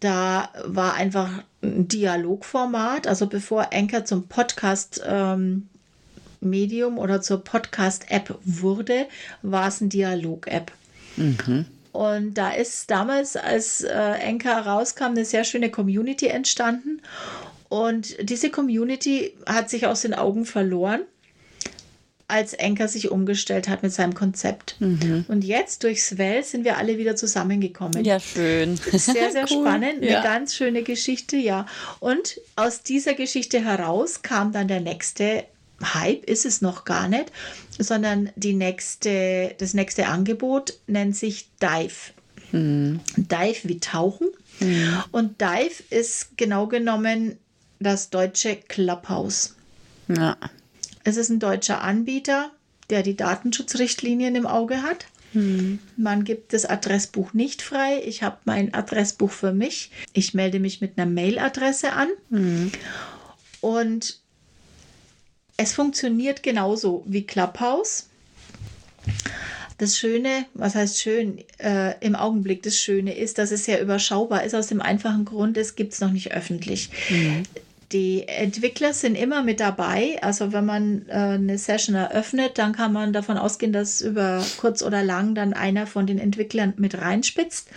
Da 0.00 0.48
war 0.64 0.94
einfach 0.94 1.30
ein 1.30 1.44
Dialogformat, 1.62 3.06
also 3.06 3.26
bevor 3.26 3.72
Anchor 3.72 4.04
zum 4.04 4.28
Podcast 4.28 5.02
ähm, 5.06 5.68
Medium 6.40 6.98
oder 6.98 7.20
zur 7.20 7.42
Podcast-App 7.42 8.38
wurde, 8.44 9.06
war 9.42 9.68
es 9.68 9.80
ein 9.80 9.88
Dialog-App. 9.88 10.70
Mhm. 11.16 11.66
Und 11.92 12.34
da 12.34 12.50
ist 12.50 12.90
damals, 12.90 13.36
als 13.36 13.82
äh, 13.82 13.88
Anchor 13.92 14.58
rauskam, 14.58 15.06
eine 15.06 15.24
sehr 15.24 15.42
schöne 15.42 15.70
Community 15.70 16.28
entstanden. 16.28 17.02
Und 17.68 18.16
diese 18.20 18.50
Community 18.50 19.34
hat 19.46 19.68
sich 19.68 19.86
aus 19.86 20.02
den 20.02 20.14
Augen 20.14 20.44
verloren 20.44 21.00
als 22.28 22.52
Enker 22.52 22.88
sich 22.88 23.10
umgestellt 23.10 23.68
hat 23.68 23.82
mit 23.82 23.92
seinem 23.92 24.14
Konzept. 24.14 24.76
Mhm. 24.80 25.24
Und 25.28 25.44
jetzt 25.44 25.82
durch 25.82 26.04
Swell 26.04 26.44
sind 26.44 26.64
wir 26.64 26.76
alle 26.76 26.98
wieder 26.98 27.16
zusammengekommen. 27.16 28.04
Ja, 28.04 28.20
schön. 28.20 28.76
Sehr, 28.76 29.32
sehr 29.32 29.46
cool. 29.50 29.66
spannend. 29.66 30.04
Ja. 30.04 30.20
Eine 30.20 30.28
ganz 30.28 30.54
schöne 30.54 30.82
Geschichte, 30.82 31.36
ja. 31.36 31.66
Und 32.00 32.38
aus 32.54 32.82
dieser 32.82 33.14
Geschichte 33.14 33.64
heraus 33.64 34.20
kam 34.20 34.52
dann 34.52 34.68
der 34.68 34.80
nächste 34.80 35.44
Hype, 35.82 36.24
ist 36.24 36.44
es 36.44 36.60
noch 36.60 36.84
gar 36.84 37.08
nicht, 37.08 37.32
sondern 37.78 38.30
die 38.36 38.52
nächste, 38.52 39.54
das 39.58 39.72
nächste 39.72 40.08
Angebot 40.08 40.74
nennt 40.86 41.16
sich 41.16 41.48
Dive. 41.62 42.12
Mhm. 42.52 43.00
Dive 43.16 43.60
wie 43.62 43.80
Tauchen. 43.80 44.28
Mhm. 44.60 45.02
Und 45.12 45.40
Dive 45.40 45.82
ist 45.88 46.36
genau 46.36 46.66
genommen 46.66 47.38
das 47.80 48.10
deutsche 48.10 48.56
Clubhouse. 48.56 49.54
Ja. 50.08 50.36
Es 51.08 51.16
ist 51.16 51.30
ein 51.30 51.40
deutscher 51.40 51.80
Anbieter, 51.80 52.50
der 52.90 53.02
die 53.02 53.16
Datenschutzrichtlinien 53.16 54.36
im 54.36 54.46
Auge 54.46 54.82
hat. 54.82 55.06
Hm. 55.32 55.78
Man 55.96 56.24
gibt 56.24 56.52
das 56.52 56.66
Adressbuch 56.66 57.32
nicht 57.32 57.62
frei. 57.62 58.02
Ich 58.04 58.22
habe 58.22 58.36
mein 58.44 58.74
Adressbuch 58.74 59.30
für 59.30 59.54
mich. 59.54 59.90
Ich 60.12 60.34
melde 60.34 60.60
mich 60.60 60.82
mit 60.82 60.98
einer 60.98 61.10
Mailadresse 61.10 61.94
an. 61.94 62.08
Hm. 62.28 62.72
Und 63.62 64.20
es 65.56 65.72
funktioniert 65.72 66.42
genauso 66.42 67.04
wie 67.06 67.22
Clubhouse. 67.22 68.08
Das 69.78 69.96
Schöne, 69.96 70.44
was 70.52 70.74
heißt 70.74 71.00
schön, 71.00 71.42
äh, 71.56 71.94
im 72.04 72.16
Augenblick 72.16 72.62
das 72.64 72.76
Schöne 72.76 73.16
ist, 73.16 73.38
dass 73.38 73.50
es 73.50 73.64
sehr 73.64 73.80
überschaubar 73.80 74.44
ist, 74.44 74.54
aus 74.54 74.66
dem 74.66 74.82
einfachen 74.82 75.24
Grund, 75.24 75.56
es 75.56 75.74
gibt 75.74 75.94
es 75.94 76.00
noch 76.00 76.10
nicht 76.10 76.32
öffentlich. 76.32 76.90
Mhm. 77.08 77.44
Die 77.92 78.28
Entwickler 78.28 78.92
sind 78.92 79.14
immer 79.14 79.42
mit 79.42 79.60
dabei. 79.60 80.18
Also 80.22 80.52
wenn 80.52 80.66
man 80.66 81.06
äh, 81.08 81.12
eine 81.12 81.56
Session 81.56 81.94
eröffnet, 81.94 82.58
dann 82.58 82.72
kann 82.72 82.92
man 82.92 83.12
davon 83.12 83.38
ausgehen, 83.38 83.72
dass 83.72 84.00
über 84.00 84.44
kurz 84.58 84.82
oder 84.82 85.02
lang 85.02 85.34
dann 85.34 85.54
einer 85.54 85.86
von 85.86 86.06
den 86.06 86.18
Entwicklern 86.18 86.74
mit 86.76 87.00
reinspitzt. 87.00 87.68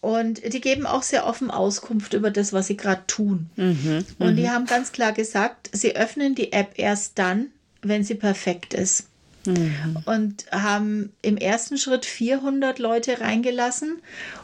Und 0.00 0.52
die 0.52 0.60
geben 0.60 0.86
auch 0.86 1.02
sehr 1.02 1.26
offen 1.26 1.50
Auskunft 1.50 2.14
über 2.14 2.30
das, 2.30 2.52
was 2.52 2.68
sie 2.68 2.76
gerade 2.76 3.02
tun. 3.08 3.50
Mhm, 3.56 4.04
und 4.20 4.36
die 4.36 4.44
mhm. 4.44 4.50
haben 4.50 4.66
ganz 4.66 4.92
klar 4.92 5.12
gesagt, 5.12 5.70
sie 5.72 5.96
öffnen 5.96 6.36
die 6.36 6.52
App 6.52 6.72
erst 6.76 7.18
dann, 7.18 7.46
wenn 7.82 8.04
sie 8.04 8.14
perfekt 8.14 8.74
ist. 8.74 9.08
Mhm. 9.46 9.98
Und 10.04 10.46
haben 10.50 11.12
im 11.22 11.36
ersten 11.36 11.78
Schritt 11.78 12.04
400 12.04 12.78
Leute 12.78 13.20
reingelassen. 13.20 14.00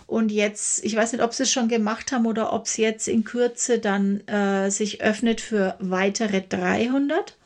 Und 0.07 0.31
jetzt, 0.31 0.85
ich 0.85 0.95
weiß 0.95 1.13
nicht, 1.13 1.23
ob 1.23 1.35
sie 1.35 1.45
es 1.45 1.53
schon 1.53 1.69
gemacht 1.69 2.13
haben 2.13 2.27
oder 2.27 2.53
ob 2.53 2.67
es 2.67 2.77
jetzt 2.77 3.09
in 3.09 3.25
Kürze 3.25 3.79
dann 3.79 4.27
äh, 4.29 4.71
sich 4.71 5.03
öffnet 5.03 5.41
für 5.41 5.77
weitere 5.81 6.43
300. 6.43 7.37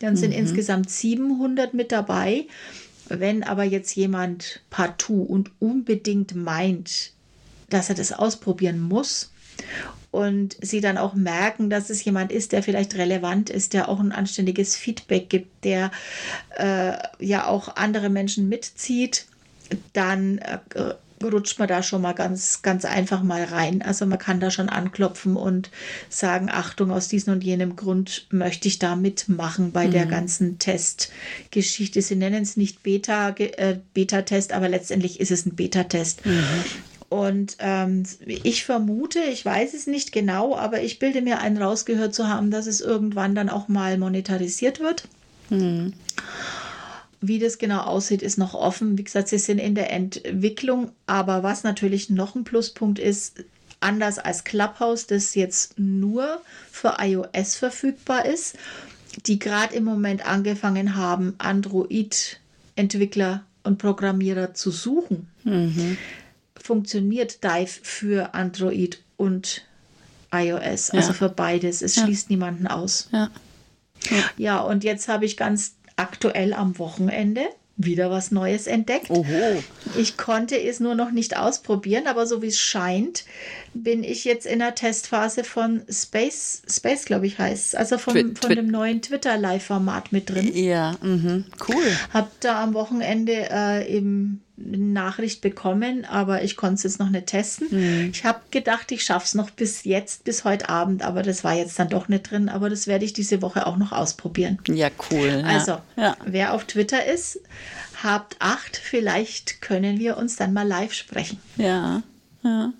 Dann 0.00 0.16
sind 0.16 0.30
mhm. 0.30 0.38
insgesamt 0.38 0.90
700 0.90 1.74
mit 1.74 1.92
dabei. 1.92 2.46
Wenn 3.08 3.42
aber 3.42 3.64
jetzt 3.64 3.94
jemand 3.96 4.60
partout 4.70 5.22
und 5.22 5.50
unbedingt 5.58 6.34
meint, 6.34 7.12
dass 7.68 7.88
er 7.88 7.96
das 7.96 8.12
ausprobieren 8.12 8.80
muss 8.80 9.30
und 10.10 10.56
sie 10.60 10.80
dann 10.80 10.98
auch 10.98 11.14
merken, 11.14 11.70
dass 11.70 11.90
es 11.90 12.04
jemand 12.04 12.32
ist, 12.32 12.52
der 12.52 12.62
vielleicht 12.62 12.96
relevant 12.96 13.50
ist, 13.50 13.74
der 13.74 13.88
auch 13.88 14.00
ein 14.00 14.12
anständiges 14.12 14.76
Feedback 14.76 15.28
gibt, 15.28 15.64
der 15.64 15.90
äh, 16.56 16.92
ja 17.18 17.46
auch 17.46 17.76
andere 17.76 18.08
Menschen 18.08 18.48
mitzieht, 18.48 19.26
dann 19.92 20.38
äh, 20.38 20.58
rutscht 21.22 21.58
man 21.58 21.68
da 21.68 21.82
schon 21.82 22.02
mal 22.02 22.14
ganz, 22.14 22.62
ganz 22.62 22.84
einfach 22.84 23.22
mal 23.22 23.44
rein. 23.44 23.82
Also 23.82 24.06
man 24.06 24.18
kann 24.18 24.40
da 24.40 24.50
schon 24.50 24.68
anklopfen 24.68 25.36
und 25.36 25.70
sagen, 26.08 26.48
Achtung, 26.50 26.90
aus 26.90 27.08
diesem 27.08 27.34
und 27.34 27.44
jenem 27.44 27.76
Grund 27.76 28.26
möchte 28.30 28.68
ich 28.68 28.78
da 28.78 28.96
mitmachen 28.96 29.72
bei 29.72 29.86
mhm. 29.86 29.92
der 29.92 30.06
ganzen 30.06 30.58
Testgeschichte. 30.58 32.00
Sie 32.00 32.16
nennen 32.16 32.42
es 32.42 32.56
nicht 32.56 32.82
Beta, 32.82 33.30
äh, 33.30 33.78
Beta-Test, 33.92 34.52
aber 34.52 34.68
letztendlich 34.68 35.20
ist 35.20 35.30
es 35.30 35.46
ein 35.46 35.54
Beta-Test. 35.54 36.24
Mhm. 36.24 36.64
Und 37.10 37.56
ähm, 37.58 38.04
ich 38.24 38.64
vermute, 38.64 39.18
ich 39.18 39.44
weiß 39.44 39.74
es 39.74 39.88
nicht 39.88 40.12
genau, 40.12 40.56
aber 40.56 40.80
ich 40.80 41.00
bilde 41.00 41.22
mir 41.22 41.40
einen 41.40 41.60
rausgehört 41.60 42.14
zu 42.14 42.28
haben, 42.28 42.52
dass 42.52 42.68
es 42.68 42.80
irgendwann 42.80 43.34
dann 43.34 43.50
auch 43.50 43.66
mal 43.66 43.98
monetarisiert 43.98 44.78
wird. 44.78 45.08
Mhm. 45.50 45.92
Wie 47.20 47.40
das 47.40 47.58
genau 47.58 47.80
aussieht, 47.80 48.22
ist 48.22 48.38
noch 48.38 48.54
offen. 48.54 48.96
Wie 48.96 49.02
gesagt, 49.02 49.26
sie 49.26 49.38
sind 49.38 49.58
in 49.58 49.74
der 49.74 49.92
Entwicklung. 49.92 50.92
Aber 51.06 51.42
was 51.42 51.64
natürlich 51.64 52.10
noch 52.10 52.36
ein 52.36 52.44
Pluspunkt 52.44 53.00
ist, 53.00 53.42
anders 53.80 54.20
als 54.20 54.44
Clubhouse, 54.44 55.08
das 55.08 55.34
jetzt 55.34 55.80
nur 55.80 56.40
für 56.70 56.98
iOS 57.00 57.56
verfügbar 57.56 58.24
ist, 58.24 58.54
die 59.26 59.40
gerade 59.40 59.74
im 59.74 59.82
Moment 59.82 60.24
angefangen 60.24 60.94
haben, 60.94 61.34
Android-Entwickler 61.38 63.42
und 63.64 63.78
Programmierer 63.78 64.54
zu 64.54 64.70
suchen. 64.70 65.26
Mhm 65.42 65.98
funktioniert 66.70 67.42
Dive 67.42 67.80
für 67.82 68.32
Android 68.32 69.02
und 69.16 69.66
iOS, 70.32 70.90
also 70.90 71.08
ja. 71.08 71.12
für 71.14 71.28
beides. 71.28 71.82
Es 71.82 71.96
ja. 71.96 72.04
schließt 72.04 72.30
niemanden 72.30 72.68
aus. 72.68 73.08
Ja. 73.10 73.28
ja, 74.36 74.60
und 74.60 74.84
jetzt 74.84 75.08
habe 75.08 75.24
ich 75.24 75.36
ganz 75.36 75.74
aktuell 75.96 76.52
am 76.52 76.78
Wochenende 76.78 77.42
wieder 77.76 78.08
was 78.12 78.30
Neues 78.30 78.68
entdeckt. 78.68 79.10
Oho. 79.10 79.64
Ich 79.96 80.16
konnte 80.16 80.60
es 80.60 80.80
nur 80.80 80.94
noch 80.94 81.10
nicht 81.10 81.36
ausprobieren, 81.36 82.06
aber 82.06 82.26
so 82.26 82.42
wie 82.42 82.48
es 82.48 82.58
scheint, 82.58 83.24
bin 83.74 84.04
ich 84.04 84.24
jetzt 84.24 84.46
in 84.46 84.58
der 84.58 84.74
Testphase 84.74 85.44
von 85.44 85.82
Space, 85.88 86.62
Space 86.68 87.04
glaube 87.04 87.26
ich 87.26 87.38
heißt 87.38 87.68
es, 87.68 87.74
also 87.74 87.98
vom, 87.98 88.14
Twi 88.14 88.34
von 88.40 88.56
dem 88.56 88.68
neuen 88.68 89.02
Twitter-Live-Format 89.02 90.12
mit 90.12 90.30
drin. 90.30 90.54
Ja, 90.54 90.96
mh, 91.00 91.44
cool. 91.68 91.96
Hab 92.12 92.28
da 92.40 92.62
am 92.62 92.74
Wochenende 92.74 93.48
äh, 93.50 93.94
eben 93.94 94.42
eine 94.64 94.78
Nachricht 94.78 95.40
bekommen, 95.40 96.04
aber 96.04 96.42
ich 96.42 96.56
konnte 96.56 96.74
es 96.74 96.82
jetzt 96.82 96.98
noch 96.98 97.10
nicht 97.10 97.26
testen. 97.26 97.68
Mhm. 97.70 98.10
Ich 98.12 98.24
habe 98.24 98.40
gedacht, 98.50 98.92
ich 98.92 99.04
schaffe 99.04 99.24
es 99.24 99.34
noch 99.34 99.50
bis 99.50 99.84
jetzt, 99.84 100.24
bis 100.24 100.44
heute 100.44 100.68
Abend, 100.68 101.02
aber 101.02 101.22
das 101.22 101.44
war 101.44 101.54
jetzt 101.54 101.78
dann 101.78 101.88
doch 101.88 102.08
nicht 102.08 102.30
drin. 102.30 102.48
Aber 102.48 102.68
das 102.68 102.86
werde 102.86 103.04
ich 103.04 103.12
diese 103.12 103.42
Woche 103.42 103.66
auch 103.66 103.76
noch 103.76 103.92
ausprobieren. 103.92 104.58
Ja, 104.68 104.88
cool. 105.10 105.44
Also, 105.46 105.78
ja. 105.96 106.16
wer 106.24 106.52
auf 106.52 106.64
Twitter 106.64 107.04
ist, 107.06 107.40
habt 108.02 108.36
acht, 108.38 108.76
vielleicht 108.76 109.60
können 109.62 109.98
wir 109.98 110.16
uns 110.16 110.36
dann 110.36 110.52
mal 110.52 110.66
live 110.66 110.92
sprechen. 110.92 111.38
Ja, 111.56 112.02
ja 112.42 112.72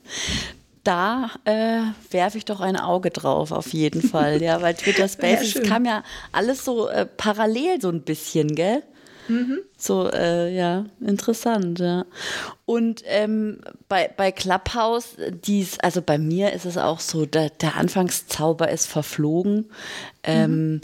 da 0.85 1.31
äh, 1.45 1.83
werfe 2.11 2.39
ich 2.39 2.45
doch 2.45 2.61
ein 2.61 2.77
Auge 2.77 3.11
drauf, 3.11 3.53
auf 3.53 3.73
jeden 3.73 4.03
Fall. 4.03 4.43
Ja, 4.43 4.63
weil 4.63 4.75
Twitter 4.75 5.09
Spaces 5.09 5.55
ja, 5.55 5.63
kam 5.63 5.85
ja 5.85 6.03
alles 6.33 6.65
so 6.65 6.89
äh, 6.89 7.07
parallel 7.07 7.81
so 7.81 7.89
ein 7.91 8.03
bisschen, 8.03 8.55
gell? 8.55 8.83
Mhm. 9.29 9.59
So, 9.77 10.11
äh, 10.11 10.53
ja, 10.53 10.87
interessant, 11.01 11.79
ja. 11.79 12.05
Und 12.67 13.03
ähm, 13.07 13.61
bei, 13.89 14.11
bei 14.17 14.33
Clubhouse, 14.33 15.17
dies, 15.45 15.79
also 15.79 16.03
bei 16.03 16.19
mir 16.19 16.53
ist 16.53 16.65
es 16.65 16.77
auch 16.77 16.99
so, 16.99 17.27
der, 17.27 17.51
der 17.51 17.77
Anfangszauber 17.77 18.71
ist 18.71 18.87
verflogen. 18.87 19.71
Ähm, 20.25 20.73
mhm 20.73 20.81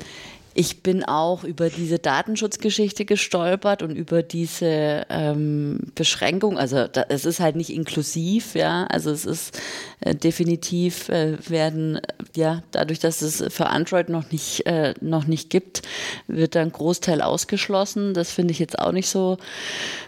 ich 0.59 0.83
bin 0.83 1.05
auch 1.05 1.45
über 1.45 1.69
diese 1.69 1.99
Datenschutzgeschichte 1.99 3.05
gestolpert 3.05 3.83
und 3.83 3.95
über 3.95 4.23
diese 4.23 5.05
ähm, 5.11 5.81
Beschränkung. 5.95 6.57
Also 6.57 6.87
da, 6.89 7.05
es 7.11 7.27
ist 7.27 7.41
halt 7.41 7.57
nicht 7.57 7.69
inklusiv, 7.69 8.55
ja. 8.55 8.87
Also 8.87 9.11
es 9.11 9.27
ist 9.27 9.61
äh, 10.01 10.15
definitiv 10.15 11.11
äh, 11.11 11.37
werden 11.51 12.01
ja 12.35 12.63
dadurch, 12.71 13.01
dass 13.01 13.21
es 13.21 13.45
für 13.53 13.67
Android 13.67 14.09
noch 14.09 14.31
nicht 14.31 14.65
äh, 14.65 14.95
noch 15.03 15.27
nicht 15.27 15.51
gibt, 15.51 15.83
wird 16.27 16.55
da 16.55 16.63
ein 16.63 16.73
Großteil 16.73 17.21
ausgeschlossen. 17.21 18.15
Das 18.15 18.33
finde 18.33 18.53
ich 18.53 18.59
jetzt 18.59 18.79
auch 18.79 18.93
nicht 18.93 19.11
so 19.11 19.37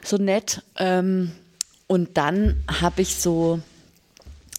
so 0.02 0.16
nett. 0.16 0.62
Ähm, 0.78 1.30
und 1.88 2.16
dann 2.16 2.64
habe 2.80 3.02
ich 3.02 3.16
so 3.16 3.60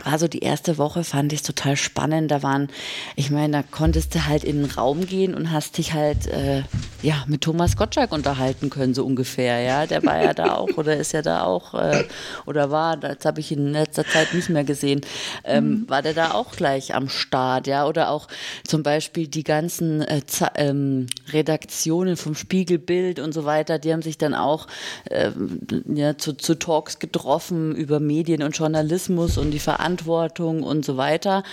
also 0.05 0.27
die 0.27 0.39
erste 0.39 0.77
Woche 0.77 1.03
fand 1.03 1.33
ich 1.33 1.41
total 1.41 1.75
spannend. 1.75 2.31
Da 2.31 2.43
waren, 2.43 2.69
ich 3.15 3.31
meine, 3.31 3.57
da 3.57 3.63
konntest 3.63 4.15
du 4.15 4.25
halt 4.25 4.43
in 4.43 4.63
den 4.63 4.71
Raum 4.71 5.05
gehen 5.05 5.33
und 5.33 5.51
hast 5.51 5.77
dich 5.77 5.93
halt 5.93 6.27
äh, 6.27 6.63
ja 7.01 7.23
mit 7.27 7.41
Thomas 7.41 7.77
Gottschalk 7.77 8.11
unterhalten 8.11 8.69
können, 8.69 8.93
so 8.93 9.05
ungefähr. 9.05 9.61
Ja, 9.61 9.85
der 9.85 10.03
war 10.05 10.21
ja 10.21 10.33
da 10.33 10.55
auch 10.55 10.69
oder 10.77 10.97
ist 10.97 11.11
ja 11.11 11.21
da 11.21 11.43
auch 11.43 11.73
äh, 11.73 12.05
oder 12.45 12.71
war, 12.71 12.97
das 12.97 13.25
habe 13.25 13.39
ich 13.39 13.51
in 13.51 13.71
letzter 13.71 14.05
Zeit 14.05 14.33
nicht 14.33 14.49
mehr 14.49 14.63
gesehen, 14.63 15.01
ähm, 15.43 15.69
mhm. 15.69 15.89
war 15.89 16.01
der 16.01 16.13
da 16.13 16.31
auch 16.31 16.51
gleich 16.51 16.95
am 16.95 17.09
Start, 17.09 17.67
ja, 17.67 17.85
oder 17.85 18.09
auch 18.09 18.27
zum 18.65 18.83
Beispiel 18.83 19.27
die 19.27 19.43
ganzen 19.43 20.01
äh, 20.01 20.21
ähm, 20.55 21.07
Redaktionen 21.31 22.17
vom 22.17 22.35
Spiegelbild 22.35 23.19
und 23.19 23.33
so 23.33 23.45
weiter, 23.45 23.79
die 23.79 23.93
haben 23.93 24.01
sich 24.01 24.17
dann 24.17 24.33
auch 24.33 24.67
ähm, 25.09 25.61
ja, 25.93 26.17
zu, 26.17 26.33
zu 26.33 26.55
Talks 26.55 26.99
getroffen 26.99 27.75
über 27.75 27.99
Medien 27.99 28.43
und 28.43 28.57
Journalismus 28.57 29.37
und 29.37 29.51
die 29.51 29.59
Verantwortung 29.59 29.88
Verantwortung 29.89 30.63
und 30.63 30.85
so 30.85 30.97
weiter. 30.97 31.43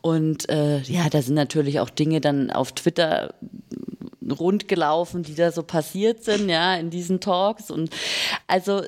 Und 0.00 0.48
äh, 0.48 0.80
ja, 0.80 1.08
da 1.10 1.22
sind 1.22 1.34
natürlich 1.34 1.80
auch 1.80 1.90
Dinge 1.90 2.20
dann 2.20 2.50
auf 2.50 2.72
Twitter 2.72 3.34
rundgelaufen, 4.38 5.22
die 5.22 5.34
da 5.34 5.50
so 5.50 5.62
passiert 5.62 6.24
sind, 6.24 6.48
ja, 6.48 6.76
in 6.76 6.90
diesen 6.90 7.20
Talks. 7.20 7.70
Und 7.70 7.90
also 8.46 8.82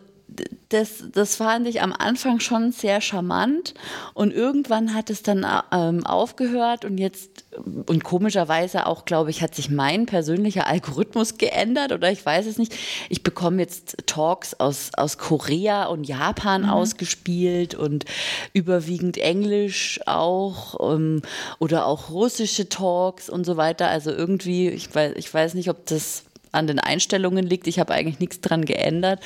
das, 0.68 1.04
das 1.12 1.36
fand 1.36 1.68
ich 1.68 1.82
am 1.82 1.92
Anfang 1.92 2.40
schon 2.40 2.72
sehr 2.72 3.00
charmant 3.00 3.74
und 4.14 4.32
irgendwann 4.32 4.94
hat 4.94 5.10
es 5.10 5.22
dann 5.22 5.46
ähm, 5.72 6.04
aufgehört 6.04 6.84
und 6.84 6.98
jetzt 6.98 7.44
und 7.86 8.02
komischerweise 8.02 8.86
auch, 8.86 9.04
glaube 9.04 9.30
ich, 9.30 9.42
hat 9.42 9.54
sich 9.54 9.70
mein 9.70 10.06
persönlicher 10.06 10.66
Algorithmus 10.66 11.38
geändert 11.38 11.92
oder 11.92 12.10
ich 12.10 12.24
weiß 12.24 12.46
es 12.46 12.58
nicht. 12.58 12.74
Ich 13.08 13.22
bekomme 13.22 13.62
jetzt 13.62 13.96
Talks 14.06 14.54
aus, 14.54 14.90
aus 14.96 15.18
Korea 15.18 15.86
und 15.86 16.04
Japan 16.04 16.62
mhm. 16.62 16.70
ausgespielt 16.70 17.74
und 17.74 18.04
überwiegend 18.52 19.18
Englisch 19.18 20.00
auch 20.06 20.74
um, 20.74 20.94
ähm, 20.94 21.22
oder 21.58 21.86
auch 21.86 22.10
russische 22.10 22.68
Talks 22.68 23.30
und 23.30 23.44
so 23.44 23.56
weiter. 23.56 23.88
Also 23.88 24.10
irgendwie, 24.10 24.68
ich 24.68 24.92
weiß, 24.92 25.12
ich 25.16 25.32
weiß 25.32 25.54
nicht, 25.54 25.70
ob 25.70 25.86
das 25.86 26.24
an 26.54 26.66
den 26.66 26.78
Einstellungen 26.78 27.46
liegt. 27.46 27.66
Ich 27.66 27.78
habe 27.78 27.92
eigentlich 27.92 28.20
nichts 28.20 28.40
dran 28.40 28.64
geändert. 28.64 29.20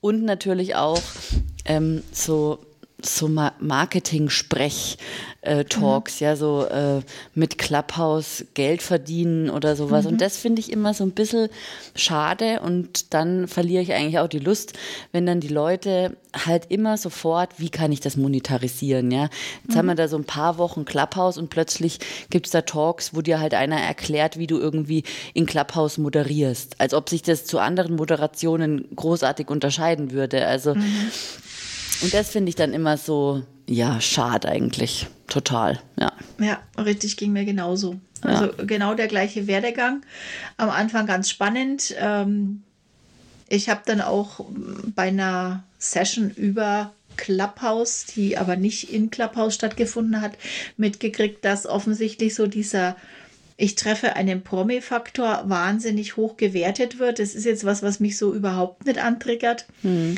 Und 0.00 0.24
natürlich 0.24 0.76
auch 0.76 1.00
ähm, 1.64 2.02
so 2.12 2.58
so 3.06 3.28
Marketing-Sprech, 3.28 4.98
äh, 5.42 5.64
Talks, 5.64 6.20
mhm. 6.20 6.24
ja, 6.24 6.36
so 6.36 6.64
äh, 6.64 7.00
mit 7.34 7.58
Clubhouse 7.58 8.46
Geld 8.54 8.82
verdienen 8.82 9.50
oder 9.50 9.76
sowas. 9.76 10.04
Mhm. 10.04 10.12
Und 10.12 10.20
das 10.20 10.36
finde 10.36 10.60
ich 10.60 10.72
immer 10.72 10.94
so 10.94 11.04
ein 11.04 11.12
bisschen 11.12 11.48
schade 11.94 12.60
und 12.60 13.12
dann 13.14 13.46
verliere 13.48 13.82
ich 13.82 13.92
eigentlich 13.92 14.18
auch 14.18 14.28
die 14.28 14.38
Lust, 14.38 14.72
wenn 15.12 15.26
dann 15.26 15.40
die 15.40 15.48
Leute 15.48 16.16
halt 16.46 16.70
immer 16.70 16.96
sofort, 16.96 17.50
wie 17.58 17.70
kann 17.70 17.92
ich 17.92 18.00
das 18.00 18.16
monetarisieren, 18.16 19.10
ja. 19.10 19.28
Jetzt 19.62 19.74
mhm. 19.74 19.78
haben 19.78 19.86
wir 19.86 19.94
da 19.94 20.08
so 20.08 20.16
ein 20.16 20.24
paar 20.24 20.58
Wochen 20.58 20.84
Clubhouse 20.84 21.38
und 21.38 21.50
plötzlich 21.50 21.98
gibt 22.30 22.46
es 22.46 22.52
da 22.52 22.62
Talks, 22.62 23.14
wo 23.14 23.20
dir 23.20 23.40
halt 23.40 23.54
einer 23.54 23.80
erklärt, 23.80 24.38
wie 24.38 24.46
du 24.46 24.58
irgendwie 24.58 25.04
in 25.34 25.46
Clubhouse 25.46 25.98
moderierst, 25.98 26.80
als 26.80 26.94
ob 26.94 27.08
sich 27.08 27.22
das 27.22 27.44
zu 27.44 27.58
anderen 27.58 27.96
Moderationen 27.96 28.88
großartig 28.96 29.48
unterscheiden 29.48 30.10
würde. 30.10 30.46
Also 30.46 30.74
mhm. 30.74 31.10
Und 32.02 32.12
das 32.12 32.30
finde 32.30 32.50
ich 32.50 32.56
dann 32.56 32.72
immer 32.72 32.96
so, 32.96 33.42
ja, 33.66 34.00
schade 34.00 34.48
eigentlich. 34.48 35.06
Total, 35.26 35.80
ja. 35.98 36.12
Ja, 36.38 36.60
richtig, 36.82 37.16
ging 37.16 37.32
mir 37.32 37.44
genauso. 37.44 37.96
Also 38.20 38.46
ja. 38.46 38.64
genau 38.64 38.94
der 38.94 39.08
gleiche 39.08 39.46
Werdegang. 39.46 40.02
Am 40.56 40.70
Anfang 40.70 41.06
ganz 41.06 41.30
spannend. 41.30 41.94
Ähm, 41.98 42.62
ich 43.48 43.68
habe 43.68 43.82
dann 43.84 44.00
auch 44.00 44.44
bei 44.94 45.08
einer 45.08 45.64
Session 45.78 46.30
über 46.30 46.92
Clubhouse, 47.16 48.06
die 48.06 48.36
aber 48.36 48.56
nicht 48.56 48.92
in 48.92 49.10
Clubhouse 49.10 49.54
stattgefunden 49.54 50.20
hat, 50.20 50.32
mitgekriegt, 50.76 51.44
dass 51.44 51.66
offensichtlich 51.66 52.34
so 52.34 52.46
dieser 52.46 52.96
ich 53.56 53.76
treffe 53.76 54.16
einen 54.16 54.42
Promi-Faktor 54.42 55.44
wahnsinnig 55.46 56.16
hoch 56.16 56.36
gewertet 56.36 56.98
wird. 56.98 57.20
Das 57.20 57.36
ist 57.36 57.44
jetzt 57.44 57.64
was, 57.64 57.84
was 57.84 58.00
mich 58.00 58.18
so 58.18 58.34
überhaupt 58.34 58.84
nicht 58.84 58.98
antriggert. 58.98 59.66
Hm. 59.82 60.16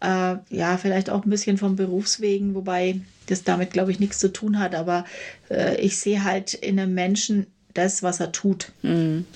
Äh, 0.00 0.36
ja, 0.50 0.76
vielleicht 0.76 1.10
auch 1.10 1.24
ein 1.24 1.30
bisschen 1.30 1.58
vom 1.58 1.76
Berufswegen, 1.76 2.54
wobei 2.54 3.00
das 3.26 3.44
damit, 3.44 3.72
glaube 3.72 3.90
ich, 3.90 4.00
nichts 4.00 4.18
zu 4.18 4.32
tun 4.32 4.58
hat. 4.58 4.74
Aber 4.74 5.04
äh, 5.50 5.80
ich 5.80 5.98
sehe 5.98 6.24
halt 6.24 6.54
in 6.54 6.78
einem 6.78 6.94
Menschen 6.94 7.46
das, 7.74 8.02
was 8.02 8.20
er 8.20 8.32
tut. 8.32 8.72
Mhm. 8.82 9.26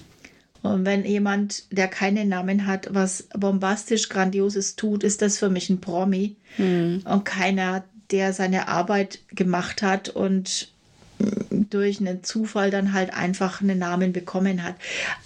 Und 0.63 0.85
wenn 0.85 1.05
jemand, 1.05 1.65
der 1.73 1.89
keinen 1.89 2.29
Namen 2.29 2.67
hat, 2.67 2.89
was 2.93 3.25
bombastisch 3.37 4.09
Grandioses 4.09 4.77
tut, 4.77 5.03
ist 5.03 5.21
das 5.21 5.39
für 5.39 5.51
mich 5.51 5.69
ein 5.71 5.81
Promi. 5.81 6.37
Mhm. 6.57 7.03
Und 7.05 7.25
keiner, 7.25 7.85
der 8.13 8.33
seine 8.33 8.69
Arbeit 8.69 9.19
gemacht 9.31 9.83
hat 9.83 10.09
und 10.09 10.69
durch 11.71 12.01
einen 12.01 12.25
Zufall 12.25 12.71
dann 12.71 12.93
halt 12.93 13.13
einfach 13.13 13.61
einen 13.61 13.79
Namen 13.79 14.13
bekommen 14.13 14.63
hat. 14.63 14.75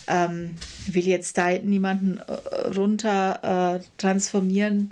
Ähm, 0.07 0.51
will 0.87 1.07
jetzt 1.07 1.39
da 1.39 1.51
niemanden 1.51 2.19
äh, 2.19 2.69
runter 2.77 3.81
äh, 3.81 3.85
transformieren 3.99 4.91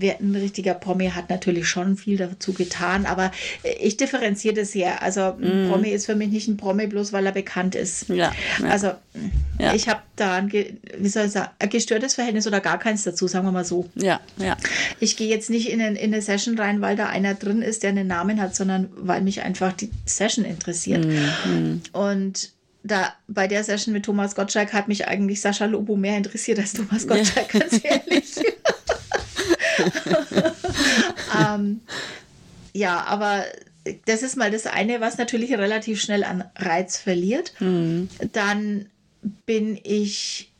ein 0.00 0.34
richtiger 0.34 0.74
Promi 0.74 1.10
hat 1.10 1.30
natürlich 1.30 1.68
schon 1.68 1.96
viel 1.96 2.16
dazu 2.16 2.52
getan, 2.52 3.06
aber 3.06 3.30
ich 3.80 3.96
differenziere 3.96 4.54
das 4.54 4.72
sehr. 4.72 5.02
Also 5.02 5.36
ein 5.40 5.66
mm. 5.66 5.70
Promi 5.70 5.90
ist 5.90 6.06
für 6.06 6.14
mich 6.14 6.28
nicht 6.28 6.48
ein 6.48 6.56
Promi, 6.56 6.86
bloß 6.86 7.12
weil 7.12 7.26
er 7.26 7.32
bekannt 7.32 7.74
ist. 7.74 8.08
Ja, 8.08 8.32
ja. 8.60 8.68
Also 8.68 8.92
ja. 9.58 9.74
ich 9.74 9.88
habe 9.88 10.00
da 10.16 10.34
ein, 10.34 10.50
wie 10.50 11.08
soll 11.08 11.26
ich 11.26 11.32
sagen, 11.32 11.50
ein 11.58 11.68
gestörtes 11.68 12.14
Verhältnis 12.14 12.46
oder 12.46 12.60
gar 12.60 12.78
keins 12.78 13.04
dazu, 13.04 13.26
sagen 13.26 13.46
wir 13.46 13.52
mal 13.52 13.64
so. 13.64 13.88
Ja, 13.94 14.20
ja. 14.38 14.56
Ich 15.00 15.16
gehe 15.16 15.28
jetzt 15.28 15.50
nicht 15.50 15.70
in, 15.70 15.80
in 15.80 15.96
eine 15.96 16.22
Session 16.22 16.58
rein, 16.58 16.80
weil 16.80 16.96
da 16.96 17.06
einer 17.06 17.34
drin 17.34 17.62
ist, 17.62 17.82
der 17.82 17.90
einen 17.90 18.06
Namen 18.06 18.40
hat, 18.40 18.56
sondern 18.56 18.88
weil 18.96 19.22
mich 19.22 19.42
einfach 19.42 19.72
die 19.72 19.90
Session 20.06 20.44
interessiert. 20.44 21.04
Mhm. 21.04 21.82
Und 21.92 22.52
da 22.84 23.14
bei 23.28 23.46
der 23.46 23.62
Session 23.64 23.92
mit 23.92 24.04
Thomas 24.04 24.34
Gottschalk 24.34 24.72
hat 24.72 24.88
mich 24.88 25.06
eigentlich 25.06 25.40
Sascha 25.40 25.66
Lobo 25.66 25.96
mehr 25.96 26.16
interessiert 26.16 26.58
als 26.58 26.72
Thomas 26.72 27.06
Gottschalk, 27.06 27.54
ja. 27.54 27.60
ganz 27.60 27.80
ehrlich. 27.84 28.34
ähm, 31.38 31.80
ja, 32.72 33.04
aber 33.04 33.44
das 34.06 34.22
ist 34.22 34.36
mal 34.36 34.50
das 34.50 34.66
eine, 34.66 35.00
was 35.00 35.18
natürlich 35.18 35.52
relativ 35.52 36.00
schnell 36.00 36.24
an 36.24 36.44
Reiz 36.56 36.96
verliert. 36.96 37.52
Mhm. 37.60 38.08
Dann 38.32 38.86
bin 39.46 39.78
ich 39.82 40.52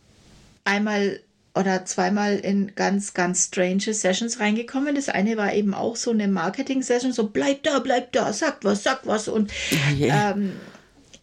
einmal 0.64 1.20
oder 1.54 1.84
zweimal 1.84 2.36
in 2.38 2.74
ganz, 2.74 3.12
ganz 3.12 3.46
strange 3.46 3.92
Sessions 3.92 4.40
reingekommen. 4.40 4.94
Das 4.94 5.08
eine 5.08 5.36
war 5.36 5.52
eben 5.52 5.74
auch 5.74 5.96
so 5.96 6.10
eine 6.10 6.26
Marketing-Session, 6.26 7.12
so 7.12 7.28
bleib 7.28 7.62
da, 7.62 7.78
bleib 7.78 8.12
da, 8.12 8.32
sag 8.32 8.64
was, 8.64 8.82
sag 8.82 9.06
was. 9.06 9.28
Und 9.28 9.52
oh 9.72 9.76
ähm, 10.00 10.54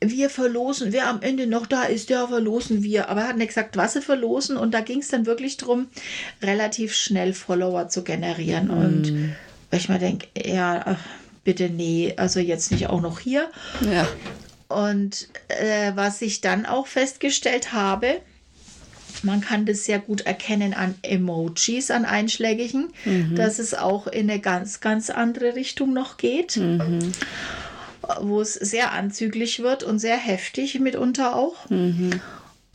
wir 0.01 0.29
verlosen, 0.29 0.93
wer 0.93 1.07
am 1.07 1.21
Ende 1.21 1.45
noch 1.45 1.65
da 1.65 1.83
ist, 1.83 2.09
der 2.09 2.27
verlosen 2.27 2.83
wir. 2.83 3.09
Aber 3.09 3.21
er 3.21 3.27
hat 3.29 3.37
nicht 3.37 3.49
gesagt, 3.49 3.75
was 3.75 3.93
sie 3.93 4.01
verlosen. 4.01 4.57
Und 4.57 4.73
da 4.73 4.81
ging 4.81 4.99
es 4.99 5.09
dann 5.09 5.25
wirklich 5.25 5.57
darum, 5.57 5.87
relativ 6.41 6.93
schnell 6.93 7.33
Follower 7.33 7.89
zu 7.89 8.03
generieren. 8.03 8.67
Mm. 8.67 8.71
Und 8.71 9.13
ich 9.71 9.89
mir 9.89 9.99
denke, 9.99 10.27
ja, 10.35 10.97
bitte 11.43 11.69
nee, 11.69 12.13
also 12.15 12.39
jetzt 12.39 12.71
nicht 12.71 12.87
auch 12.87 13.01
noch 13.01 13.19
hier. 13.19 13.49
Ja. 13.81 14.07
Und 14.69 15.27
äh, 15.47 15.91
was 15.95 16.21
ich 16.21 16.41
dann 16.41 16.65
auch 16.65 16.87
festgestellt 16.87 17.73
habe, 17.73 18.21
man 19.23 19.41
kann 19.41 19.65
das 19.65 19.83
sehr 19.83 19.99
gut 19.99 20.21
erkennen 20.21 20.73
an 20.73 20.95
Emojis, 21.01 21.91
an 21.91 22.05
einschlägigen, 22.05 22.93
mhm. 23.03 23.35
dass 23.35 23.59
es 23.59 23.73
auch 23.73 24.07
in 24.07 24.29
eine 24.29 24.39
ganz, 24.39 24.79
ganz 24.79 25.09
andere 25.09 25.55
Richtung 25.55 25.91
noch 25.91 26.15
geht. 26.15 26.55
Mhm 26.55 27.11
wo 28.21 28.41
es 28.41 28.53
sehr 28.53 28.91
anzüglich 28.91 29.61
wird 29.61 29.83
und 29.83 29.99
sehr 29.99 30.17
heftig 30.17 30.79
mitunter 30.79 31.35
auch. 31.35 31.69
Mhm. 31.69 32.19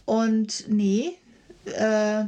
Und 0.04 0.64
nee, 0.68 1.12
äh, 1.66 2.24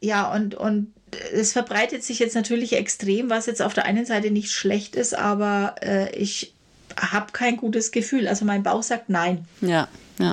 ja, 0.00 0.32
und, 0.34 0.54
und 0.54 0.92
es 1.32 1.52
verbreitet 1.52 2.04
sich 2.04 2.18
jetzt 2.18 2.34
natürlich 2.34 2.74
extrem, 2.74 3.30
was 3.30 3.46
jetzt 3.46 3.62
auf 3.62 3.74
der 3.74 3.84
einen 3.84 4.04
Seite 4.04 4.30
nicht 4.30 4.50
schlecht 4.50 4.96
ist, 4.96 5.16
aber 5.16 5.76
äh, 5.82 6.14
ich 6.16 6.52
habe 7.00 7.32
kein 7.32 7.56
gutes 7.56 7.90
Gefühl. 7.92 8.28
Also 8.28 8.44
mein 8.44 8.62
Bauch 8.62 8.82
sagt 8.82 9.08
nein. 9.08 9.46
Ja, 9.60 9.88
ja. 10.18 10.32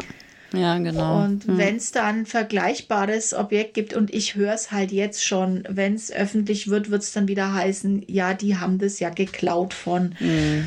Ja, 0.54 0.78
genau. 0.78 1.24
Und 1.24 1.46
hm. 1.46 1.58
wenn 1.58 1.76
es 1.78 1.92
dann 1.92 2.20
ein 2.20 2.26
vergleichbares 2.26 3.34
Objekt 3.34 3.74
gibt 3.74 3.94
und 3.94 4.14
ich 4.14 4.36
höre 4.36 4.54
es 4.54 4.72
halt 4.72 4.92
jetzt 4.92 5.26
schon, 5.26 5.64
wenn 5.70 5.96
es 5.96 6.12
öffentlich 6.12 6.70
wird, 6.70 6.92
wird 6.92 7.04
es 7.04 7.14
dann 7.14 7.28
wieder 7.28 7.54
heißen, 7.54 8.04
ja, 8.08 8.34
die 8.34 8.58
haben 8.58 8.78
das 8.78 9.00
ja 9.00 9.10
geklaut 9.10 9.74
von. 9.74 10.16
Hm. 10.18 10.66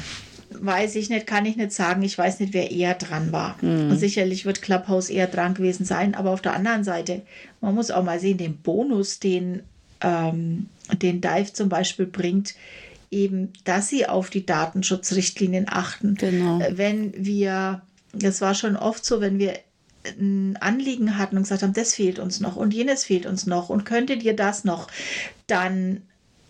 Weiß 0.56 0.94
ich 0.94 1.10
nicht, 1.10 1.26
kann 1.26 1.46
ich 1.46 1.56
nicht 1.56 1.72
sagen. 1.72 2.02
Ich 2.02 2.16
weiß 2.16 2.38
nicht, 2.38 2.54
wer 2.54 2.70
eher 2.70 2.94
dran 2.94 3.32
war. 3.32 3.60
Hm. 3.60 3.90
Und 3.90 3.98
sicherlich 3.98 4.46
wird 4.46 4.62
Clubhouse 4.62 5.10
eher 5.10 5.26
dran 5.26 5.54
gewesen 5.54 5.84
sein. 5.84 6.14
Aber 6.14 6.30
auf 6.30 6.42
der 6.42 6.54
anderen 6.54 6.84
Seite, 6.84 7.22
man 7.60 7.74
muss 7.74 7.90
auch 7.90 8.04
mal 8.04 8.20
sehen, 8.20 8.38
den 8.38 8.56
Bonus, 8.58 9.18
den, 9.18 9.62
ähm, 10.00 10.68
den 11.02 11.20
Dive 11.20 11.52
zum 11.52 11.68
Beispiel 11.68 12.06
bringt, 12.06 12.54
eben, 13.10 13.52
dass 13.64 13.88
sie 13.88 14.06
auf 14.06 14.30
die 14.30 14.46
Datenschutzrichtlinien 14.46 15.66
achten. 15.68 16.14
Genau. 16.14 16.60
Wenn 16.70 17.12
wir, 17.16 17.82
das 18.12 18.40
war 18.40 18.54
schon 18.54 18.76
oft 18.76 19.04
so, 19.04 19.20
wenn 19.20 19.38
wir 19.38 19.54
ein 20.06 20.56
Anliegen 20.60 21.18
hatten 21.18 21.36
und 21.36 21.42
gesagt 21.44 21.62
haben, 21.62 21.72
das 21.72 21.94
fehlt 21.94 22.18
uns 22.18 22.40
noch 22.40 22.56
und 22.56 22.74
jenes 22.74 23.04
fehlt 23.04 23.26
uns 23.26 23.46
noch 23.46 23.68
und 23.68 23.84
könntet 23.84 24.22
ihr 24.22 24.36
das 24.36 24.64
noch, 24.64 24.88
dann 25.46 26.02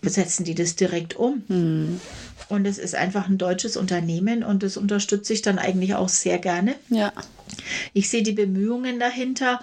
setzen 0.03 0.45
die 0.45 0.55
das 0.55 0.77
direkt 0.77 1.15
um. 1.17 1.43
Hm. 1.49 2.01
Und 2.49 2.67
es 2.67 2.79
ist 2.79 2.95
einfach 2.95 3.29
ein 3.29 3.39
deutsches 3.39 3.77
Unternehmen 3.77 4.45
und 4.45 4.63
das 4.63 4.77
unterstütze 4.77 5.33
ich 5.33 5.43
dann 5.43 5.59
eigentlich 5.59 5.95
auch 5.95 6.09
sehr 6.09 6.39
gerne. 6.39 6.75
Ja. 6.91 7.13
Ich 7.93 8.11
sehe 8.11 8.23
die 8.23 8.33
Bemühungen 8.33 9.01
dahinter. 9.01 9.61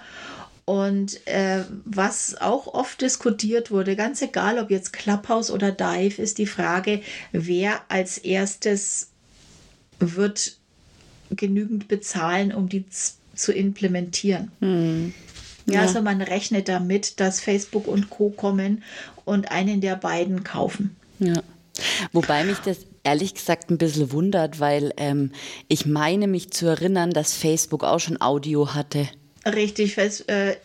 Und 0.64 1.26
äh, 1.26 1.64
was 1.84 2.40
auch 2.40 2.68
oft 2.68 3.00
diskutiert 3.00 3.72
wurde, 3.72 3.96
ganz 3.96 4.22
egal 4.22 4.58
ob 4.60 4.70
jetzt 4.70 4.92
Clubhouse 4.92 5.50
oder 5.50 5.72
Dive, 5.72 6.22
ist 6.22 6.38
die 6.38 6.46
Frage, 6.46 7.02
wer 7.32 7.80
als 7.88 8.18
erstes 8.18 9.10
wird 9.98 10.56
genügend 11.30 11.88
bezahlen, 11.88 12.52
um 12.52 12.68
die 12.68 12.84
zu 13.34 13.52
implementieren. 13.52 14.50
Hm. 14.60 15.14
Ja. 15.66 15.82
also 15.82 16.02
man 16.02 16.20
rechnet 16.20 16.68
damit, 16.68 17.20
dass 17.20 17.40
Facebook 17.40 17.86
und 17.86 18.10
Co. 18.10 18.30
kommen 18.30 18.82
und 19.24 19.52
einen 19.52 19.80
der 19.80 19.96
beiden 19.96 20.42
kaufen. 20.42 20.96
Ja. 21.20 21.42
Wobei 22.12 22.44
mich 22.44 22.58
das 22.58 22.78
ehrlich 23.04 23.34
gesagt 23.34 23.70
ein 23.70 23.78
bisschen 23.78 24.12
wundert, 24.12 24.60
weil 24.60 24.92
ähm, 24.96 25.32
ich 25.68 25.86
meine 25.86 26.26
mich 26.26 26.50
zu 26.50 26.66
erinnern, 26.66 27.10
dass 27.10 27.34
Facebook 27.34 27.84
auch 27.84 28.00
schon 28.00 28.20
Audio 28.20 28.74
hatte. 28.74 29.08
Richtig, 29.46 29.96
äh, 29.98 30.56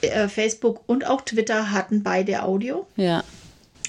äh, 0.00 0.28
Facebook 0.28 0.82
und 0.86 1.06
auch 1.06 1.22
Twitter 1.22 1.70
hatten 1.70 2.02
beide 2.02 2.42
Audio. 2.42 2.86
Ja. 2.96 3.22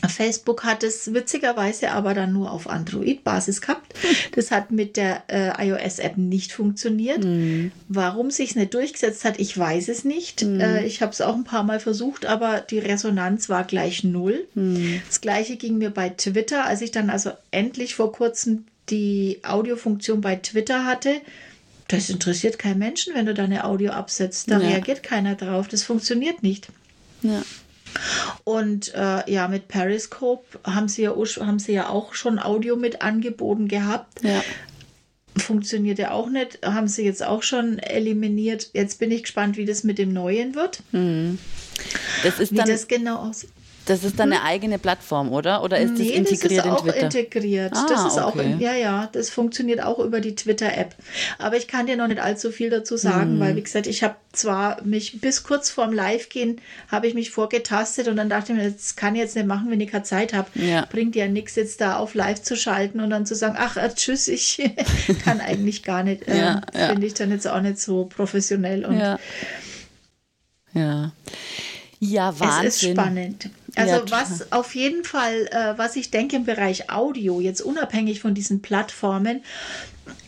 Facebook 0.10 0.64
hat 0.64 0.84
es 0.84 1.14
witzigerweise 1.14 1.92
aber 1.92 2.14
dann 2.14 2.34
nur 2.34 2.52
auf 2.52 2.70
Android-Basis 2.70 3.62
gehabt. 3.62 3.94
Das 4.34 4.52
hat 4.52 4.72
mit 4.72 4.98
der 4.98 5.24
äh, 5.28 5.68
iOS-App 5.68 6.18
nicht 6.18 6.52
funktioniert. 6.52 7.24
Mhm. 7.24 7.72
Warum 7.88 8.32
sich 8.32 8.52
es 8.52 8.56
nicht 8.56 8.74
durchgesetzt 8.74 9.26
hat, 9.26 9.40
ich 9.40 9.58
weiß 9.58 9.88
es 9.90 10.04
nicht. 10.04 10.44
Mhm. 10.44 10.60
Äh, 10.60 10.86
ich 10.86 11.02
habe 11.02 11.12
es 11.12 11.22
auch 11.22 11.36
ein 11.36 11.44
paar 11.44 11.64
Mal 11.64 11.80
versucht, 11.80 12.26
aber 12.26 12.62
die 12.62 12.80
Resonanz 12.80 13.50
war 13.50 13.64
gleich 13.64 14.04
null. 14.04 14.48
Mhm. 14.56 15.02
Das 15.08 15.22
gleiche 15.22 15.56
ging 15.56 15.78
mir 15.78 15.90
bei 15.90 16.10
Twitter, 16.10 16.66
als 16.66 16.82
ich 16.82 16.92
dann 16.92 17.10
also 17.10 17.32
endlich 17.52 17.96
vor 17.96 18.12
kurzem 18.12 18.66
die 18.90 19.40
Audiofunktion 19.44 20.22
bei 20.22 20.36
Twitter 20.36 20.86
hatte. 20.86 21.22
Das 21.88 22.10
interessiert 22.10 22.58
keinen 22.58 22.80
Menschen, 22.80 23.14
wenn 23.14 23.28
du 23.28 23.34
deine 23.34 23.64
Audio 23.64 23.92
absetzt. 23.92 24.50
Da 24.50 24.60
ja. 24.60 24.70
reagiert 24.70 25.04
keiner 25.04 25.36
drauf. 25.36 25.68
Das 25.68 25.84
funktioniert 25.84 26.42
nicht. 26.42 26.68
Ja. 27.22 27.44
Und 28.44 28.94
äh, 28.94 29.30
ja, 29.32 29.48
mit 29.48 29.68
Periscope 29.68 30.46
haben 30.66 30.88
sie, 30.88 31.04
ja, 31.04 31.16
haben 31.16 31.60
sie 31.60 31.74
ja 31.74 31.90
auch 31.90 32.14
schon 32.14 32.40
Audio 32.40 32.76
mit 32.76 33.02
angeboten 33.02 33.68
gehabt. 33.68 34.24
Ja. 34.24 34.44
Funktioniert 35.38 36.00
ja 36.00 36.12
auch 36.12 36.30
nicht, 36.30 36.60
haben 36.66 36.88
sie 36.88 37.04
jetzt 37.04 37.24
auch 37.24 37.44
schon 37.44 37.80
eliminiert. 37.80 38.70
Jetzt 38.74 39.00
bin 39.00 39.12
ich 39.12 39.24
gespannt, 39.24 39.58
wie 39.58 39.66
das 39.66 39.84
mit 39.84 39.98
dem 39.98 40.14
Neuen 40.14 40.56
wird. 40.56 40.82
Mhm. 40.92 41.40
Das 42.24 42.40
ist 42.40 42.54
wie 42.54 42.56
dann, 42.56 42.70
das 42.70 42.88
genau 42.88 43.18
aussieht. 43.18 43.50
Das 43.86 44.04
ist 44.04 44.20
dann 44.20 44.32
eine 44.32 44.42
hm? 44.42 44.48
eigene 44.48 44.80
Plattform, 44.80 45.32
oder? 45.32 45.64
Oder 45.64 45.80
ist 45.80 45.94
nee, 45.94 46.10
das 46.10 46.32
integriert 46.32 46.66
das 46.66 46.66
ist 46.66 46.72
auch 46.72 46.86
in 46.86 46.92
Twitter? 46.92 47.06
integriert. 47.06 47.74
Ah, 47.76 47.86
das 47.88 48.06
ist 48.06 48.14
okay. 48.14 48.22
auch, 48.22 48.36
in, 48.38 48.60
ja, 48.60 48.74
ja, 48.74 49.10
das 49.12 49.30
funktioniert 49.30 49.84
auch 49.84 50.00
über 50.00 50.22
die 50.22 50.36
Twitter-App. 50.36 50.96
Aber 51.38 51.58
ich 51.58 51.68
kann 51.68 51.86
dir 51.86 51.96
noch 51.96 52.08
nicht 52.08 52.20
allzu 52.20 52.52
viel 52.52 52.70
dazu 52.70 52.98
sagen, 52.98 53.34
hm. 53.34 53.40
weil, 53.40 53.56
wie 53.56 53.62
gesagt, 53.62 53.88
ich 53.88 54.04
habe 54.04 54.16
zwar 54.34 54.84
mich 54.84 55.22
bis 55.22 55.44
kurz 55.44 55.70
vorm 55.70 55.94
Live-Gehen, 55.94 56.62
habe 56.90 57.08
ich 57.08 57.14
mich 57.14 57.30
vorgetastet 57.30 58.08
und 58.08 58.18
dann 58.18 58.30
dachte 58.30 58.54
ich 58.54 58.58
mir, 58.58 58.72
das 58.72 58.96
kann 58.96 59.16
ich 59.16 59.22
jetzt 59.22 59.36
nicht 59.36 59.48
machen, 59.48 59.70
wenn 59.70 59.80
ich 59.80 59.92
keine 59.92 60.04
Zeit 60.04 60.34
habe. 60.34 60.48
Ja. 60.56 60.86
Bringt 60.86 61.16
ja 61.16 61.28
nichts, 61.28 61.56
jetzt 61.56 61.80
da 61.80 61.98
auf 61.98 62.16
Live 62.16 62.42
zu 62.42 62.56
schalten 62.56 63.00
und 63.00 63.12
dann 63.12 63.26
zu 63.26 63.36
sagen, 63.36 63.56
ach, 63.58 63.78
äh, 63.78 63.90
tschüss, 63.94 64.28
ich 64.28 64.62
kann 65.24 65.40
eigentlich 65.40 65.84
gar 65.84 66.04
nicht. 66.04 66.28
Äh, 66.28 66.38
ja, 66.38 66.62
ja. 66.74 66.88
Finde 66.90 67.06
ich 67.06 67.14
dann 67.14 67.32
jetzt 67.32 67.48
auch 67.48 67.62
nicht 67.62 67.80
so 67.80 68.06
professionell. 68.06 68.86
Und 68.86 69.00
ja. 69.00 69.20
Ja. 70.74 71.12
Ja, 72.00 72.40
Wahnsinn. 72.40 72.68
Es 72.68 72.84
ist 72.84 72.92
spannend. 72.92 73.50
Also 73.76 73.96
ja, 73.96 74.12
was 74.12 74.52
auf 74.52 74.76
jeden 74.76 75.04
Fall, 75.04 75.48
äh, 75.52 75.78
was 75.78 75.96
ich 75.96 76.12
denke 76.12 76.38
im 76.38 76.46
Bereich 76.46 76.90
Audio, 76.90 77.40
jetzt 77.42 77.62
unabhängig 77.62 78.22
von 78.22 78.34
diesen 78.34 78.62
Plattformen, 78.62 79.42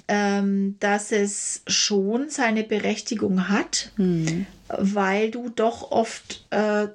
ähm, 0.07 0.75
dass 0.79 1.11
es 1.11 1.61
schon 1.67 2.29
seine 2.29 2.63
Berechtigung 2.63 3.49
hat, 3.49 3.91
mhm. 3.97 4.45
weil 4.69 5.31
du 5.31 5.49
doch 5.49 5.91
oft 5.91 6.45
äh, 6.51 6.87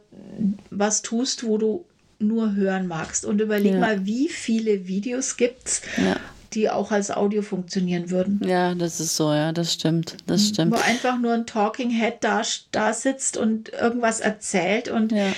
was 0.70 1.02
tust, 1.02 1.44
wo 1.44 1.58
du 1.58 1.84
nur 2.18 2.54
hören 2.54 2.86
magst. 2.86 3.24
Und 3.24 3.40
überleg 3.40 3.74
ja. 3.74 3.80
mal, 3.80 4.06
wie 4.06 4.28
viele 4.28 4.86
Videos 4.86 5.36
gibt 5.36 5.66
es, 5.66 5.82
ja. 5.96 6.16
die 6.54 6.70
auch 6.70 6.90
als 6.92 7.10
Audio 7.10 7.42
funktionieren 7.42 8.10
würden. 8.10 8.40
Ja, 8.46 8.74
das 8.74 9.00
ist 9.00 9.16
so, 9.16 9.32
ja, 9.32 9.52
das 9.52 9.72
stimmt. 9.72 10.16
Das 10.26 10.48
stimmt. 10.48 10.72
Wo 10.72 10.80
einfach 10.80 11.18
nur 11.18 11.32
ein 11.32 11.46
Talking 11.46 11.90
Head 11.90 12.18
da, 12.20 12.42
da 12.70 12.92
sitzt 12.92 13.36
und 13.36 13.70
irgendwas 13.70 14.20
erzählt 14.20 14.88
und 14.88 15.12
ja 15.12 15.32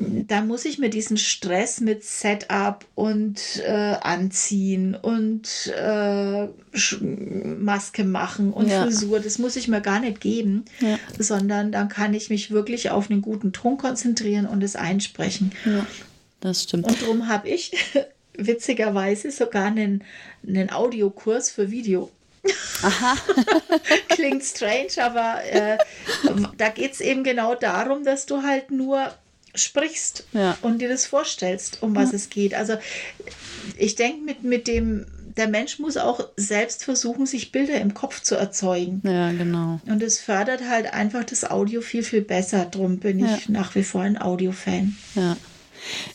da 0.00 0.42
muss 0.42 0.64
ich 0.64 0.78
mir 0.78 0.90
diesen 0.90 1.16
Stress 1.16 1.80
mit 1.80 2.04
Setup 2.04 2.84
und 2.94 3.40
äh, 3.66 3.96
Anziehen 4.00 4.94
und 4.94 5.72
äh, 5.76 6.46
Maske 7.00 8.04
machen 8.04 8.52
und 8.52 8.68
ja. 8.68 8.84
Frisur, 8.84 9.18
das 9.18 9.38
muss 9.38 9.56
ich 9.56 9.66
mir 9.66 9.80
gar 9.80 9.98
nicht 9.98 10.20
geben, 10.20 10.64
ja. 10.80 10.98
sondern 11.18 11.72
dann 11.72 11.88
kann 11.88 12.14
ich 12.14 12.30
mich 12.30 12.50
wirklich 12.50 12.90
auf 12.90 13.10
einen 13.10 13.22
guten 13.22 13.52
Ton 13.52 13.76
konzentrieren 13.76 14.46
und 14.46 14.62
es 14.62 14.76
einsprechen. 14.76 15.52
Ja, 15.64 15.84
das 16.40 16.64
stimmt. 16.64 16.86
Und 16.86 17.02
darum 17.02 17.28
habe 17.28 17.48
ich 17.48 17.72
witzigerweise 18.34 19.32
sogar 19.32 19.66
einen, 19.66 20.04
einen 20.46 20.70
Audiokurs 20.70 21.50
für 21.50 21.72
Video. 21.72 22.10
Aha. 22.82 23.16
Klingt 24.08 24.44
strange, 24.44 25.02
aber 25.02 25.42
äh, 25.44 25.78
da 26.56 26.68
geht 26.68 26.92
es 26.92 27.00
eben 27.00 27.24
genau 27.24 27.56
darum, 27.56 28.04
dass 28.04 28.26
du 28.26 28.42
halt 28.42 28.70
nur 28.70 29.12
sprichst 29.54 30.24
ja. 30.32 30.56
und 30.62 30.80
dir 30.80 30.88
das 30.88 31.06
vorstellst, 31.06 31.82
um 31.82 31.94
was 31.94 32.10
ja. 32.10 32.16
es 32.16 32.30
geht. 32.30 32.54
Also 32.54 32.74
ich 33.76 33.94
denke, 33.94 34.24
mit, 34.24 34.42
mit 34.42 34.66
dem, 34.66 35.06
der 35.36 35.48
Mensch 35.48 35.78
muss 35.78 35.96
auch 35.96 36.28
selbst 36.36 36.84
versuchen, 36.84 37.26
sich 37.26 37.52
Bilder 37.52 37.80
im 37.80 37.94
Kopf 37.94 38.20
zu 38.22 38.34
erzeugen. 38.34 39.00
Ja, 39.04 39.32
genau. 39.32 39.80
Und 39.86 40.02
es 40.02 40.20
fördert 40.20 40.68
halt 40.68 40.92
einfach 40.92 41.24
das 41.24 41.48
Audio 41.48 41.80
viel, 41.80 42.02
viel 42.02 42.22
besser. 42.22 42.64
Drum 42.64 42.98
bin 42.98 43.20
ja. 43.20 43.36
ich 43.36 43.48
nach 43.48 43.74
wie 43.74 43.84
vor 43.84 44.02
ein 44.02 44.20
Audio-Fan. 44.20 44.96
Ja. 45.14 45.36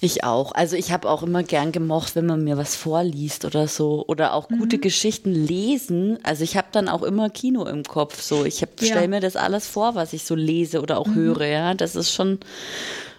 Ich 0.01 0.23
auch. 0.23 0.53
Also 0.53 0.75
ich 0.75 0.91
habe 0.91 1.09
auch 1.09 1.23
immer 1.23 1.43
gern 1.43 1.71
gemocht, 1.71 2.15
wenn 2.15 2.25
man 2.25 2.43
mir 2.43 2.57
was 2.57 2.75
vorliest 2.75 3.45
oder 3.45 3.67
so 3.67 4.03
oder 4.07 4.33
auch 4.33 4.47
gute 4.47 4.77
mhm. 4.77 4.81
Geschichten 4.81 5.33
lesen. 5.33 6.19
Also 6.23 6.43
ich 6.43 6.57
habe 6.57 6.67
dann 6.71 6.89
auch 6.89 7.03
immer 7.03 7.29
Kino 7.29 7.65
im 7.65 7.83
Kopf. 7.83 8.21
So, 8.21 8.45
ich 8.45 8.65
stelle 8.77 9.01
ja. 9.01 9.07
mir 9.07 9.21
das 9.21 9.35
alles 9.35 9.67
vor, 9.67 9.95
was 9.95 10.13
ich 10.13 10.23
so 10.23 10.35
lese 10.35 10.81
oder 10.81 10.97
auch 10.97 11.07
mhm. 11.07 11.15
höre. 11.15 11.45
Ja, 11.45 11.73
das 11.73 11.95
ist 11.95 12.11
schon 12.11 12.39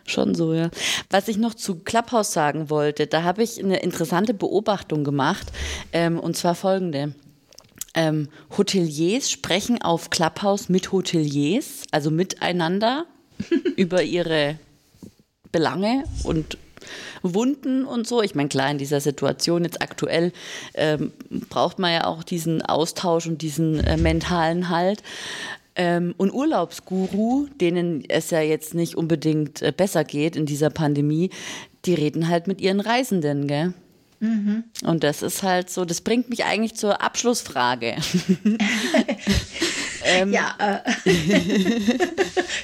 schon 0.07 0.34
so, 0.34 0.52
ja. 0.52 0.70
Was 1.11 1.28
ich 1.28 1.36
noch 1.36 1.55
zu 1.55 1.76
Clubhouse 1.76 2.32
sagen 2.32 2.70
wollte, 2.70 3.07
da 3.07 3.22
habe 3.22 3.42
ich 3.42 3.62
eine 3.62 3.78
interessante 3.78 4.34
Beobachtung 4.34 5.05
gemacht, 5.05 5.46
ähm, 5.92 6.18
und 6.18 6.36
zwar 6.36 6.55
folgende. 6.55 7.14
Ähm, 7.94 8.28
Hoteliers 8.57 9.30
sprechen 9.30 9.80
auf 9.80 10.11
Clubhouse 10.11 10.68
mit 10.68 10.90
Hoteliers, 10.90 11.84
also 11.92 12.11
miteinander 12.11 13.07
über 13.76 14.02
ihre 14.02 14.59
Belange 15.52 16.05
und 16.24 16.59
Wunden 17.22 17.84
und 17.84 18.07
so. 18.07 18.22
Ich 18.22 18.34
meine, 18.34 18.48
klar, 18.48 18.70
in 18.70 18.78
dieser 18.78 19.00
Situation 19.00 19.64
jetzt 19.64 19.80
aktuell 19.80 20.32
ähm, 20.74 21.12
braucht 21.48 21.78
man 21.78 21.92
ja 21.92 22.07
auch 22.07 22.22
diesen 22.22 22.62
Austausch 22.62 23.26
und 23.26 23.42
diesen 23.42 23.80
äh, 23.80 23.96
mentalen 23.96 24.68
Halt. 24.68 25.02
Ähm, 25.77 26.14
und 26.16 26.33
Urlaubsguru, 26.33 27.49
denen 27.61 28.05
es 28.09 28.31
ja 28.31 28.41
jetzt 28.41 28.75
nicht 28.75 28.95
unbedingt 28.95 29.61
äh, 29.61 29.72
besser 29.77 30.05
geht 30.05 30.37
in 30.37 30.47
dieser 30.47 30.70
Pandemie, 30.70 31.31
die 31.85 31.95
reden 31.95 32.29
halt 32.29 32.47
mit 32.47 32.61
ihren 32.61 32.81
Reisenden, 32.81 33.49
gell? 33.49 33.75
Mhm. 34.20 34.64
Und 34.85 35.05
das 35.05 35.22
ist 35.22 35.43
halt 35.43 35.68
so, 35.68 35.85
das 35.85 36.01
bringt 36.01 36.31
mich 36.31 36.45
eigentlich 36.45 36.77
zur 36.77 37.03
Abschlussfrage. 37.03 37.97
ähm, 40.05 40.33
ja, 40.33 40.55
äh, 40.59 40.79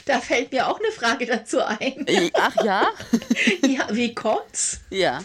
da 0.06 0.20
fällt 0.20 0.52
mir 0.52 0.68
auch 0.68 0.78
eine 0.78 0.92
Frage 0.92 1.26
dazu 1.26 1.58
ein. 1.62 2.06
Ach 2.34 2.64
ja? 2.64 2.86
ja, 3.66 3.88
wie 3.90 4.14
kommt's? 4.14 4.80
Ja, 4.90 5.20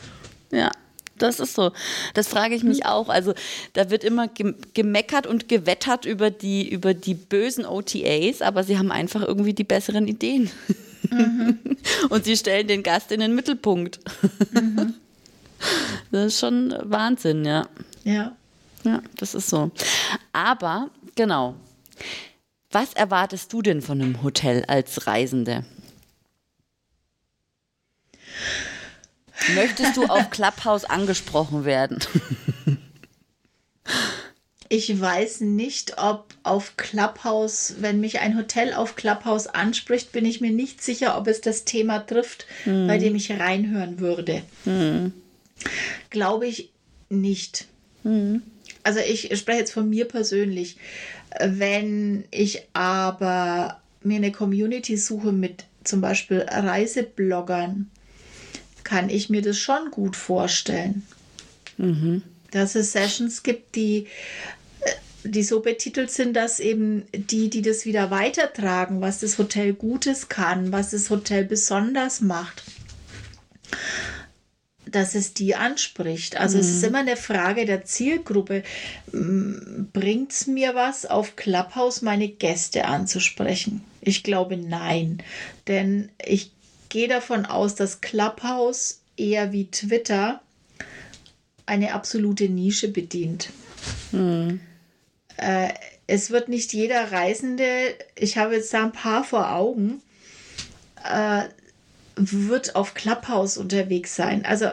ja. 0.52 0.72
Das 1.18 1.40
ist 1.40 1.56
so. 1.56 1.72
Das 2.14 2.28
frage 2.28 2.56
ich 2.56 2.64
mich 2.64 2.86
auch. 2.86 3.10
Also 3.10 3.34
da 3.74 3.90
wird 3.90 4.04
immer 4.04 4.28
gemeckert 4.74 5.28
und 5.28 5.48
gewettert 5.48 6.06
über 6.06 6.30
die, 6.30 6.70
über 6.70 6.94
die 6.94 7.14
bösen 7.14 7.66
OTAs, 7.66 8.42
aber 8.42 8.64
sie 8.64 8.78
haben 8.78 8.92
einfach 8.92 9.22
irgendwie 9.22 9.54
die 9.54 9.64
besseren 9.64 10.08
Ideen. 10.08 10.52
Mhm. 11.10 11.60
Und 12.10 12.26
sie 12.26 12.36
stellen 12.36 12.68
den 12.68 12.84
Gast 12.84 13.12
in 13.12 13.20
den 13.20 13.36
Mittelpunkt. 13.36 14.00
Mhm. 14.52 14.96
Das 16.12 16.28
ist 16.28 16.40
schon 16.40 16.74
Wahnsinn, 16.84 17.46
ja. 17.46 17.68
Ja. 18.04 18.36
Ja, 18.84 19.02
das 19.18 19.36
ist 19.36 19.50
so. 19.50 19.72
Aber, 20.34 20.90
genau. 21.16 21.56
Was 22.72 22.94
erwartest 22.94 23.52
du 23.54 23.62
denn 23.62 23.82
von 23.82 24.02
einem 24.02 24.22
Hotel 24.22 24.66
als 24.68 25.08
Reisende? 25.08 25.66
Möchtest 29.54 29.98
du 29.98 30.06
auf 30.06 30.30
Clubhouse 30.30 30.86
angesprochen 30.86 31.66
werden? 31.66 32.00
Ich 34.68 35.00
weiß 35.00 35.42
nicht, 35.42 36.00
ob 36.00 36.34
auf 36.42 36.76
Clubhouse, 36.76 37.76
wenn 37.80 38.00
mich 38.00 38.20
ein 38.20 38.36
Hotel 38.36 38.74
auf 38.74 38.96
Clubhouse 38.96 39.48
anspricht, 39.48 40.12
bin 40.12 40.26
ich 40.26 40.42
mir 40.42 40.52
nicht 40.52 40.82
sicher, 40.82 41.18
ob 41.18 41.28
es 41.28 41.40
das 41.42 41.66
Thema 41.66 42.00
trifft, 42.00 42.48
hm. 42.64 42.88
bei 42.88 42.98
dem 42.98 43.16
ich 43.16 43.32
reinhören 43.32 44.00
würde. 44.00 44.42
Hm. 44.64 45.14
Glaube 46.10 46.48
ich 46.48 46.72
nicht. 47.10 47.68
Mhm. 48.04 48.42
Also 48.84 49.00
ich 49.00 49.38
spreche 49.38 49.60
jetzt 49.60 49.74
von 49.74 49.90
mir 49.90 50.06
persönlich. 50.06 50.78
Wenn 51.40 52.26
ich 52.32 52.64
aber 52.74 53.82
mir 54.02 54.18
eine 54.18 54.32
Community 54.32 54.98
suche 54.98 55.32
mit 55.32 55.66
zum 55.84 56.02
Beispiel 56.02 56.46
Reisebloggern, 56.48 57.90
kann 58.86 59.10
ich 59.10 59.30
mir 59.30 59.42
das 59.42 59.58
schon 59.58 59.92
gut 59.92 60.16
vorstellen. 60.16 61.04
Mhm. 61.78 62.22
Dass 62.52 62.76
es 62.76 62.94
Sessions 62.94 63.44
gibt, 63.44 63.76
die, 63.76 64.08
äh, 64.82 64.92
die 65.26 65.44
so 65.44 65.60
betitelt 65.60 66.10
sind, 66.10 66.34
dass 66.34 66.62
eben 66.62 67.04
die, 67.14 67.50
die 67.50 67.62
das 67.62 67.86
wieder 67.86 68.12
weitertragen, 68.12 69.02
was 69.02 69.20
das 69.20 69.38
Hotel 69.38 69.74
Gutes 69.74 70.30
kann, 70.30 70.72
was 70.72 70.92
das 70.92 71.10
Hotel 71.10 71.44
besonders 71.44 72.22
macht 72.22 72.64
dass 74.86 75.16
es 75.16 75.34
die 75.34 75.56
anspricht. 75.56 76.38
Also 76.38 76.58
mhm. 76.58 76.62
es 76.62 76.70
ist 76.70 76.82
mhm. 76.82 76.88
immer 76.88 77.00
eine 77.00 77.18
Frage 77.18 77.66
der 77.66 77.84
Zielgruppe. 77.84 78.64
Bringt 79.12 80.32
es 80.32 80.48
mir 80.48 80.74
was, 80.76 81.06
auf 81.06 81.36
Clubhouse 81.36 82.02
meine 82.02 82.30
Gäste 82.30 82.86
anzusprechen? 82.86 83.84
Ich 84.00 84.24
glaube 84.24 84.56
nein. 84.56 85.22
Denn 85.68 86.10
ich 86.24 86.52
gehe 86.90 87.08
davon 87.08 87.46
aus, 87.46 87.76
dass 87.76 88.02
Clubhouse 88.02 89.02
eher 89.18 89.52
wie 89.52 89.70
Twitter 89.72 90.42
eine 91.66 91.94
absolute 91.94 92.50
Nische 92.50 92.90
bedient. 92.90 93.50
Mhm. 94.12 94.60
Äh, 95.38 95.70
es 96.08 96.30
wird 96.30 96.50
nicht 96.50 96.74
jeder 96.74 97.12
Reisende, 97.12 97.96
ich 98.16 98.38
habe 98.38 98.56
jetzt 98.56 98.74
da 98.74 98.84
ein 98.84 98.92
paar 98.92 99.24
vor 99.24 99.52
Augen, 99.52 100.02
äh, 101.04 101.44
wird 102.16 102.76
auf 102.76 102.94
Clubhouse 102.94 103.58
unterwegs 103.58 104.16
sein. 104.16 104.46
Also 104.46 104.70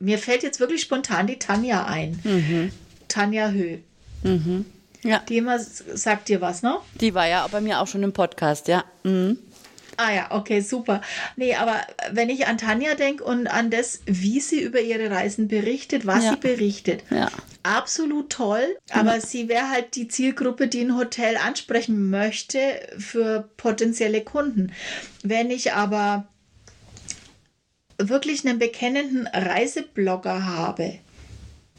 mir 0.00 0.18
fällt 0.18 0.42
jetzt 0.42 0.60
wirklich 0.60 0.82
spontan 0.82 1.26
die 1.26 1.38
Tanja 1.38 1.84
ein. 1.86 2.20
Mhm. 2.24 2.72
Tanja 3.08 3.50
Höh. 3.50 3.78
Mhm. 4.22 4.66
Ja. 5.04 5.20
Die 5.28 5.38
immer 5.38 5.58
sagt 5.60 6.28
dir 6.28 6.40
was, 6.40 6.62
ne? 6.62 6.76
Die 7.00 7.14
war 7.14 7.26
ja 7.26 7.46
bei 7.46 7.60
mir 7.60 7.80
auch 7.80 7.86
schon 7.86 8.02
im 8.02 8.12
Podcast, 8.12 8.68
ja. 8.68 8.84
Mhm. 9.04 9.38
Ah 10.00 10.14
ja, 10.14 10.30
okay, 10.30 10.60
super. 10.60 11.00
Nee, 11.34 11.56
aber 11.56 11.80
wenn 12.12 12.30
ich 12.30 12.46
an 12.46 12.56
Tanja 12.56 12.94
denke 12.94 13.24
und 13.24 13.48
an 13.48 13.68
das, 13.68 14.00
wie 14.06 14.38
sie 14.38 14.62
über 14.62 14.80
ihre 14.80 15.10
Reisen 15.10 15.48
berichtet, 15.48 16.06
was 16.06 16.24
ja. 16.24 16.30
sie 16.30 16.36
berichtet, 16.36 17.02
ja. 17.10 17.28
absolut 17.64 18.30
toll. 18.30 18.78
Aber 18.90 19.16
ja. 19.16 19.20
sie 19.20 19.48
wäre 19.48 19.68
halt 19.70 19.96
die 19.96 20.06
Zielgruppe, 20.06 20.68
die 20.68 20.82
ein 20.82 20.96
Hotel 20.96 21.36
ansprechen 21.36 22.10
möchte 22.10 22.58
für 22.96 23.50
potenzielle 23.56 24.22
Kunden. 24.22 24.72
Wenn 25.24 25.50
ich 25.50 25.72
aber 25.72 26.28
wirklich 27.98 28.46
einen 28.46 28.60
bekennenden 28.60 29.26
Reiseblogger 29.26 30.46
habe, 30.46 31.00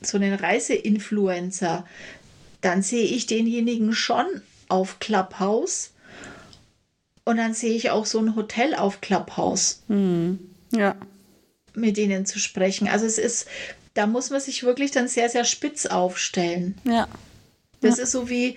so 0.02 0.18
einen 0.18 0.34
Reiseinfluencer, 0.34 1.86
dann 2.60 2.82
sehe 2.82 3.06
ich 3.06 3.28
denjenigen 3.28 3.94
schon 3.94 4.26
auf 4.68 5.00
Clubhouse 5.00 5.92
und 7.26 7.38
dann 7.38 7.54
sehe 7.54 7.76
ich 7.76 7.90
auch 7.90 8.06
so 8.06 8.20
ein 8.20 8.36
Hotel 8.36 8.74
auf 8.76 9.02
Clubhouse. 9.02 9.84
Mhm. 9.88 10.40
Ja. 10.72 10.96
Mit 11.74 11.98
denen 11.98 12.26
zu 12.26 12.40
sprechen. 12.40 12.88
Also 12.88 13.06
es 13.06 13.18
ist, 13.18 13.48
da 13.94 14.08
muss 14.08 14.30
man 14.30 14.42
sich 14.42 14.64
wirklich 14.64 14.92
dann 14.92 15.08
sehr, 15.08 15.30
sehr 15.30 15.46
spitz 15.46 15.86
aufstellen. 15.86 16.78
Ja. 16.84 17.08
Das 17.82 17.98
ja. 17.98 18.04
ist 18.04 18.12
so 18.12 18.30
wie, 18.30 18.56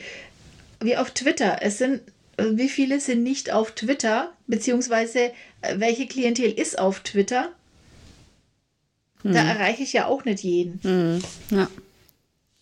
wie 0.81 0.97
auf 0.97 1.11
Twitter. 1.11 1.59
Es 1.61 1.79
sind, 1.79 2.01
wie 2.39 2.69
viele 2.69 3.01
sind 3.01 3.23
nicht 3.23 3.53
auf 3.53 3.73
Twitter, 3.73 4.33
beziehungsweise 4.47 5.33
äh, 5.61 5.79
welche 5.79 6.07
Klientel 6.07 6.51
ist 6.51 6.79
auf 6.79 7.01
Twitter? 7.01 7.51
Mhm. 9.23 9.35
Da 9.35 9.45
erreiche 9.45 9.83
ich 9.83 9.93
ja 9.93 10.07
auch 10.07 10.25
nicht 10.25 10.43
jeden. 10.43 10.81
Mhm. 10.83 11.23
Ja. 11.51 11.69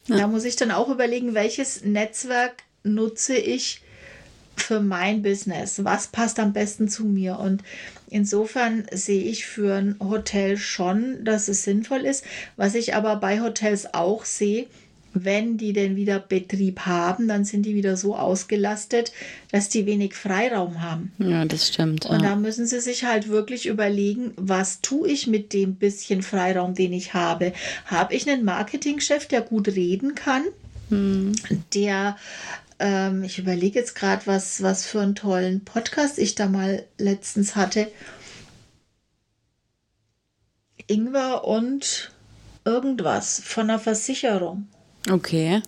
ja. 0.06 0.16
Da 0.16 0.26
muss 0.26 0.44
ich 0.44 0.56
dann 0.56 0.70
auch 0.70 0.88
überlegen, 0.88 1.34
welches 1.34 1.84
Netzwerk 1.84 2.62
nutze 2.82 3.36
ich 3.36 3.82
für 4.62 4.80
mein 4.80 5.22
Business? 5.22 5.84
Was 5.84 6.08
passt 6.08 6.38
am 6.38 6.52
besten 6.52 6.88
zu 6.88 7.04
mir? 7.04 7.38
Und 7.38 7.62
insofern 8.08 8.84
sehe 8.92 9.24
ich 9.24 9.46
für 9.46 9.74
ein 9.74 9.96
Hotel 10.00 10.56
schon, 10.56 11.24
dass 11.24 11.48
es 11.48 11.64
sinnvoll 11.64 12.00
ist. 12.00 12.24
Was 12.56 12.74
ich 12.74 12.94
aber 12.94 13.16
bei 13.16 13.40
Hotels 13.40 13.94
auch 13.94 14.24
sehe, 14.24 14.66
wenn 15.12 15.56
die 15.56 15.72
denn 15.72 15.96
wieder 15.96 16.18
Betrieb 16.20 16.80
haben, 16.80 17.26
dann 17.26 17.44
sind 17.44 17.66
die 17.66 17.74
wieder 17.74 17.96
so 17.96 18.16
ausgelastet, 18.16 19.12
dass 19.50 19.68
die 19.68 19.86
wenig 19.86 20.14
Freiraum 20.14 20.82
haben. 20.82 21.12
Ja, 21.18 21.44
das 21.44 21.68
stimmt. 21.68 22.06
Und 22.06 22.22
ja. 22.22 22.30
da 22.30 22.36
müssen 22.36 22.66
sie 22.66 22.80
sich 22.80 23.04
halt 23.04 23.28
wirklich 23.28 23.66
überlegen, 23.66 24.32
was 24.36 24.80
tue 24.80 25.08
ich 25.08 25.26
mit 25.26 25.52
dem 25.52 25.74
bisschen 25.74 26.22
Freiraum, 26.22 26.74
den 26.74 26.92
ich 26.92 27.14
habe? 27.14 27.52
Habe 27.86 28.14
ich 28.14 28.30
einen 28.30 28.44
Marketingchef, 28.44 29.26
der 29.26 29.40
gut 29.40 29.68
reden 29.68 30.14
kann? 30.14 30.44
Hm. 30.90 31.32
Der 31.74 32.16
ähm, 32.80 33.22
ich 33.22 33.38
überlege 33.38 33.78
jetzt 33.78 33.94
gerade, 33.94 34.26
was, 34.26 34.62
was 34.62 34.86
für 34.86 35.00
einen 35.00 35.14
tollen 35.14 35.64
Podcast 35.64 36.18
ich 36.18 36.34
da 36.34 36.48
mal 36.48 36.86
letztens 36.98 37.54
hatte. 37.54 37.90
Ingwer 40.86 41.44
und 41.44 42.10
irgendwas 42.64 43.40
von 43.44 43.70
einer 43.70 43.78
Versicherung. 43.78 44.66
Okay. 45.08 45.62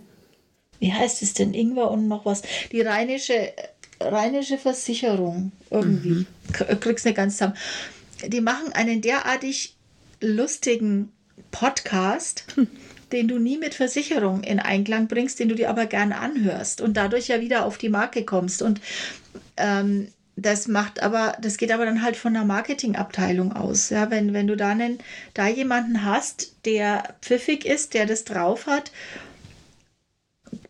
wie 0.78 0.92
heißt 0.92 1.22
es 1.22 1.34
denn, 1.34 1.54
Ingwer 1.54 1.90
und 1.90 2.08
noch 2.08 2.24
was, 2.24 2.42
die 2.72 2.80
rheinische, 2.80 3.52
rheinische 4.00 4.58
Versicherung 4.58 5.52
irgendwie, 5.70 6.26
mhm. 6.26 6.80
kriegst 6.80 7.04
nicht 7.04 7.16
ganz 7.16 7.34
zusammen. 7.36 7.56
Die 8.26 8.40
machen 8.40 8.72
einen 8.72 9.00
derartig 9.00 9.76
lustigen 10.20 11.12
Podcast, 11.50 12.44
hm. 12.54 12.66
den 13.12 13.28
du 13.28 13.38
nie 13.38 13.58
mit 13.58 13.74
Versicherung 13.74 14.42
in 14.42 14.58
Einklang 14.58 15.06
bringst, 15.06 15.38
den 15.38 15.48
du 15.48 15.54
dir 15.54 15.70
aber 15.70 15.86
gerne 15.86 16.18
anhörst 16.18 16.80
und 16.80 16.96
dadurch 16.96 17.28
ja 17.28 17.40
wieder 17.40 17.66
auf 17.66 17.78
die 17.78 17.88
Marke 17.88 18.24
kommst. 18.24 18.62
Und 18.62 18.80
ähm, 19.56 20.08
das 20.36 20.66
macht 20.66 21.02
aber, 21.02 21.36
das 21.40 21.58
geht 21.58 21.70
aber 21.70 21.84
dann 21.84 22.02
halt 22.02 22.16
von 22.16 22.32
der 22.32 22.44
Marketingabteilung 22.44 23.52
aus. 23.52 23.90
Ja, 23.90 24.10
wenn, 24.10 24.32
wenn 24.32 24.46
du 24.46 24.56
da, 24.56 24.70
einen, 24.70 24.98
da 25.34 25.46
jemanden 25.46 26.04
hast, 26.04 26.56
der 26.64 27.14
pfiffig 27.20 27.66
ist, 27.66 27.94
der 27.94 28.06
das 28.06 28.24
drauf 28.24 28.66
hat, 28.66 28.90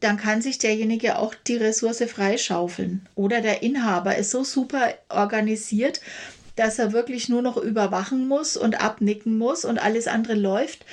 dann 0.00 0.16
kann 0.16 0.42
sich 0.42 0.58
derjenige 0.58 1.18
auch 1.18 1.34
die 1.34 1.56
Ressource 1.56 2.02
freischaufeln. 2.02 3.08
Oder 3.14 3.40
der 3.40 3.62
Inhaber 3.62 4.16
ist 4.16 4.30
so 4.30 4.42
super 4.44 4.94
organisiert, 5.08 6.00
dass 6.56 6.78
er 6.78 6.92
wirklich 6.92 7.28
nur 7.28 7.42
noch 7.42 7.56
überwachen 7.56 8.28
muss 8.28 8.56
und 8.56 8.80
abnicken 8.80 9.38
muss 9.38 9.64
und 9.64 9.78
alles 9.78 10.06
andere 10.06 10.34
läuft, 10.34 10.84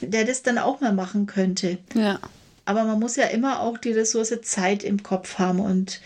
der 0.00 0.24
das 0.24 0.42
dann 0.42 0.58
auch 0.58 0.80
mal 0.80 0.92
machen 0.92 1.26
könnte. 1.26 1.78
Ja. 1.94 2.18
Aber 2.64 2.84
man 2.84 3.00
muss 3.00 3.16
ja 3.16 3.26
immer 3.26 3.60
auch 3.60 3.78
die 3.78 3.92
Ressource 3.92 4.32
Zeit 4.42 4.84
im 4.84 5.02
Kopf 5.02 5.38
haben 5.38 5.60
und 5.60 6.00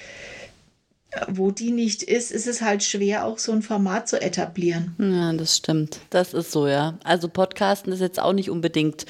wo 1.29 1.51
die 1.51 1.71
nicht 1.71 2.03
ist, 2.03 2.33
ist 2.33 2.47
es 2.47 2.61
halt 2.61 2.83
schwer, 2.83 3.25
auch 3.25 3.39
so 3.39 3.53
ein 3.53 3.63
Format 3.63 4.09
zu 4.09 4.21
etablieren. 4.21 4.95
Ja, 4.99 5.33
das 5.33 5.57
stimmt. 5.57 6.01
Das 6.11 6.35
ist 6.35 6.51
so, 6.51 6.67
ja. 6.67 6.99
Also 7.05 7.29
Podcasten 7.29 7.93
ist 7.93 8.01
jetzt 8.01 8.21
auch 8.21 8.33
nicht 8.33 8.51
unbedingt, 8.51 9.07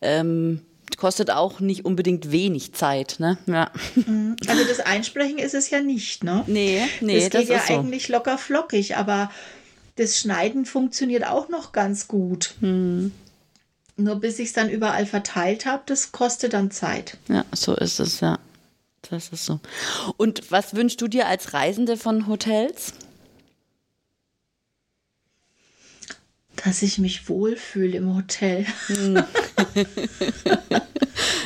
ähm, 0.00 0.62
kostet 0.96 1.30
auch 1.30 1.60
nicht 1.60 1.84
unbedingt 1.84 2.30
wenig 2.30 2.72
Zeit, 2.74 3.16
ne? 3.18 3.38
Ja. 3.46 3.70
Mhm. 3.94 4.36
Also 4.46 4.64
das 4.64 4.80
Einsprechen 4.80 5.38
ist 5.38 5.54
es 5.54 5.70
ja 5.70 5.80
nicht, 5.80 6.24
ne? 6.24 6.44
Nee, 6.46 6.82
nee, 7.00 7.20
das 7.20 7.30
geht 7.30 7.50
das 7.50 7.68
ja 7.68 7.76
eigentlich 7.76 8.06
so. 8.06 8.12
locker 8.12 8.38
flockig, 8.38 8.96
aber 8.96 9.30
das 9.96 10.18
Schneiden 10.18 10.64
funktioniert 10.64 11.26
auch 11.26 11.48
noch 11.48 11.72
ganz 11.72 12.08
gut. 12.08 12.54
Mhm. 12.60 13.12
Nur 13.96 14.16
bis 14.16 14.38
ich 14.38 14.48
es 14.48 14.52
dann 14.52 14.70
überall 14.70 15.06
verteilt 15.06 15.66
habe, 15.66 15.82
das 15.86 16.12
kostet 16.12 16.54
dann 16.54 16.70
Zeit. 16.70 17.18
Ja, 17.28 17.44
so 17.52 17.74
ist 17.74 18.00
es, 18.00 18.20
ja. 18.20 18.38
Das 19.10 19.28
ist 19.30 19.44
so. 19.44 19.60
Und 20.16 20.50
was 20.50 20.74
wünschst 20.74 21.00
du 21.00 21.08
dir 21.08 21.26
als 21.26 21.52
Reisende 21.52 21.96
von 21.96 22.28
Hotels? 22.28 22.94
Dass 26.64 26.82
ich 26.82 26.98
mich 26.98 27.28
wohlfühle 27.28 27.96
im 27.96 28.14
Hotel. 28.14 28.64
Hm. 28.86 29.24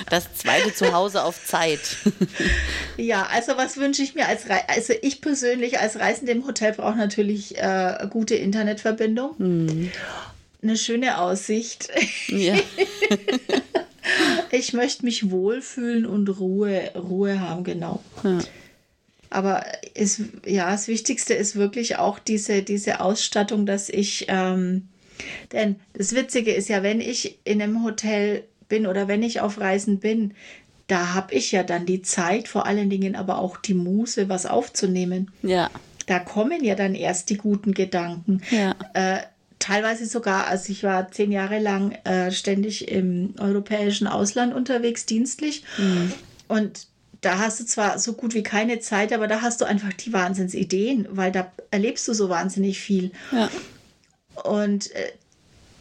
Das 0.09 0.33
zweite 0.35 0.73
Zuhause 0.73 1.25
auf 1.25 1.45
Zeit. 1.45 1.81
Ja, 2.97 3.27
also 3.31 3.59
was 3.59 3.77
wünsche 3.77 4.03
ich 4.03 4.15
mir 4.15 4.27
als 4.27 4.49
Re 4.49 4.59
also 4.69 4.95
ich 5.03 5.21
persönlich 5.21 5.81
als 5.81 5.99
Reisende 5.99 6.33
im 6.33 6.47
Hotel 6.47 6.73
brauche 6.73 6.97
natürlich 6.97 7.59
äh, 7.59 8.09
gute 8.09 8.35
Internetverbindung, 8.37 9.37
hm. 9.37 9.93
Eine 10.69 10.77
schöne 10.77 11.19
Aussicht. 11.19 11.89
Ja. 12.29 12.57
ich 14.51 14.73
möchte 14.73 15.05
mich 15.05 15.31
wohlfühlen 15.31 16.07
und 16.07 16.29
Ruhe, 16.41 16.91
Ruhe 16.95 17.41
haben, 17.41 17.65
genau. 17.65 18.03
Ja. 18.23 18.39
Aber 19.31 19.65
ist, 19.95 20.23
ja, 20.47 20.71
das 20.71 20.89
Wichtigste 20.89 21.35
ist 21.35 21.57
wirklich 21.57 21.97
auch 21.97 22.19
diese, 22.19 22.63
diese 22.63 23.01
Ausstattung, 23.01 23.67
dass 23.67 23.89
ich, 23.89 24.27
ähm, 24.29 24.89
denn 25.53 25.77
das 25.95 26.15
Witzige 26.15 26.53
ist 26.53 26.69
ja, 26.69 26.83
wenn 26.83 27.01
ich 27.01 27.39
in 27.45 27.61
einem 27.61 27.83
Hotel 27.85 28.45
bin 28.69 28.87
oder 28.87 29.09
wenn 29.09 29.23
ich 29.23 29.41
auf 29.41 29.61
Reisen 29.61 29.99
bin, 29.99 30.35
da 30.87 31.15
habe 31.15 31.35
ich 31.35 31.51
ja 31.53 31.65
dann 31.65 31.87
die 31.87 32.03
Zeit, 32.03 32.47
vor 32.47 32.67
allen 32.67 32.91
Dingen 32.91 33.17
aber 33.17 33.39
auch 33.39 33.57
die 33.57 33.75
Muße, 33.75 34.29
was 34.29 34.47
aufzunehmen. 34.47 35.31
Ja. 35.43 35.71
Da 36.07 36.21
kommen 36.21 36.63
ja 36.63 36.77
dann 36.77 36.95
erst 36.95 37.31
die 37.31 37.37
guten 37.37 37.75
Gedanken. 37.75 38.41
Ja. 38.51 38.77
Äh, 38.95 39.23
teilweise 39.59 40.07
sogar, 40.07 40.47
also 40.47 40.71
ich 40.71 40.83
war 40.83 41.11
zehn 41.11 41.33
Jahre 41.33 41.59
lang 41.59 41.93
äh, 42.05 42.31
ständig 42.31 42.89
im 42.89 43.35
europäischen 43.39 44.07
Ausland 44.07 44.55
unterwegs, 44.55 45.07
dienstlich. 45.07 45.65
Mhm. 45.79 46.13
Und 46.49 46.87
da 47.21 47.39
hast 47.39 47.61
du 47.61 47.65
zwar 47.65 47.99
so 47.99 48.13
gut 48.13 48.35
wie 48.35 48.43
keine 48.43 48.79
Zeit, 48.81 49.13
aber 49.13 49.27
da 49.27 49.43
hast 49.43 49.61
du 49.61 49.65
einfach 49.65 49.93
die 49.93 50.13
Wahnsinnsideen, 50.13 51.09
weil 51.11 51.33
da 51.33 51.51
erlebst 51.71 52.07
du 52.09 52.13
so 52.13 52.29
wahnsinnig 52.29 52.79
viel. 52.79 53.11
Ja. 53.33 53.51
Und 54.45 54.93
äh, 54.93 55.13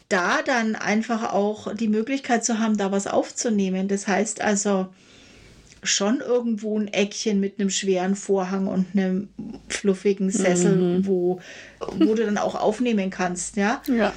da 0.09 0.41
dann 0.41 0.75
einfach 0.75 1.33
auch 1.33 1.73
die 1.73 1.87
Möglichkeit 1.87 2.45
zu 2.45 2.59
haben, 2.59 2.77
da 2.77 2.91
was 2.91 3.07
aufzunehmen. 3.07 3.87
Das 3.87 4.07
heißt 4.07 4.41
also, 4.41 4.87
schon 5.85 6.21
irgendwo 6.21 6.77
ein 6.79 6.87
Eckchen 6.87 7.39
mit 7.39 7.59
einem 7.59 7.69
schweren 7.69 8.15
Vorhang 8.15 8.67
und 8.67 8.87
einem 8.93 9.29
fluffigen 9.67 10.29
Sessel, 10.29 10.75
mhm. 10.75 11.07
wo, 11.07 11.39
wo 11.79 12.15
du 12.15 12.25
dann 12.25 12.37
auch 12.37 12.55
aufnehmen 12.55 13.09
kannst, 13.09 13.57
ja? 13.57 13.81
Ja. 13.87 14.13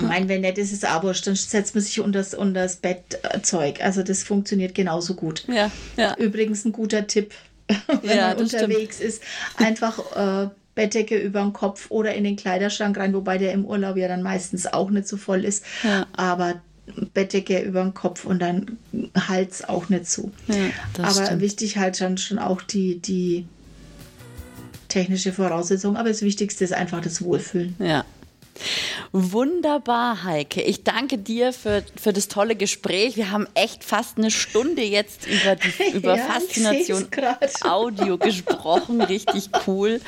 Ich 0.00 0.06
meine, 0.06 0.28
wenn 0.28 0.42
nett 0.42 0.58
ist 0.58 0.72
es 0.72 0.84
aber, 0.84 1.12
dann 1.12 1.34
setzt 1.34 1.74
man 1.74 1.82
sich 1.82 2.00
unter 2.00 2.20
das, 2.20 2.32
unter 2.32 2.62
das 2.62 2.76
Bettzeug. 2.76 3.82
Also 3.82 4.02
das 4.02 4.22
funktioniert 4.22 4.74
genauso 4.74 5.14
gut. 5.14 5.44
Ja, 5.48 5.70
ja. 5.96 6.16
Übrigens 6.16 6.64
ein 6.64 6.72
guter 6.72 7.06
Tipp, 7.06 7.34
wenn 8.02 8.16
ja, 8.16 8.28
man 8.28 8.38
unterwegs 8.38 8.96
stimmt. 8.96 9.08
ist. 9.08 9.22
Einfach 9.56 10.44
äh, 10.44 10.50
Bettdecke 10.76 11.18
über 11.18 11.40
den 11.40 11.52
Kopf 11.52 11.90
oder 11.90 12.14
in 12.14 12.22
den 12.22 12.36
Kleiderschrank 12.36 12.96
rein, 12.96 13.12
wobei 13.12 13.38
der 13.38 13.52
im 13.52 13.64
Urlaub 13.64 13.96
ja 13.96 14.06
dann 14.06 14.22
meistens 14.22 14.72
auch 14.72 14.90
nicht 14.90 15.08
so 15.08 15.16
voll 15.16 15.44
ist. 15.44 15.64
Ja. 15.82 16.06
Aber 16.12 16.62
Bettdecke 17.14 17.60
über 17.60 17.82
den 17.82 17.94
Kopf 17.94 18.24
und 18.24 18.40
dann 18.40 18.78
Hals 19.14 19.68
auch 19.68 19.88
nicht 19.88 20.06
zu. 20.06 20.32
Ja, 20.46 20.54
aber 21.02 21.26
stimmt. 21.26 21.40
wichtig 21.40 21.78
halt 21.78 21.96
schon, 21.96 22.18
schon 22.18 22.38
auch 22.38 22.62
die, 22.62 22.98
die 22.98 23.46
technische 24.88 25.32
Voraussetzung. 25.32 25.96
Aber 25.96 26.08
das 26.08 26.22
Wichtigste 26.22 26.64
ist 26.64 26.72
einfach 26.72 27.00
das 27.00 27.22
Wohlfühlen. 27.22 27.76
Ja, 27.78 28.04
Wunderbar, 29.12 30.24
Heike. 30.24 30.62
Ich 30.62 30.84
danke 30.84 31.18
dir 31.18 31.52
für, 31.52 31.82
für 32.00 32.12
das 32.12 32.28
tolle 32.28 32.56
Gespräch. 32.56 33.16
Wir 33.16 33.30
haben 33.30 33.46
echt 33.54 33.84
fast 33.84 34.18
eine 34.18 34.30
Stunde 34.30 34.82
jetzt 34.82 35.26
über, 35.26 35.56
die, 35.56 35.92
über 35.96 36.16
ja, 36.16 36.24
Faszination 36.24 37.08
Audio 37.62 38.18
gesprochen. 38.18 39.00
Richtig 39.00 39.50
cool. 39.66 40.00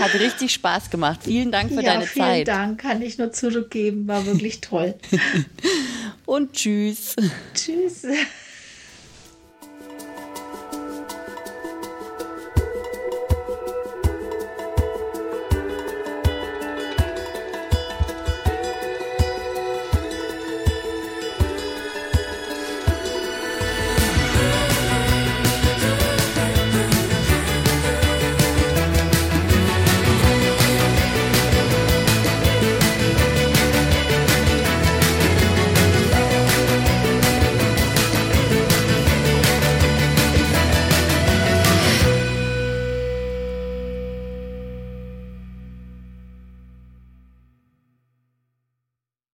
Hat 0.00 0.14
richtig 0.14 0.52
Spaß 0.52 0.90
gemacht. 0.90 1.20
Vielen 1.24 1.52
Dank 1.52 1.70
für 1.70 1.82
ja, 1.82 1.94
deine 1.94 2.06
vielen 2.06 2.24
Zeit. 2.24 2.34
Vielen 2.34 2.46
Dank, 2.46 2.80
kann 2.80 3.02
ich 3.02 3.18
nur 3.18 3.32
zurückgeben. 3.32 4.08
War 4.08 4.24
wirklich 4.26 4.60
toll. 4.60 4.94
Und 6.26 6.52
tschüss. 6.52 7.14
Tschüss. 7.54 8.06